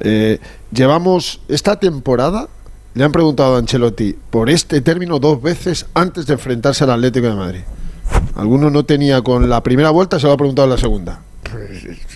[0.02, 0.40] eh,
[0.72, 2.48] llevamos esta temporada,
[2.94, 7.28] le han preguntado a Ancelotti por este término dos veces antes de enfrentarse al Atlético
[7.28, 7.62] de Madrid.
[8.36, 11.22] Alguno no tenía con la primera vuelta, se lo ha preguntado en la segunda.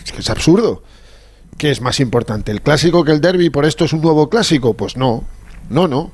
[0.04, 0.84] Es que es absurdo.
[1.58, 3.50] ¿Qué es más importante, el clásico que el derby?
[3.50, 4.74] ¿Por esto es un nuevo clásico?
[4.74, 5.24] Pues no,
[5.70, 6.12] no, no.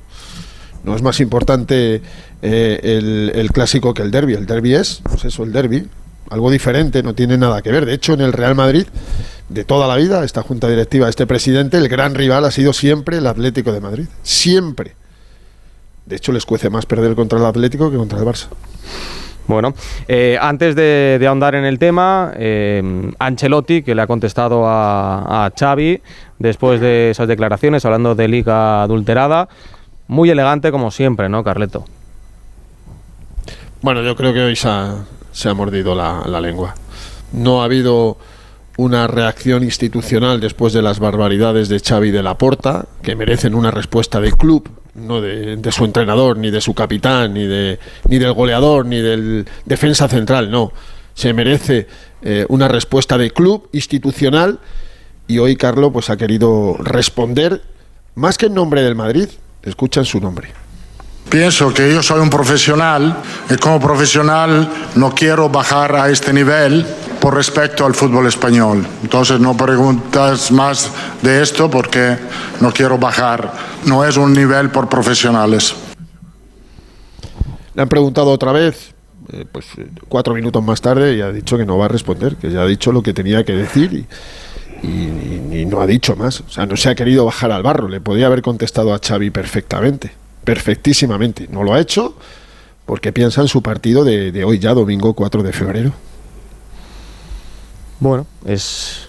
[0.84, 2.00] No es más importante
[2.42, 4.34] eh, el, el, clásico que el derby.
[4.34, 5.88] El derby es, pues eso, el derby
[6.32, 7.84] algo diferente, no tiene nada que ver.
[7.84, 8.86] De hecho, en el Real Madrid,
[9.48, 13.18] de toda la vida, esta junta directiva, este presidente, el gran rival ha sido siempre
[13.18, 14.06] el Atlético de Madrid.
[14.22, 14.94] Siempre.
[16.06, 18.46] De hecho, les cuece más perder contra el Atlético que contra el Barça.
[19.46, 19.74] Bueno,
[20.08, 25.50] eh, antes de, ahondar en el tema, eh, Ancelotti, que le ha contestado a, a
[25.50, 26.00] Xavi
[26.38, 29.48] después de esas declaraciones, hablando de liga adulterada,
[30.06, 31.84] muy elegante como siempre, ¿no, Carleto?
[33.82, 36.74] Bueno, yo creo que hoy se ha, se ha mordido la, lengua.
[37.32, 38.18] No ha habido
[38.76, 43.70] una reacción institucional después de las barbaridades de Xavi de la Porta, que merecen una
[43.70, 47.78] respuesta del club, no de, su entrenador, ni de su capitán, ni, de,
[48.08, 50.72] ni del goleador, ni del defensa central, no.
[51.14, 51.86] Se merece
[52.22, 54.60] eh, una respuesta de club institucional
[55.26, 57.62] y hoy Carlo pues ha querido responder
[58.14, 59.28] más que en nombre del Madrid,
[59.62, 60.61] escuchan su nombre.
[61.28, 63.16] Pienso que yo soy un profesional
[63.48, 66.84] y como profesional no quiero bajar a este nivel
[67.20, 68.86] por respecto al fútbol español.
[69.02, 70.90] Entonces no preguntas más
[71.22, 72.18] de esto porque
[72.60, 73.50] no quiero bajar.
[73.86, 75.74] No es un nivel por profesionales.
[77.74, 78.92] Le han preguntado otra vez,
[79.32, 82.36] eh, pues eh, cuatro minutos más tarde, y ha dicho que no va a responder,
[82.36, 84.06] que ya ha dicho lo que tenía que decir
[84.82, 86.40] y, y no ha dicho más.
[86.40, 87.88] O sea, no se ha querido bajar al barro.
[87.88, 91.48] Le podía haber contestado a Xavi perfectamente perfectísimamente.
[91.50, 92.14] No lo ha hecho
[92.86, 95.92] porque piensa en su partido de, hoy ya, domingo 4 de febrero.
[98.00, 99.08] Bueno, es,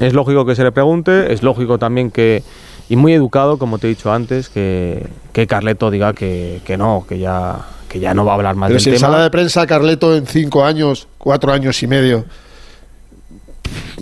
[0.00, 2.42] es lógico que se le pregunte, es lógico también que,
[2.88, 7.06] y muy educado, como te he dicho antes, que, que Carleto diga que, que, no,
[7.08, 9.00] que ya, que ya no va a hablar más Pero del si tema.
[9.00, 12.26] sala de prensa Carleto en cinco años, cuatro años y medio,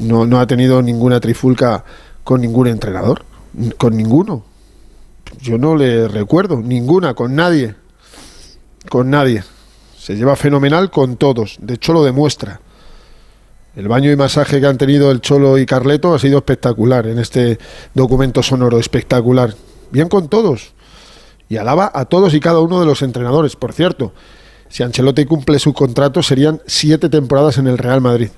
[0.01, 1.84] no, no ha tenido ninguna trifulca
[2.24, 3.24] con ningún entrenador,
[3.78, 4.55] con ninguno.
[5.47, 7.77] Yo no le recuerdo ninguna con nadie.
[8.89, 9.44] Con nadie.
[9.97, 11.59] Se lleva fenomenal con todos.
[11.60, 12.60] De hecho, lo demuestra.
[13.77, 17.20] El baño y masaje que han tenido el Cholo y Carleto ha sido espectacular en
[17.20, 17.60] este
[17.94, 19.55] documento sonoro, espectacular.
[19.93, 20.73] Bien con todos.
[21.48, 23.55] Y alaba a todos y cada uno de los entrenadores.
[23.55, 24.12] Por cierto,
[24.68, 28.31] si Ancelotti cumple su contrato serían siete temporadas en el Real Madrid,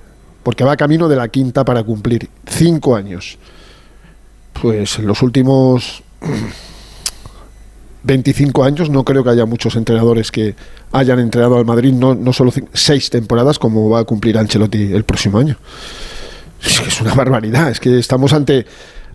[0.43, 3.39] porque va camino de la quinta para cumplir cinco años.
[4.61, 6.03] Pues en los últimos
[8.03, 10.55] 25 años no creo que haya muchos entrenadores que
[10.91, 15.03] hayan entrenado al Madrid, no, no solo seis temporadas como va a cumplir Ancelotti el
[15.03, 15.57] próximo año.
[16.63, 18.65] Es, una barbaridad, es que estamos ante,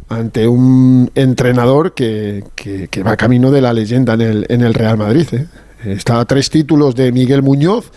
[0.09, 4.97] ante un entrenador que, que, va camino de la leyenda en el, en el Real
[4.97, 5.27] Madrid.
[5.33, 5.47] ¿eh?
[5.85, 7.91] Está a tres títulos de Miguel Muñoz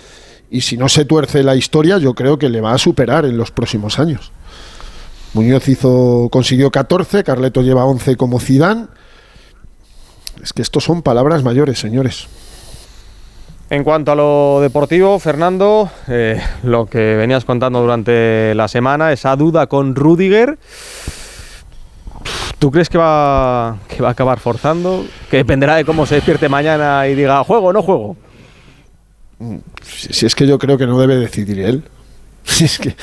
[0.50, 3.38] y si no se tuerce la historia yo creo que le va a superar en
[3.38, 4.32] los próximos años.
[5.34, 8.88] Muñoz hizo, consiguió 14, Carleto lleva 11 como Zidane
[10.42, 12.28] es que estos son palabras mayores, señores.
[13.70, 19.36] En cuanto a lo deportivo, Fernando, eh, lo que venías contando durante la semana, esa
[19.36, 20.58] duda con Rudiger,
[22.60, 25.06] ¿tú crees que va, que va a acabar forzando?
[25.30, 28.16] Que dependerá de cómo se despierte mañana y diga, ¿juego o no juego?
[29.84, 31.84] Si, es que yo creo que no debe decidir él.
[32.44, 32.96] Si es que,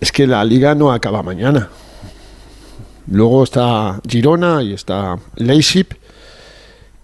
[0.00, 1.68] es que la liga no acaba mañana.
[3.06, 5.88] Luego está Girona y está Leipzig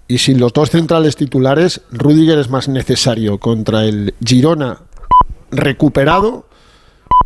[0.09, 4.79] y sin los dos centrales titulares, Rudiger es más necesario contra el Girona
[5.51, 6.47] recuperado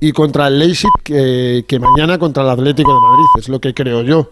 [0.00, 4.02] y contra el Leipzig que, mañana contra el Atlético de Madrid, es lo que creo
[4.02, 4.30] yo.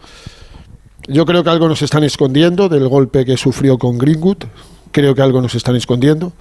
[1.07, 4.45] Yo creo que algo nos están escondiendo del golpe que sufrió con Greenwood,
[4.93, 6.33] creo que algo nos están escondiendo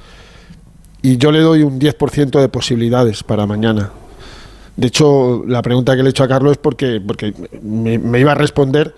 [1.02, 3.92] y yo le doy un 10% de posibilidades para mañana.
[4.78, 8.32] De hecho, la pregunta que le he hecho a Carlos es porque, porque me, iba
[8.32, 8.96] a responder,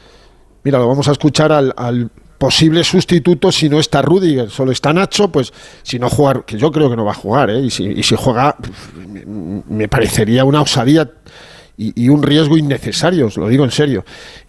[0.63, 5.29] mira, lo vamos a escuchar al posible sustituto si no está Rudiger, solo está Nacho,
[5.31, 5.53] pues
[5.83, 7.59] si no jugar, que yo creo que no va a jugar, ¿eh?
[7.59, 8.55] y, si, y si juega,
[9.27, 11.11] me parecería una osadía
[11.77, 14.03] y, un riesgo innecesario, os lo digo en serio.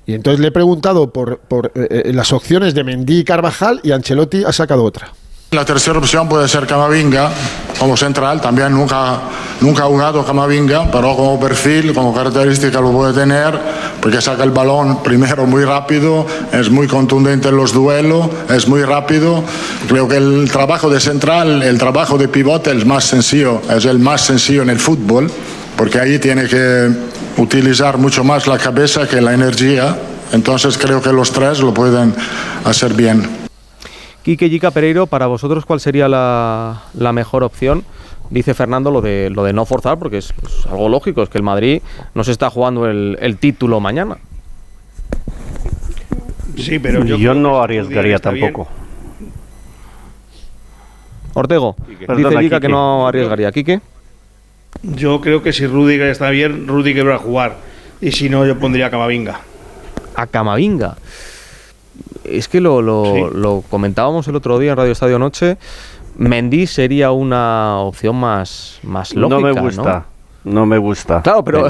[0.04, 3.80] Y entonces le he preguntado por, por eh, eh, las opciones de Mendy y Carvajal
[3.84, 5.12] y Ancelotti ha sacado otra.
[5.52, 7.28] La tercera opción puede ser Camavinga
[7.76, 9.18] como central, también nunca,
[9.60, 13.58] nunca ha jugado Camavinga, pero como perfil, como característica lo puede tener,
[14.00, 18.84] porque saca el balón primero muy rápido, es muy contundente en los duelos, es muy
[18.84, 19.42] rápido.
[19.88, 23.98] Creo que el trabajo de central, el trabajo de pivote es más sencillo, es el
[23.98, 25.28] más sencillo en el fútbol,
[25.76, 26.90] porque ahí tiene que
[27.38, 29.98] utilizar mucho más la cabeza que la energía.
[30.32, 32.14] Entonces creo que los tres lo pueden
[32.64, 33.39] hacer bien.
[34.22, 37.84] Quique Yica Pereiro, para vosotros, ¿cuál sería la, mejor opción?
[38.28, 40.32] Dice Fernando lo de, lo de no forzar, porque es
[40.70, 41.82] algo lógico, es que el Madrid
[42.14, 44.18] no se está jugando el, título mañana.
[46.56, 48.68] Sí, pero yo, no arriesgaría tampoco.
[51.32, 53.50] Ortego, dice Yica que no arriesgaría.
[53.52, 53.80] ¿Quique?
[54.82, 57.56] Yo creo que si Rudiger está bien, Rudiger va a jugar.
[58.00, 59.40] Y si no, yo pondría a Camavinga.
[60.14, 60.96] ¿A Camavinga?
[62.30, 65.56] Es que lo, lo, comentábamos el otro día en Radio Estadio Noche.
[66.16, 69.38] Mendy sería una opción más, más lógica.
[69.38, 70.06] No me gusta.
[70.44, 70.66] ¿no?
[70.66, 71.22] me gusta.
[71.22, 71.68] Claro, pero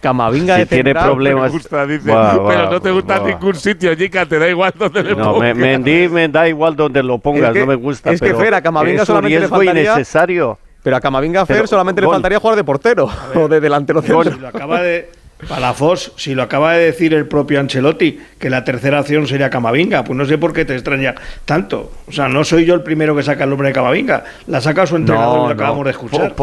[0.00, 1.52] Camavinga si tiene problemas.
[1.70, 5.56] pero no te gusta ningún sitio, Jica, te da igual donde le no, pongas.
[5.56, 8.12] Mendy me da igual donde lo pongas, no me gusta.
[8.12, 9.82] Es que Fer, a Camavinga solamente le faltaría.
[9.94, 10.58] innecesario.
[10.82, 14.36] Pero a Camavinga Fer solamente le faltaría jugar de portero o de delantero centro.
[14.36, 15.08] Lo acaba de
[15.48, 20.04] Palafos, si lo acaba de decir el propio Ancelotti, que la tercera opción sería Camavinga,
[20.04, 21.14] pues no sé por qué te extraña
[21.44, 21.92] tanto.
[22.06, 24.86] O sea, no soy yo el primero que saca el nombre de Camavinga, la saca
[24.86, 26.34] su entrenador y lo acabamos de escuchar.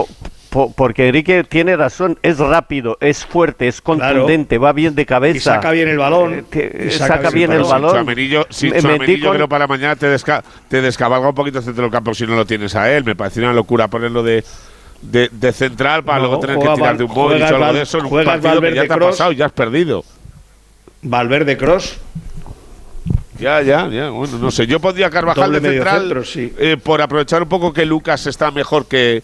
[0.75, 5.37] porque Enrique tiene razón, es rápido, es fuerte, es contundente, va bien de cabeza.
[5.37, 6.45] Y saca bien el balón.
[6.51, 8.05] Eh, saca, bien el balón.
[8.49, 10.13] Si Chuamenillo, creo para mañana te,
[10.67, 13.05] te descabalga un poquito el centro del campo si no lo tienes a él.
[13.05, 14.43] Me parece una locura ponerlo de
[15.01, 17.99] de, de central para luego tener que tirar de un gol y algo de eso
[17.99, 20.03] en un partido que ya te ha pasado, ya has perdido.
[21.01, 21.97] Valverde Cross.
[23.39, 24.09] Ya, ya, ya.
[24.09, 24.67] Bueno, no sé.
[24.67, 29.23] Yo podría Carvajal de central eh, por aprovechar un poco que Lucas está mejor que,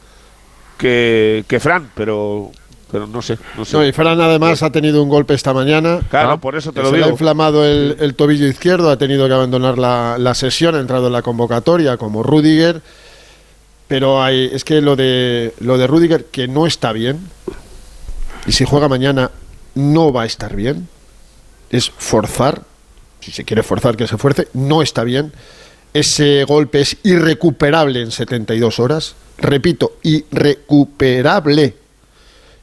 [0.77, 2.51] que, que Fran, pero
[2.91, 3.37] pero no sé.
[3.57, 3.87] No, sé.
[3.87, 5.99] y Fran además ha tenido un golpe esta mañana.
[6.09, 7.05] Claro, por eso te lo se digo.
[7.05, 10.79] Le ha inflamado el, el, tobillo izquierdo, ha tenido que abandonar la, la, sesión, ha
[10.79, 12.81] entrado en la convocatoria como Rudiger.
[13.87, 17.19] Pero hay, es que lo de, lo de Rudiger, que no está bien,
[18.47, 19.31] y si juega mañana
[19.75, 20.87] no va a estar bien,
[21.69, 22.63] es forzar,
[23.19, 25.33] si se quiere forzar que se fuerce, no está bien.
[25.93, 29.15] Ese golpe es irrecuperable en 72 horas.
[29.37, 31.75] Repito, irrecuperable.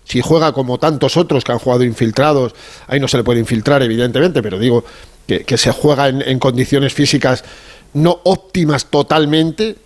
[0.05, 2.55] Si juega como tantos otros que han jugado infiltrados,
[2.86, 4.85] ahí no se le puede infiltrar, evidentemente, pero digo
[5.27, 7.44] que, que se juega en, en condiciones físicas
[7.94, 9.77] no óptimas totalmente,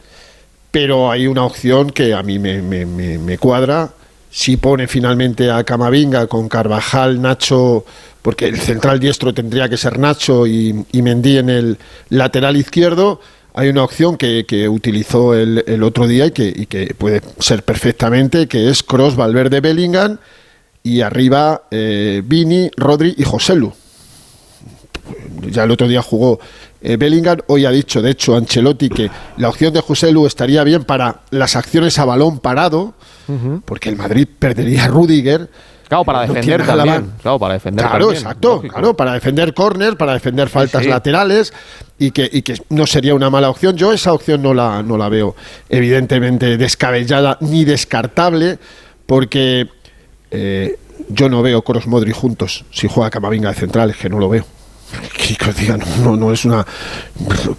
[0.77, 3.95] pero hay una opción que a mí me, cuadra
[4.31, 7.87] si pone finalmente a Camavinga con Carvajal, Nacho,
[8.21, 11.79] porque el central diestro tendría que ser Nacho y, y en el
[12.11, 13.23] lateral izquierdo,
[13.55, 18.83] hay una opción que, utilizó el, otro día y que, puede ser perfectamente, que es
[18.83, 20.19] Cross, Valverde, Bellingham
[20.83, 23.73] y arriba eh, Vini, Rodri y Joselu.
[25.51, 26.39] Ya el otro día jugó
[26.81, 30.85] eh, Bellingham, hoy ha dicho, de hecho, Ancelotti que la opción de Joselu estaría bien
[30.85, 32.95] para las acciones a balón parado,
[33.65, 35.49] porque el Madrid perdería a Rudiger
[35.89, 37.13] Claro, para defender también.
[37.23, 38.61] Claro, para defender Claro, exacto.
[38.61, 41.53] Claro, para defender córner, para defender faltas laterales
[41.99, 43.77] y que, y que no sería una mala opción.
[43.77, 45.37] Yo esa opción no la, no la veo
[45.69, 48.59] evidentemente descabellada ni descartable
[49.07, 49.69] porque
[50.31, 50.77] eh,
[51.09, 54.29] yo no veo Cross Modri juntos si juega Camavinga de central, es que no lo
[54.29, 54.45] veo
[56.03, 56.65] no, no, es una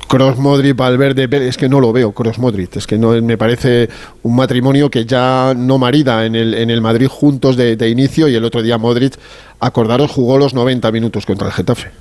[0.07, 3.89] Cross Modric, Valverde, es que no lo veo, Cross Modric, es que no me parece
[4.23, 8.35] un matrimonio que ya no marida en el, en el Madrid juntos de, inicio y
[8.35, 9.13] el otro día Modric,
[9.59, 11.91] acordaros, jugó los 90 minutos contra el Getafe.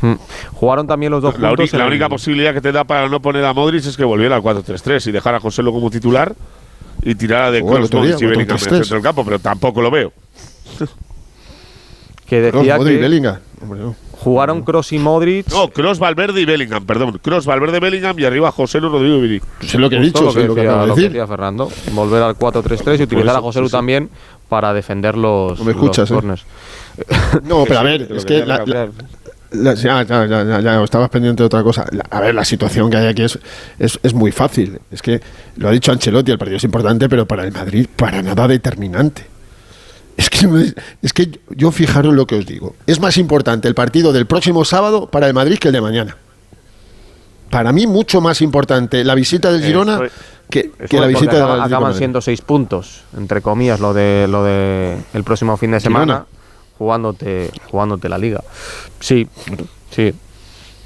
[0.00, 0.14] Hmm.
[0.52, 3.44] Jugaron también los dos la, Única, la única posibilidad que te da para no poner
[3.44, 6.34] a Modric es que volviera al 4-3-3 y dejar a José como titular
[7.02, 9.90] y tirara de Cross Modric y Bellingham en el centro del campo, pero tampoco lo
[9.90, 10.12] veo.
[12.26, 13.00] que decía Modric, que...
[13.00, 13.38] Bellingham.
[14.18, 15.48] Jugaron Cross y Modric.
[15.50, 17.18] No, Cross, Valverde y Bellingham, perdón.
[17.22, 19.40] Cross, Valverde, Bellingham y arriba José Lu, Rodrigo Viri.
[19.58, 21.70] Pues es lo que he dicho, lo que, lo que, decía, lo que decía Fernando.
[21.92, 24.08] Volver al 4-3-3 y utilizar a José Lu también
[24.48, 26.46] para defender los, no me escuchas, los corners.
[26.98, 27.04] ¿eh?
[27.44, 28.64] No, pero a ver, es que la,
[29.50, 31.86] la, ya, ya, ya, ya, estabas pendiente de otra cosa.
[32.10, 33.38] a ver, la situación que hay aquí es,
[33.78, 34.78] es, es, muy fácil.
[34.90, 35.20] Es que
[35.56, 39.35] lo ha dicho Ancelotti, el partido es importante, pero para el Madrid, para nada determinante.
[40.16, 42.74] Es que, es que yo fijaros lo que os digo.
[42.86, 46.16] Es más importante el partido del próximo sábado para el Madrid que el de mañana.
[47.50, 50.00] Para mí, mucho más importante la visita del Girona
[50.50, 51.62] que, la visita del Madrid.
[51.64, 56.26] Acaban siendo seis puntos, entre comillas, lo de lo de el próximo fin de semana,
[56.78, 58.42] jugándote, jugándote la liga.
[59.00, 59.28] Sí,
[59.90, 60.14] sí.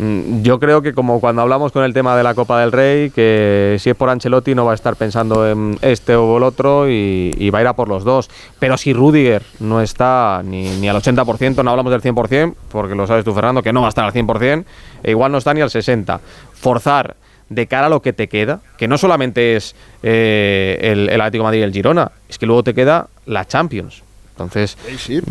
[0.00, 3.10] Mm, yo creo que como cuando hablamos con el tema de la Copa del Rey,
[3.10, 6.88] que si es por Ancelotti no va a estar pensando en este o el otro
[6.88, 8.30] y, va a ir a por los dos.
[8.58, 13.06] Pero si Rudiger no está ni, ni al 80%, no hablamos del 100%, porque lo
[13.06, 14.64] sabes tú Fernando, que no va a estar al 100%,
[15.02, 16.18] e igual no está ni al 60%.
[16.54, 17.16] Forzar
[17.50, 21.44] de cara a lo que te queda, que no solamente es eh, el, el Atlético
[21.44, 24.02] Madrid y el Girona, es que luego te queda la Champions.
[24.30, 24.78] Entonces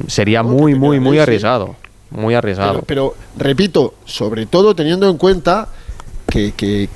[0.05, 1.75] sería muy, muy, muy arriesgado
[2.11, 2.83] muy arriesgado.
[2.85, 5.69] Pero, repito, sobre todo teniendo en cuenta
[6.29, 6.89] que,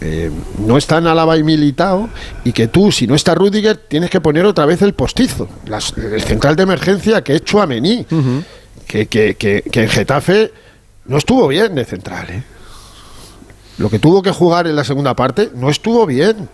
[0.00, 0.30] eh,
[0.64, 2.08] no están Alaba y Militao
[2.44, 5.48] y que tú, si no está Rudiger, tienes que poner otra vez el postizo.
[5.96, 8.06] el central de emergencia que he hecho a Mení,
[8.86, 10.52] que, que, en Getafe
[11.06, 12.30] no estuvo bien de central.
[12.30, 12.42] ¿eh?
[13.78, 16.48] Lo que tuvo que jugar en la segunda parte no estuvo bien.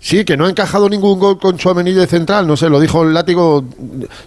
[0.00, 3.02] Sí, que no ha encajado ningún gol con Chouameni de central, no sé, lo dijo
[3.02, 3.64] el látigo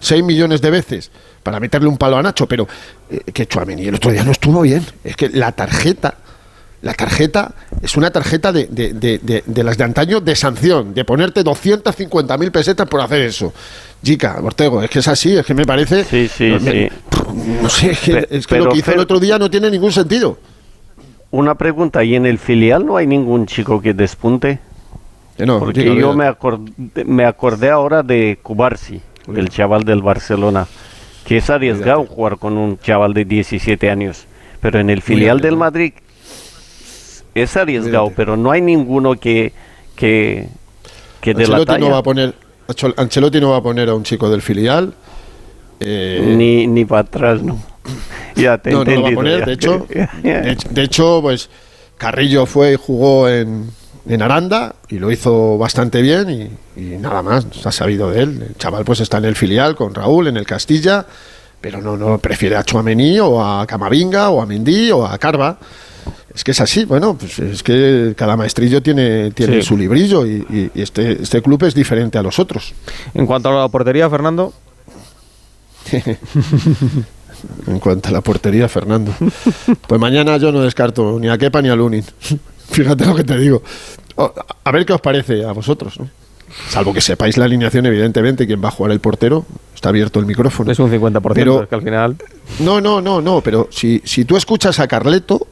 [0.02, 1.12] 6 millones de veces
[1.44, 2.68] para meterle un palo a Nacho, pero
[3.10, 4.86] eh, que Chouameni el otro día no estuvo bien.
[5.04, 6.16] Es que la tarjeta,
[6.82, 12.52] la tarjeta es una tarjeta de, de, las de antaño de sanción, de ponerte 250.000
[12.52, 13.54] pesetas por hacer eso.
[14.04, 16.04] Chica, Ortego, es que es así, es que me parece...
[16.04, 16.88] Sí, sí, sí.
[17.62, 17.92] No sé,
[18.30, 20.38] es que, lo que hizo el otro día no tiene ningún sentido.
[21.30, 24.60] Una pregunta, ¿y en el filial no hay ningún chico que despunte?
[25.46, 26.72] Porque yo me acordé,
[27.06, 29.02] me acordé ahora de Cubarsi,
[29.34, 30.68] el chaval del Barcelona,
[31.26, 34.26] que es arriesgado jugar con un chaval de 17 años,
[34.60, 35.94] pero en el filial del Madrid
[37.34, 39.54] es arriesgado, pero no hay ninguno que
[39.96, 40.48] que,
[41.22, 42.34] que de la No va a poner,
[42.98, 44.94] Ancelotti no va a poner a un chico del filial.
[45.80, 47.62] Eh, ni, ni para atrás, no.
[48.36, 49.88] ya te no, no lo va a poner, de hecho,
[50.24, 51.50] de hecho, pues
[51.98, 53.70] Carrillo fue y jugó en,
[54.08, 58.46] en Aranda y lo hizo bastante bien y, nada más, ha sabido de él.
[58.50, 61.06] El chaval pues está en el filial con Raúl en el Castilla,
[61.60, 65.58] pero no, no prefiere a Chuamení o a Camavinga o a Mendy o a Carva.
[66.34, 70.72] Es que es así, bueno, pues es que cada maestrillo tiene, tiene su librillo y,
[70.74, 72.74] este, este club es diferente a los otros.
[73.14, 74.54] En cuanto a la portería, Fernando.
[77.68, 79.14] en cuanto a la portería, Fernando.
[79.88, 82.06] Pues mañana yo no descarto ni a Kepa ni a Lunin.
[82.72, 83.62] Fíjate lo que te digo.
[84.64, 86.10] A ver qué os parece a vosotros, ¿no?
[86.70, 89.46] Salvo que sepáis la alineación, evidentemente, quién va a jugar el portero.
[89.74, 90.72] Está abierto el micrófono.
[90.72, 92.18] Es un 50%, pero, es que al final...
[92.60, 95.48] No, no, no, no, pero si, si tú escuchas a Carleto...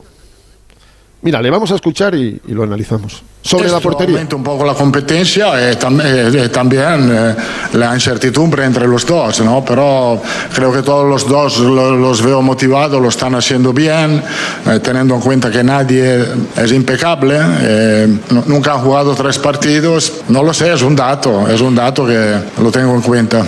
[1.21, 3.23] Mira, le vamos a escuchar y lo analizamos.
[3.41, 4.15] Sobre la portería.
[4.15, 7.35] Aumenta un poco la competencia y, tam eh, también eh,
[7.73, 9.63] la incertidumbre entre los dos, ¿no?
[9.65, 10.21] Pero
[10.53, 14.21] creo que todos los dos lo, los veo motivados, lo están haciendo bien,
[14.67, 16.25] eh, teniendo en cuenta que nadie
[16.55, 17.39] es impecable,
[18.45, 22.35] nunca han jugado tres partidos, no lo sé, es un dato, es un dato que
[22.61, 23.45] lo tengo en cuenta.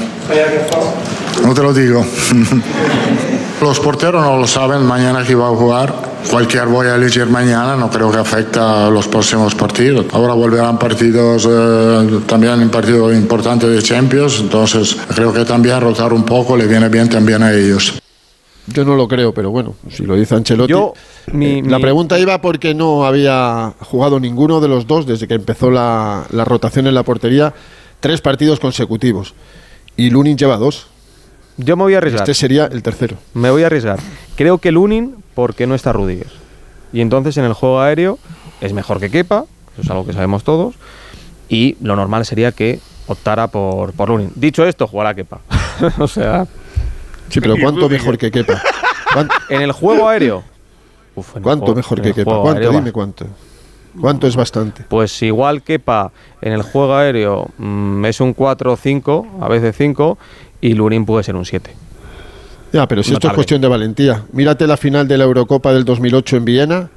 [1.43, 2.05] No te lo digo.
[3.61, 7.75] los porteros no lo saben mañana que va a jugar cualquier voy a elegir mañana
[7.75, 10.05] no creo que afecte a los próximos partidos.
[10.13, 16.13] Ahora volverán partidos, eh, también en partido importante de Champions, entonces creo que también rotar
[16.13, 17.99] un poco le viene bien también a ellos.
[18.67, 20.71] Yo no lo creo, pero bueno, si lo dice Ancelotti.
[20.71, 20.93] Yo,
[21.33, 25.71] mi, la pregunta iba porque no había jugado ninguno de los dos desde que empezó
[25.71, 27.53] la, la rotación en la portería,
[27.99, 29.33] tres partidos consecutivos.
[29.97, 30.88] Y Lunin lleva dos.
[31.63, 32.23] Yo me voy a arriesgar.
[32.23, 33.17] Este sería el tercero.
[33.33, 33.99] Me voy a arriesgar.
[34.35, 36.27] Creo que Lunin, porque no está Rudiger.
[36.93, 38.19] Y entonces en el juego aéreo
[38.59, 40.75] es mejor que Kepa, eso es algo que sabemos todos.
[41.49, 44.31] Y lo normal sería que optara por, por Lunin.
[44.35, 45.41] Dicho esto, jugará Kepa.
[45.99, 46.47] o sea.
[47.29, 48.61] Sí, pero ¿cuánto mejor que Kepa?
[49.49, 50.41] En el juego aéreo.
[51.41, 52.41] ¿Cuánto mejor que Kepa?
[52.41, 52.71] ¿Cuánto?
[52.71, 53.25] Dime cuánto.
[53.99, 54.85] ¿Cuánto es bastante?
[54.88, 56.11] Pues igual Kepa
[56.41, 60.18] en el juego aéreo mm, es un 4 o 5, a veces 5,
[60.61, 61.72] y Lunin puede ser un 7.
[62.73, 64.23] Ya, pero si esto es cuestión de valentía.
[64.31, 66.89] Mírate la final de la Eurocopa del 2008 en Viena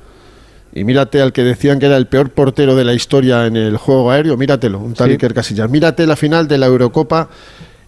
[0.73, 3.77] y mírate al que decían que era el peor portero de la historia en el
[3.77, 5.71] juego aéreo, míratelo, un tal Iker Casillas.
[5.71, 7.29] Mírate la final de la Eurocopa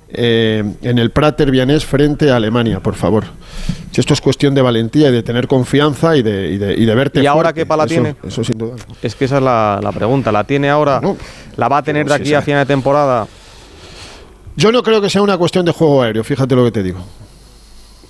[0.09, 3.25] eh, en el Prater Vianés frente a Alemania, por favor.
[3.91, 7.23] Si esto es cuestión de valentía y de tener confianza y de, y de, verte.
[7.23, 8.15] ¿Y ahora qué pala tiene?
[8.27, 8.77] Eso sin duda.
[9.03, 10.31] Es que esa es la, pregunta.
[10.31, 11.01] ¿La tiene ahora?
[11.57, 13.27] ¿La va a tener de aquí a final de temporada?
[14.57, 17.01] Yo no creo que sea una cuestión de juego aéreo, fíjate lo que te digo.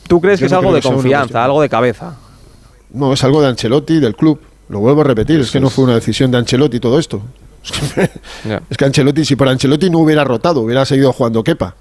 [0.07, 2.15] ¿Tú crees que es algo de confianza, algo de cabeza?
[2.93, 4.41] No, es algo de Ancelotti, del club.
[4.69, 7.23] Lo vuelvo a repetir, es que no fue una decisión de Ancelotti todo esto.
[8.71, 11.75] Es que Ancelotti, si por Ancelotti no hubiera rotado, hubiera seguido jugando Kepa.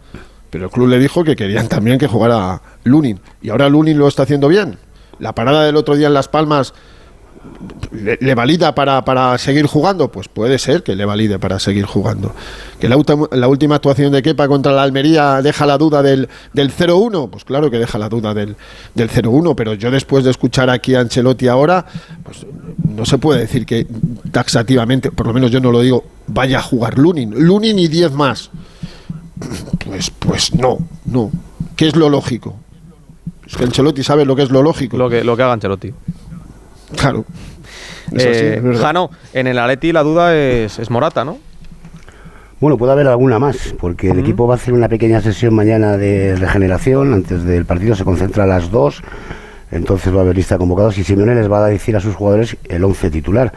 [0.50, 3.20] Pero el club le dijo que querían también que jugara Lunin.
[3.42, 4.78] Y ahora Lunin lo está haciendo bien.
[5.20, 6.74] La parada del otro día en Las Palmas
[7.92, 10.12] le, valida para, seguir jugando?
[10.12, 12.34] Pues puede ser que le valide para seguir jugando.
[12.80, 12.98] ¿Que la,
[13.32, 17.30] la última actuación de Kepa contra la Almería deja la duda del, del 0-1?
[17.30, 18.56] Pues claro que deja la duda del,
[18.94, 21.86] del 0-1, pero yo después de escuchar aquí a Ancelotti ahora,
[22.24, 22.46] pues
[22.88, 23.88] no se puede decir que
[24.32, 27.34] taxativamente, por lo menos yo no lo digo, vaya a jugar Lunin.
[27.36, 28.50] Lunin y 10 más.
[29.86, 31.32] Pues, pues no, no.
[31.76, 32.56] ¿Qué es lo lógico?
[33.46, 34.98] Es que Ancelotti sabe lo que es lo lógico.
[34.98, 35.94] Lo que, lo que haga Ancelotti.
[36.98, 37.26] Claro.
[38.18, 41.40] Eh, Jano, en el Atleti la duda es, Morata, ¿no?
[42.60, 45.98] Bueno, puede haber alguna más, porque el equipo va a hacer una pequeña sesión mañana
[45.98, 47.14] de regeneración.
[47.14, 49.04] Antes del partido se concentra a las dos.
[49.72, 52.16] Entonces va a haber lista de convocados y Simeone les va a decir a sus
[52.16, 53.52] jugadores el 11 titular.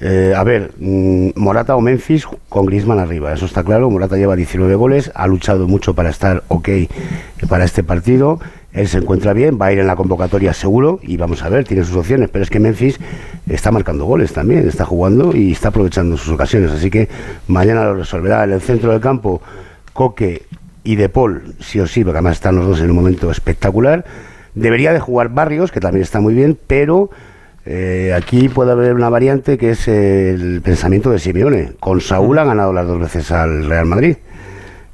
[0.00, 3.90] Eh, a ver, mm, Morata o Memphis con Griezmann arriba, eso está claro.
[3.90, 6.68] Morata lleva 19 goles, ha luchado mucho para estar ok
[7.48, 8.38] para este partido.
[8.72, 11.64] Él se encuentra bien, va a ir en la convocatoria seguro y vamos a ver,
[11.64, 12.28] tiene sus opciones.
[12.30, 12.98] Pero es que Memphis
[13.48, 16.70] está marcando goles también, está jugando y está aprovechando sus ocasiones.
[16.70, 17.08] Así que
[17.46, 18.44] mañana lo resolverá.
[18.44, 19.40] En el centro del campo,
[19.92, 20.42] Coque
[20.84, 24.04] y De Paul, sí o sí, porque además están los dos en un momento espectacular.
[24.54, 27.10] Debería de jugar Barrios, que también está muy bien, pero
[27.64, 31.72] eh, aquí puede haber una variante que es el pensamiento de Simeone.
[31.80, 34.16] Con Saúl ha ganado las dos veces al Real Madrid.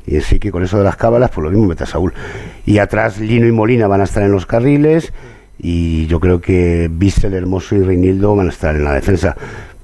[0.07, 2.13] Y así que con eso de las cábalas, pues lo mismo mete a Saúl.
[2.67, 5.13] Y atrás Lino y Molina van a estar en los carriles.
[5.59, 9.37] Y yo creo que Bissell, Hermoso y Reinildo van a estar en la defensa.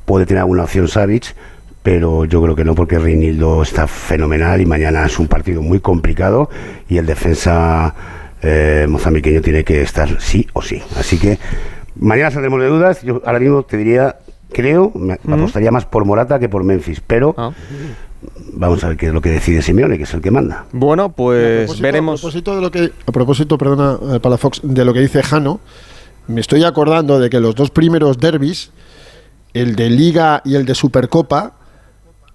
[0.05, 1.35] Puede tener alguna opción Savic,
[1.83, 5.81] pero yo creo que no, porque Reinildo está fenomenal y mañana es un partido muy
[5.81, 6.51] complicado.
[6.89, 7.95] Y el defensa
[8.43, 10.83] eh, mozambiqueño tiene que estar sí o sí.
[10.99, 11.39] Así que
[12.01, 13.03] Mañana saldremos de dudas.
[13.03, 14.17] Yo ahora mismo te diría,
[14.53, 17.53] creo, me apostaría más por Morata que por Memphis, pero ah.
[18.53, 20.67] Vamos a ver qué es lo que decide Simeone, que es el que manda.
[20.73, 22.21] Bueno, pues veremos.
[22.21, 25.61] A propósito de lo que, a propósito, perdona, eh, Palafox, de lo que dice Jano,
[26.27, 28.71] me estoy acordando de que los dos primeros derbis,
[29.55, 31.55] el de Liga y el de Supercopa,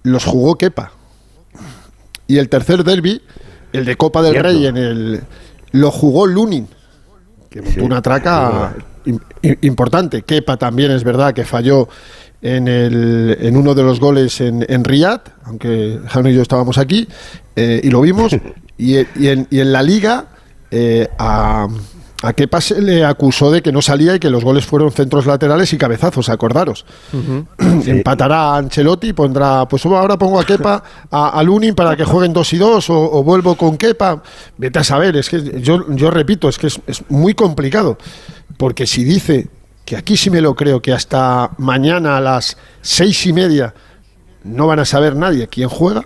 [0.04, 0.92] los jugó Kepa.
[2.28, 3.22] Y el tercer derby,
[3.72, 5.24] el de Copa del Rey, en el
[5.72, 6.68] lo jugó Lunin,
[7.50, 8.74] que montó una traca
[9.62, 10.22] importante.
[10.24, 11.90] Kepa también es verdad que falló
[12.42, 16.78] en, el, en uno de los goles en, en Riyadh, aunque Jano y yo estábamos
[16.78, 17.08] aquí,
[17.56, 18.36] eh, y lo vimos.
[18.78, 20.26] y, en, y, en, la liga
[20.72, 21.68] eh, a,
[22.22, 25.26] a Kepa se le acusó de que no salía y que los goles fueron centros
[25.26, 26.86] laterales y cabezazos, acordaros.
[27.86, 32.04] Empatará a Ancelotti y pondrá, pues ahora pongo a Kepa a, a Lunin para que
[32.04, 34.24] jueguen dos y dos o, o, vuelvo con Kepa.
[34.58, 37.98] Vete a saber, es que yo, yo repito, es que es, es muy complicado.
[38.58, 39.48] Porque si dice
[39.86, 43.74] que aquí sí me lo creo, que hasta mañana a las seis y media
[44.44, 46.04] no van a saber nadie quién juega.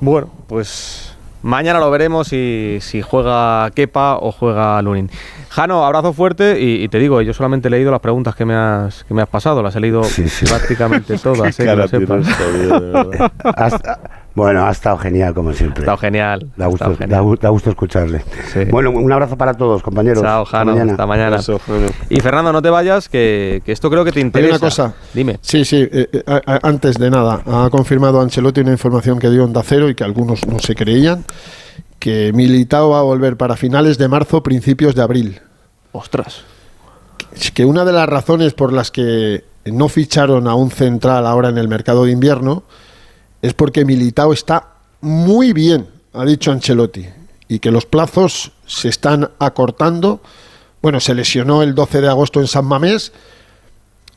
[0.00, 5.10] Bueno, pues mañana lo veremos si, si juega Kepa o juega Lunin.
[5.48, 9.04] Jano, abrazo fuerte y, te digo, yo solamente he leído las preguntas que me has,
[9.04, 10.02] que me has pasado, las he leído
[10.48, 11.58] prácticamente todas.
[11.58, 12.26] eh, que lo sepas.
[14.34, 15.80] Bueno, ha estado genial, como siempre.
[15.82, 16.50] Ha estado genial.
[16.56, 17.10] Da gusto, ha estado genial.
[17.10, 18.24] da gu- da gusto escucharle.
[18.70, 20.22] Bueno, un abrazo para todos, compañeros.
[20.22, 20.72] Chao, Jano.
[20.72, 21.40] Hasta mañana.
[22.08, 24.50] Y Fernando, no te vayas, que, que esto creo que te Hay interesa.
[24.52, 24.94] una cosa.
[25.12, 25.38] Dime.
[25.42, 25.86] Sí, sí.
[25.90, 26.22] eh, eh,
[26.62, 30.46] antes de nada, ha confirmado Ancelotti una información que dio Onda Cero y que algunos
[30.46, 31.24] no se creían,
[31.98, 35.40] que Militao va a volver para finales de marzo, principios de abril.
[35.92, 36.44] Ostras.
[37.34, 41.48] Es que una de las razones por las que no ficharon a un central ahora
[41.48, 42.62] en el mercado de invierno
[43.42, 47.06] es porque Militao está muy bien, ha dicho Ancelotti,
[47.48, 50.20] y que los plazos se están acortando.
[50.82, 53.12] Bueno, se lesionó el 12 de agosto en San Mamés.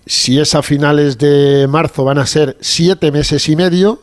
[0.06, 4.02] Si es a finales de marzo van a ser siete meses y medio.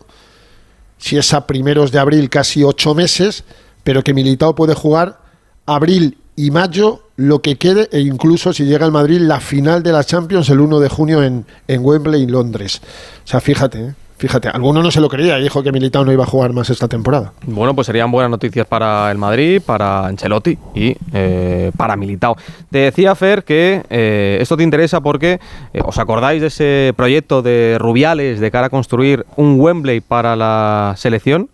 [0.98, 3.44] Si es a primeros de abril casi ocho meses.
[3.84, 5.20] Pero que Militao puede jugar
[5.64, 9.92] abril y mayo lo que quede e incluso si llega al Madrid la final de
[9.92, 12.80] la Champions el 1 de junio en, en Wembley, Londres.
[13.24, 13.94] O sea, fíjate, ¿eh?
[14.20, 16.68] Fíjate, alguno no se lo creía y dijo que Militao no iba a jugar más
[16.68, 17.32] esta temporada.
[17.46, 22.36] Bueno, pues serían buenas noticias para el Madrid, para Ancelotti y eh, para Militao.
[22.70, 25.40] Te decía, Fer, que eh, esto te interesa porque
[25.72, 30.36] eh, os acordáis de ese proyecto de Rubiales de cara a construir un Wembley para
[30.36, 31.48] la selección.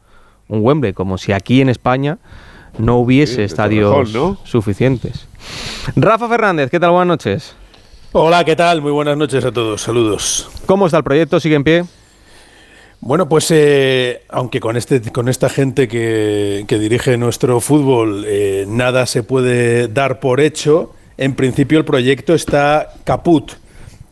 [0.48, 2.18] Un Wembley, como si aquí en España
[2.78, 4.38] no hubiese estadios mejor, ¿no?
[4.42, 5.28] suficientes.
[5.94, 6.90] Rafa Fernández, ¿qué tal?
[6.90, 7.54] Buenas noches.
[8.10, 8.82] Hola, ¿qué tal?
[8.82, 9.82] Muy buenas noches a todos.
[9.82, 10.48] Saludos.
[10.66, 11.38] ¿Cómo está el proyecto?
[11.38, 11.84] ¿Sigue en pie?
[13.00, 18.64] Bueno, pues eh, aunque con este con esta gente que, que dirige nuestro fútbol eh,
[18.66, 23.52] nada se puede dar por hecho, en principio el proyecto está caput.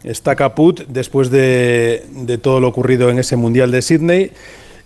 [0.05, 4.33] Está caput después de, de todo lo ocurrido en ese Mundial de Sydney.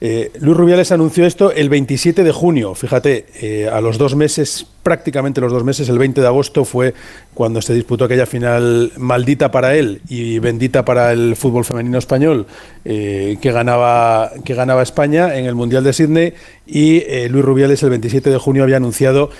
[0.01, 2.75] Eh, Luis Rubiales anunció esto el 27 de junio.
[2.75, 6.95] Fíjate, eh, a los dos meses, prácticamente los dos meses, el 20 de agosto fue
[7.35, 12.47] cuando se disputó aquella final maldita para él y bendita para el fútbol femenino español
[12.85, 16.35] eh, que, ganaba, que ganaba España en el Mundial de Sydney.
[16.66, 19.31] Y Luis Rubiales el 27 de junio había anunciado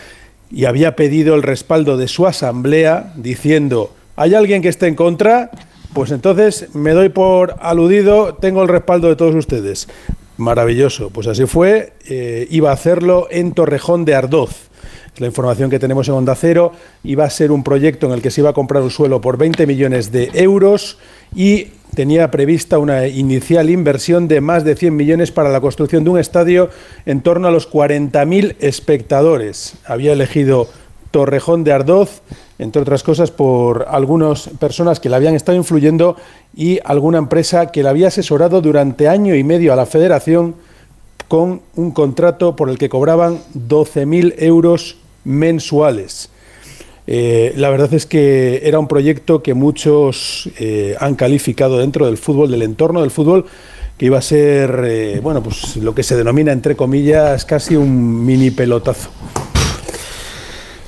[0.51, 5.51] y había pedido el respaldo de su asamblea diciendo, ¿hay alguien que esté en contra?
[5.93, 9.89] Pues entonces me doy por aludido, tengo el respaldo de todos ustedes.
[10.39, 11.93] Maravilloso, pues así fue.
[12.09, 14.69] eh, iba a hacerlo en Torrejón de Ardoz.
[15.19, 16.73] La información que tenemos en Onda Cero.
[17.03, 19.37] Iba a ser un proyecto en el que se iba a comprar un suelo por
[19.37, 20.99] 20 millones de euros
[21.35, 26.11] y tenía prevista una inicial inversión de más de 100 millones para la construcción de
[26.11, 26.71] un estadio
[27.05, 29.75] en torno a los 40.000 espectadores.
[29.85, 30.69] Había elegido
[31.11, 32.23] Torrejón de Ardoz,
[32.59, 36.17] entre otras cosas, por algunas personas que le habían estado influyendo
[36.55, 40.55] y alguna empresa que le había asesorado durante año y medio a la federación
[41.29, 46.31] con un contrato por el que cobraban 12.000 euros mensuales.
[47.07, 52.19] Eh, la verdad es que era un proyecto que muchos eh, han calificado dentro del
[52.19, 53.47] fútbol, del entorno del fútbol,
[53.97, 58.25] que iba a ser, eh, bueno, pues lo que se denomina, entre comillas, casi un
[58.25, 59.11] mini pelotazo.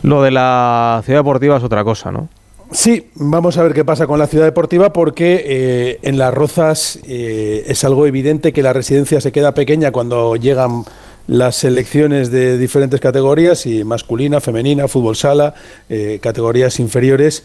[0.02, 2.28] Lo de la ciudad deportiva es otra cosa, ¿no?
[2.72, 7.00] Sí, vamos a ver qué pasa con la ciudad deportiva porque eh, en las Rozas
[7.04, 10.84] eh, es algo evidente que la residencia se queda pequeña cuando llegan
[11.26, 15.54] las selecciones de diferentes categorías y masculina, femenina, fútbol sala,
[15.88, 17.44] eh, categorías inferiores.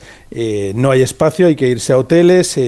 [0.76, 2.60] no hay espacio, hay que irse a hoteles.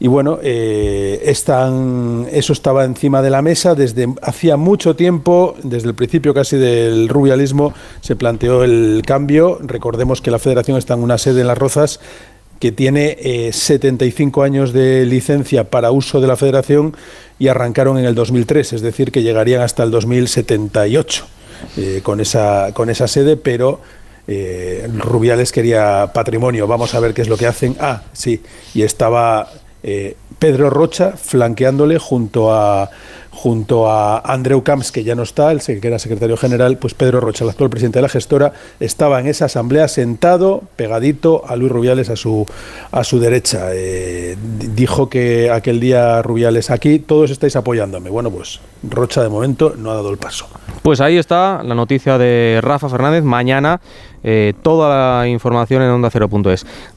[0.00, 5.88] Eh, y bueno, eh, eso estaba encima de la mesa desde hacía mucho tiempo, desde
[5.88, 9.58] el principio casi del rubialismo, se planteó el cambio.
[9.62, 12.00] Recordemos que la federación está en una sede en Las Rozas
[12.60, 16.94] que tiene eh, 75 años de licencia para uso de la federación
[17.38, 21.26] y arrancaron en el 2003, es decir, que llegarían hasta el 2078
[21.78, 23.80] eh, con, esa, con esa sede, pero
[24.28, 26.66] eh, Rubiales quería patrimonio.
[26.66, 27.76] Vamos a ver qué es lo que hacen.
[27.80, 28.42] Ah, sí,
[28.74, 29.50] y estaba
[29.82, 32.90] eh, Pedro Rocha flanqueándole junto a
[33.30, 37.20] junto a Andreu Camps, que ya no está, el que era secretario general, pues Pedro
[37.20, 41.70] Rocha, el actual presidente de la gestora, estaba en esa asamblea sentado, pegadito a Luis
[41.72, 42.44] Rubiales a su,
[42.90, 43.68] a su derecha.
[43.72, 48.10] Eh, dijo que aquel día Rubiales aquí, todos estáis apoyándome.
[48.10, 50.46] Bueno, pues Rocha de momento no ha dado el paso.
[50.82, 53.22] Pues ahí está la noticia de Rafa Fernández.
[53.22, 53.80] Mañana
[54.22, 56.10] eh, toda la información en onda.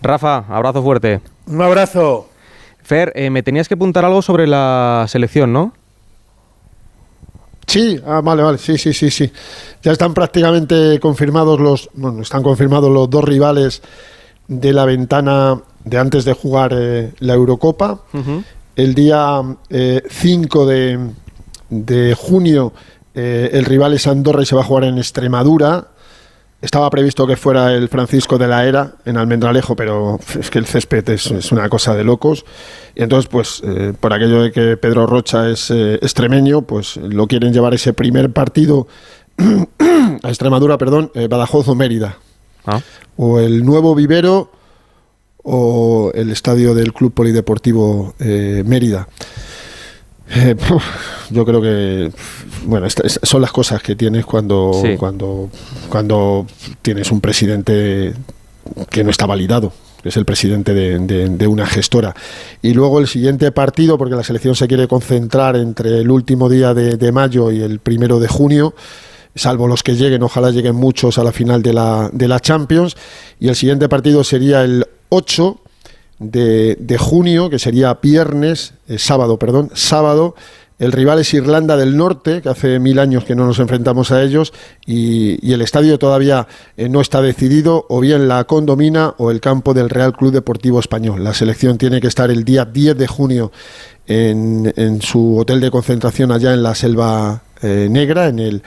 [0.01, 1.21] Rafa, abrazo fuerte.
[1.47, 2.32] Un abrazo.
[2.83, 5.73] Fer, eh, me tenías que apuntar algo sobre la selección, ¿no?
[7.65, 9.31] Sí, ah, vale, vale, sí, sí, sí, sí.
[9.81, 13.81] Ya están prácticamente confirmados los, bueno, están confirmados los dos rivales
[14.47, 18.01] de la ventana de antes de jugar eh, la Eurocopa.
[18.75, 19.41] El día
[20.09, 21.09] 5 de,
[21.69, 22.73] de, junio
[23.13, 25.87] el rival es Andorra y se va a jugar en Extremadura.
[26.63, 30.65] Estaba previsto que fuera el Francisco de la Era en Almendralejo, pero es que el
[30.65, 32.45] césped es, una cosa de locos.
[32.95, 33.61] Y entonces, pues,
[33.99, 38.87] por aquello de que Pedro Rocha es extremeño, pues lo quieren llevar ese primer partido
[40.23, 42.17] a Extremadura, perdón, Badajoz o Mérida.
[42.65, 42.79] Ah.
[43.17, 44.49] O el nuevo vivero
[45.43, 49.07] o el estadio del Club Polideportivo eh, Mérida.
[50.35, 50.55] Eh,
[51.29, 52.11] yo creo que
[52.65, 55.49] bueno son las cosas que tienes cuando cuando
[55.89, 56.47] cuando
[56.81, 58.13] tienes un presidente
[58.89, 62.15] que no está validado que es el presidente de, una gestora
[62.61, 66.73] y luego el siguiente partido porque la selección se quiere concentrar entre el último día
[66.73, 68.73] de mayo y el primero de junio
[69.35, 72.95] salvo los que lleguen, ojalá lleguen muchos a la final de la, de la Champions.
[73.39, 75.59] Y el siguiente partido sería el 8
[76.19, 80.35] de, de junio, que sería viernes, eh, sábado, perdón, sábado.
[80.79, 84.21] El rival es Irlanda del Norte, que hace mil años que no nos enfrentamos a
[84.21, 84.53] ellos,
[84.85, 89.73] y, el estadio todavía eh, no está decidido, o bien la condomina o el campo
[89.73, 91.23] del Real Club Deportivo Español.
[91.23, 93.51] La selección tiene que estar el día 10 de junio
[94.07, 98.61] en, en su hotel de concentración allá en la Selva eh, Negra, en el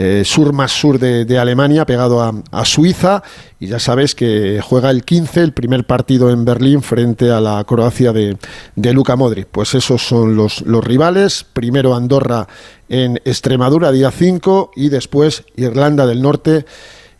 [0.00, 3.22] eh, sur más sur de, Alemania, pegado a, Suiza,
[3.58, 7.64] y ya sabes que juega el 15, el primer partido en Berlín frente a la
[7.64, 8.36] Croacia de,
[8.76, 9.48] de Luka Modric.
[9.48, 12.46] Pues esos son los, los rivales, primero Andorra
[12.88, 16.64] en Extremadura, día 5, y después Irlanda del Norte.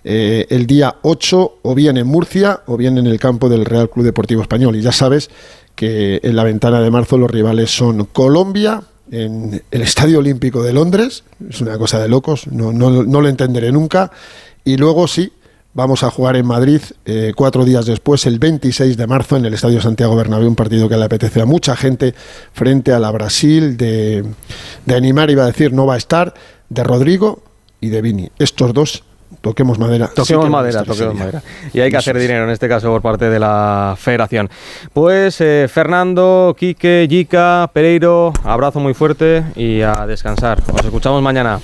[0.05, 3.91] Eh, el día 8 o bien en Murcia o bien en el campo del Real
[3.91, 4.77] Club Deportivo Español.
[4.77, 5.29] Y ya sabes
[5.75, 10.73] que en la ventana de marzo los rivales son Colombia, en el Estadio Olímpico de
[10.73, 14.11] Londres, es una cosa de locos, no, lo entenderé nunca,
[14.65, 15.33] y luego sí,
[15.75, 19.55] vamos a jugar en Madrid eh, cuatro días después, el 26 de marzo, en el
[19.55, 22.15] Estadio Santiago Bernabéu, un partido que le apetece a mucha gente
[22.53, 24.25] frente a la Brasil, de,
[24.85, 26.35] de animar, iba a decir, no va a estar,
[26.69, 27.43] de Rodrigo
[27.81, 28.31] y de Vini.
[28.39, 29.05] Estos dos
[29.41, 30.09] toquemos madera.
[30.09, 31.43] Toquemos madera, toquemos madera.
[31.73, 34.51] Y hay que hacer dinero en este caso por parte de la federación.
[34.93, 40.63] Pues eh, Fernando, Quique, Yica, Pereiro, abrazo muy fuerte y a descansar.
[40.69, 41.61] Nos escuchamos mañana.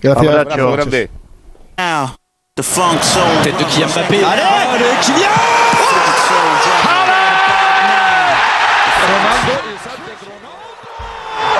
[0.00, 0.34] Gracias.
[0.34, 1.10] Abrazo grande.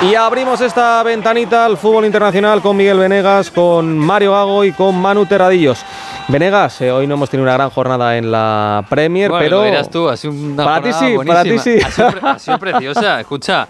[0.01, 4.99] Y abrimos esta ventanita al fútbol internacional con Miguel Venegas, con Mario Gago y con
[4.99, 5.85] Manu Terradillos.
[6.27, 9.63] Venegas, eh, hoy no hemos tenido una gran jornada en la Premier, pero.
[9.63, 11.77] Lo tú, ha sido una para ti sí, para ti sí.
[12.23, 13.19] Ha sido, preciosa.
[13.21, 13.67] Escucha,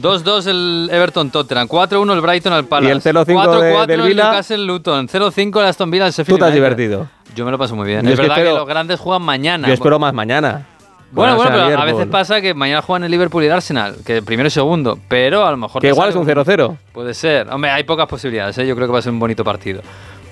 [0.00, 2.88] 2-2 el Everton Tottenham, 4-1 el Brighton al Palace.
[2.88, 4.22] Y el 0-5 del Vila.
[4.22, 7.08] el Newcastle Luton, 0-5 el Aston Villa el Sheffield Tú te has divertido.
[7.34, 8.06] Yo me lo paso muy bien.
[8.06, 9.66] es, verdad que, los grandes juegan mañana.
[9.66, 10.66] Yo espero más mañana.
[11.12, 14.22] Bueno, bueno, pero a veces pasa que mañana juegan el Liverpool y el Arsenal, que
[14.22, 15.82] primero y segundo, pero a lo mejor...
[15.82, 16.76] Que igual es un 0-0.
[16.92, 17.48] Puede ser.
[17.50, 18.66] Hombre, hay pocas posibilidades, ¿eh?
[18.66, 19.82] yo creo que va a ser un bonito partido.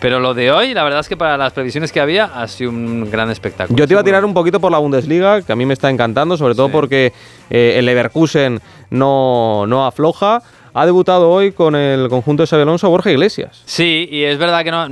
[0.01, 2.71] Pero lo de hoy, la verdad es que para las previsiones que había, ha sido
[2.71, 3.77] un gran espectáculo.
[3.77, 5.91] Yo te iba a tirar un poquito por la Bundesliga, que a mí me está
[5.91, 7.13] encantando, sobre todo porque
[7.51, 10.43] eh, el Leverkusen no, no afloja
[10.73, 13.63] ha debutado hoy con el conjunto de Xabi Alonso Borja Iglesias.
[13.65, 14.87] Sí, y es verdad que no,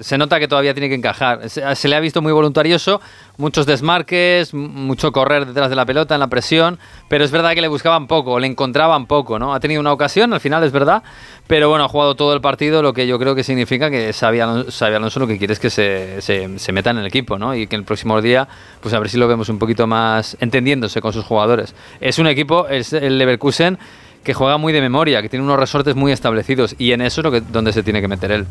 [0.00, 1.48] se nota que todavía tiene que encajar.
[1.48, 3.00] Se, le ha visto muy voluntarioso,
[3.36, 6.78] muchos desmarques, mucho correr detrás de la pelota en la presión,
[7.08, 9.54] pero es verdad que le buscaban poco, le encontraban poco, ¿no?
[9.54, 11.02] Ha tenido una ocasión, al final es verdad,
[11.46, 14.40] pero bueno, ha jugado todo el partido, lo que yo creo que significa que Xabi
[14.40, 17.54] Alonso, lo que quiere es que se, se, meta en el equipo, ¿no?
[17.54, 18.48] Y que el próximo día,
[18.80, 21.74] pues a ver si lo vemos un poquito más entendiéndose con sus jugadores.
[22.00, 23.78] Es un equipo, es el Leverkusen
[24.22, 27.24] que juega muy de memoria, que tiene unos resortes muy establecidos y en eso es
[27.24, 28.46] lo que, donde se tiene que meter él.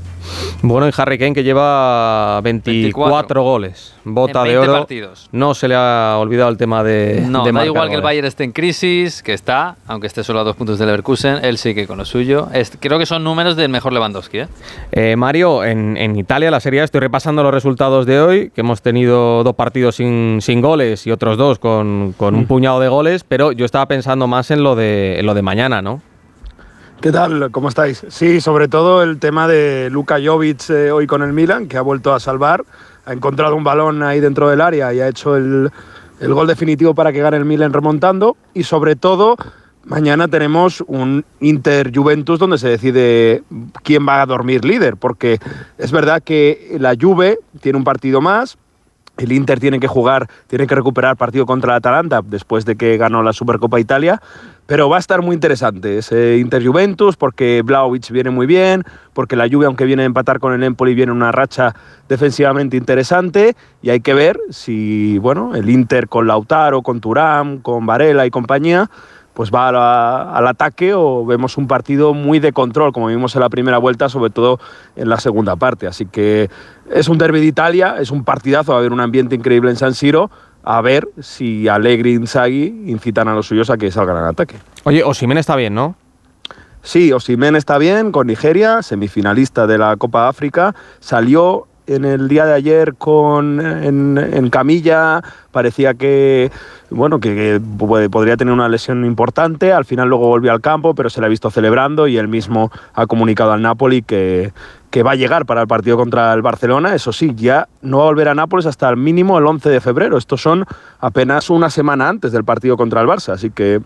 [0.61, 4.73] Bueno, y Harry Kane que lleva 24, goles, bota de oro.
[4.73, 5.29] Partidos.
[5.31, 7.23] No se le ha olvidado el tema de.
[7.25, 10.43] No, da igual que el Bayern esté en crisis, que está, aunque esté solo a
[10.43, 12.47] dos puntos del Leverkusen, él sigue con lo suyo.
[12.79, 14.39] creo que son números del mejor Lewandowski.
[14.39, 14.47] ¿eh?
[14.91, 18.81] eh Mario, en, en, Italia, la Serie estoy repasando los resultados de hoy, que hemos
[18.81, 22.47] tenido dos partidos sin, sin goles y otros dos con, con un mm.
[22.47, 25.60] puñado de goles, pero yo estaba pensando más en lo de, en lo de mañana
[25.69, 26.01] ¿no?
[27.01, 27.51] ¿Qué tal?
[27.51, 28.03] ¿Cómo estáis?
[28.09, 31.81] Sí, sobre todo el tema de Luka Jovic eh, hoy con el Milan, que ha
[31.81, 32.63] vuelto a salvar,
[33.05, 35.69] ha encontrado un balón ahí dentro del área y ha hecho el,
[36.19, 38.37] el gol definitivo para que gane el Milan remontando.
[38.55, 39.35] Y sobre todo,
[39.85, 43.43] mañana tenemos un Inter-Juventus donde se decide
[43.83, 45.39] quién va a dormir líder, porque
[45.77, 48.57] es verdad que la Juve tiene un partido más,
[49.21, 52.97] El Inter tiene que jugar, tiene que recuperar partido contra el Atalanta después de que
[52.97, 54.19] ganó la Supercopa Italia.
[54.65, 58.83] Pero va a estar muy interesante ese Inter Juventus porque Vlaovic viene muy bien,
[59.13, 61.75] porque la lluvia, aunque viene a empatar con el Empoli, viene una racha
[62.09, 63.55] defensivamente interesante.
[63.81, 68.31] Y hay que ver si bueno, el Inter con Lautaro, con Turam, con Varela y
[68.31, 68.89] compañía
[69.41, 73.49] pues va al ataque o vemos un partido muy de control, como vimos en la
[73.49, 74.59] primera vuelta, sobre todo
[74.95, 75.87] en la segunda parte.
[75.87, 76.51] Así que
[76.93, 79.77] es un derby de Italia, es un partidazo, va a haber un ambiente increíble en
[79.77, 80.29] San Siro,
[80.63, 84.57] a ver si Allegri y Inzaghi incitan a los suyos a que salgan al ataque.
[84.83, 85.95] Oye, Osimen está bien, ¿no?
[86.83, 92.45] Sí, Osimen está bien con Nigeria, semifinalista de la Copa África, salió en el día
[92.45, 95.21] de ayer con en, camilla
[95.51, 96.51] parecía que
[96.89, 101.19] bueno que, podría tener una lesión importante al final luego volvió al campo pero se
[101.19, 104.53] le ha visto celebrando y él mismo ha comunicado al Napoli que,
[104.91, 106.93] que va a llegar para el partido contra el Barcelona.
[106.93, 109.79] Eso sí ya no va a volver a Nápoles hasta el mínimo el 11 de
[109.79, 110.17] febrero.
[110.17, 110.65] Estos son
[110.99, 113.81] apenas una semana antes del partido contra el Barça así que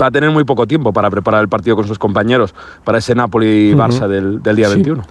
[0.00, 2.54] va a tener muy poco tiempo para preparar el partido con sus compañeros
[2.84, 5.02] para ese Napoli-Barça del, día 21.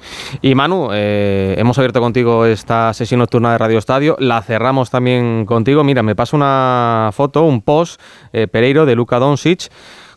[0.42, 5.46] Y Manu, eh, hemos abierto contigo esta sesión nocturna de Radio Estadio, la cerramos también
[5.46, 5.84] contigo.
[5.84, 8.02] Mira, me pasa una foto, un post,
[8.34, 9.70] eh, Pereiro, de Luka Doncic,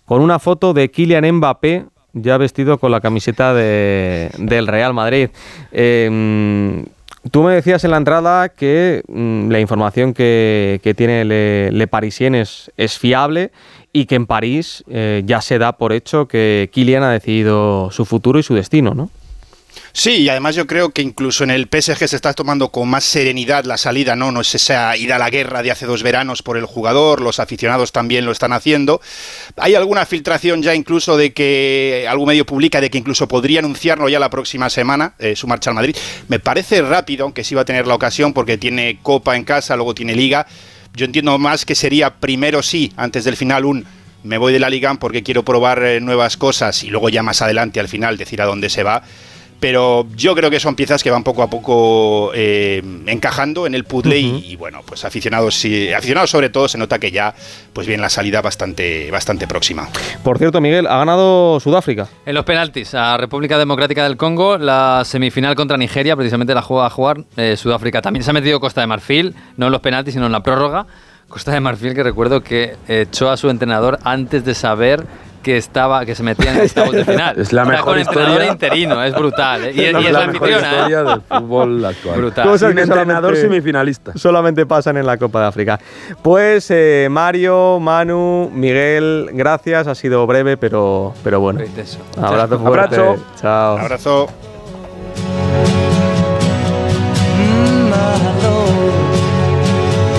[0.05, 5.29] con una foto de Kylian Mbappé ya vestido con la camiseta de, del Real Madrid.
[5.71, 6.85] Eh,
[7.31, 12.35] Tú me decías en la entrada que mm, la información que, tiene Le, Le Parisien
[12.35, 13.53] es, es, fiable
[13.93, 18.05] y que en París eh, ya se da por hecho que Kylian ha decidido su
[18.05, 19.11] futuro y su destino, ¿no?
[19.93, 23.05] Sí, y además yo creo que incluso en el PSG se está tomando con más
[23.05, 26.43] serenidad la salida, no, no es esa ir a la guerra de hace dos veranos
[26.43, 29.01] por el jugador, los aficionados también lo están haciendo.
[29.57, 34.09] Hay alguna filtración ya incluso de que algún medio publica de que incluso podría anunciarlo
[34.09, 35.97] ya la próxima semana, eh, su marcha al Madrid.
[36.29, 39.75] Me parece rápido, aunque sí va a tener la ocasión porque tiene Copa en casa,
[39.75, 40.47] luego tiene Liga.
[40.95, 43.85] Yo entiendo más que sería primero sí, antes del final, un
[44.23, 47.41] me voy de la Liga porque quiero probar eh, nuevas cosas y luego ya más
[47.43, 49.03] adelante al final decir a dónde se va
[49.61, 53.85] pero yo creo que son piezas que van poco a poco eh, encajando en el
[53.85, 55.63] puzzle y, bueno, pues aficionados,
[55.95, 57.35] aficionados sobre todo se nota que ya
[57.73, 59.89] pues viene la salida bastante, bastante próxima.
[60.25, 62.09] Por cierto, Miguel, ha ganado Sudáfrica.
[62.25, 66.87] En los penaltis, a República Democrática del Congo, la semifinal contra Nigeria, precisamente la juega
[66.87, 68.01] a jugar eh, Sudáfrica.
[68.01, 70.87] También se ha metido Costa de Marfil, no en los penaltis, sino en la prórroga.
[71.29, 75.07] Costa de Marfil que recuerdo que echó a su entrenador antes de saber
[75.43, 77.35] que estaba que se metía en octavos de final.
[77.41, 78.47] Es la mejor historia.
[78.47, 79.65] interino, es brutal.
[79.65, 79.73] ¿eh?
[79.75, 80.53] Y, es, la, mejor ¿eh?
[80.53, 82.21] historia del fútbol actual.
[82.21, 82.47] Brutal.
[82.47, 84.13] Cosas que entrenador semifinalista.
[84.17, 85.81] Solamente pasan en la Copa de África.
[86.23, 89.87] Pues eh, Mario, Manu, Miguel, gracias.
[89.87, 91.61] Ha sido breve, pero, pero bueno.
[92.17, 92.97] Abrazo fuerte.
[92.97, 93.25] Abrazo.
[93.41, 93.79] Chao.
[93.79, 94.27] Abrazo.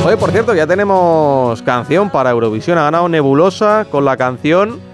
[0.03, 2.77] Oye, por cierto, ya tenemos canción para Eurovisión.
[2.80, 4.91] Ha ganado Nebulosa con la canción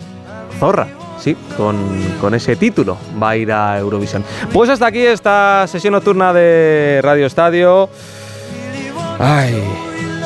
[0.59, 0.87] Zorra.
[1.19, 4.23] Sí, con, ese título va a ir a Eurovisión.
[4.53, 7.89] Pues hasta aquí esta sesión nocturna de Radio Estadio.
[9.19, 9.63] Ay,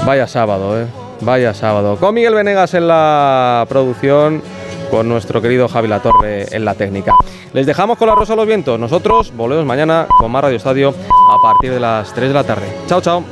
[0.06, 0.86] vaya sábado, ¿eh?
[1.22, 1.96] Vaya sábado.
[1.96, 4.42] Con Miguel Venegas en la producción,
[4.90, 7.14] con nuestro querido Javi Latorre en la técnica.
[7.54, 8.80] Les dejamos con la Rosa de los Vientos.
[8.80, 12.68] Nosotros volvemos mañana con más Radio Estadio a partir de las 3 de la tarde.
[12.88, 13.24] Chao, chao.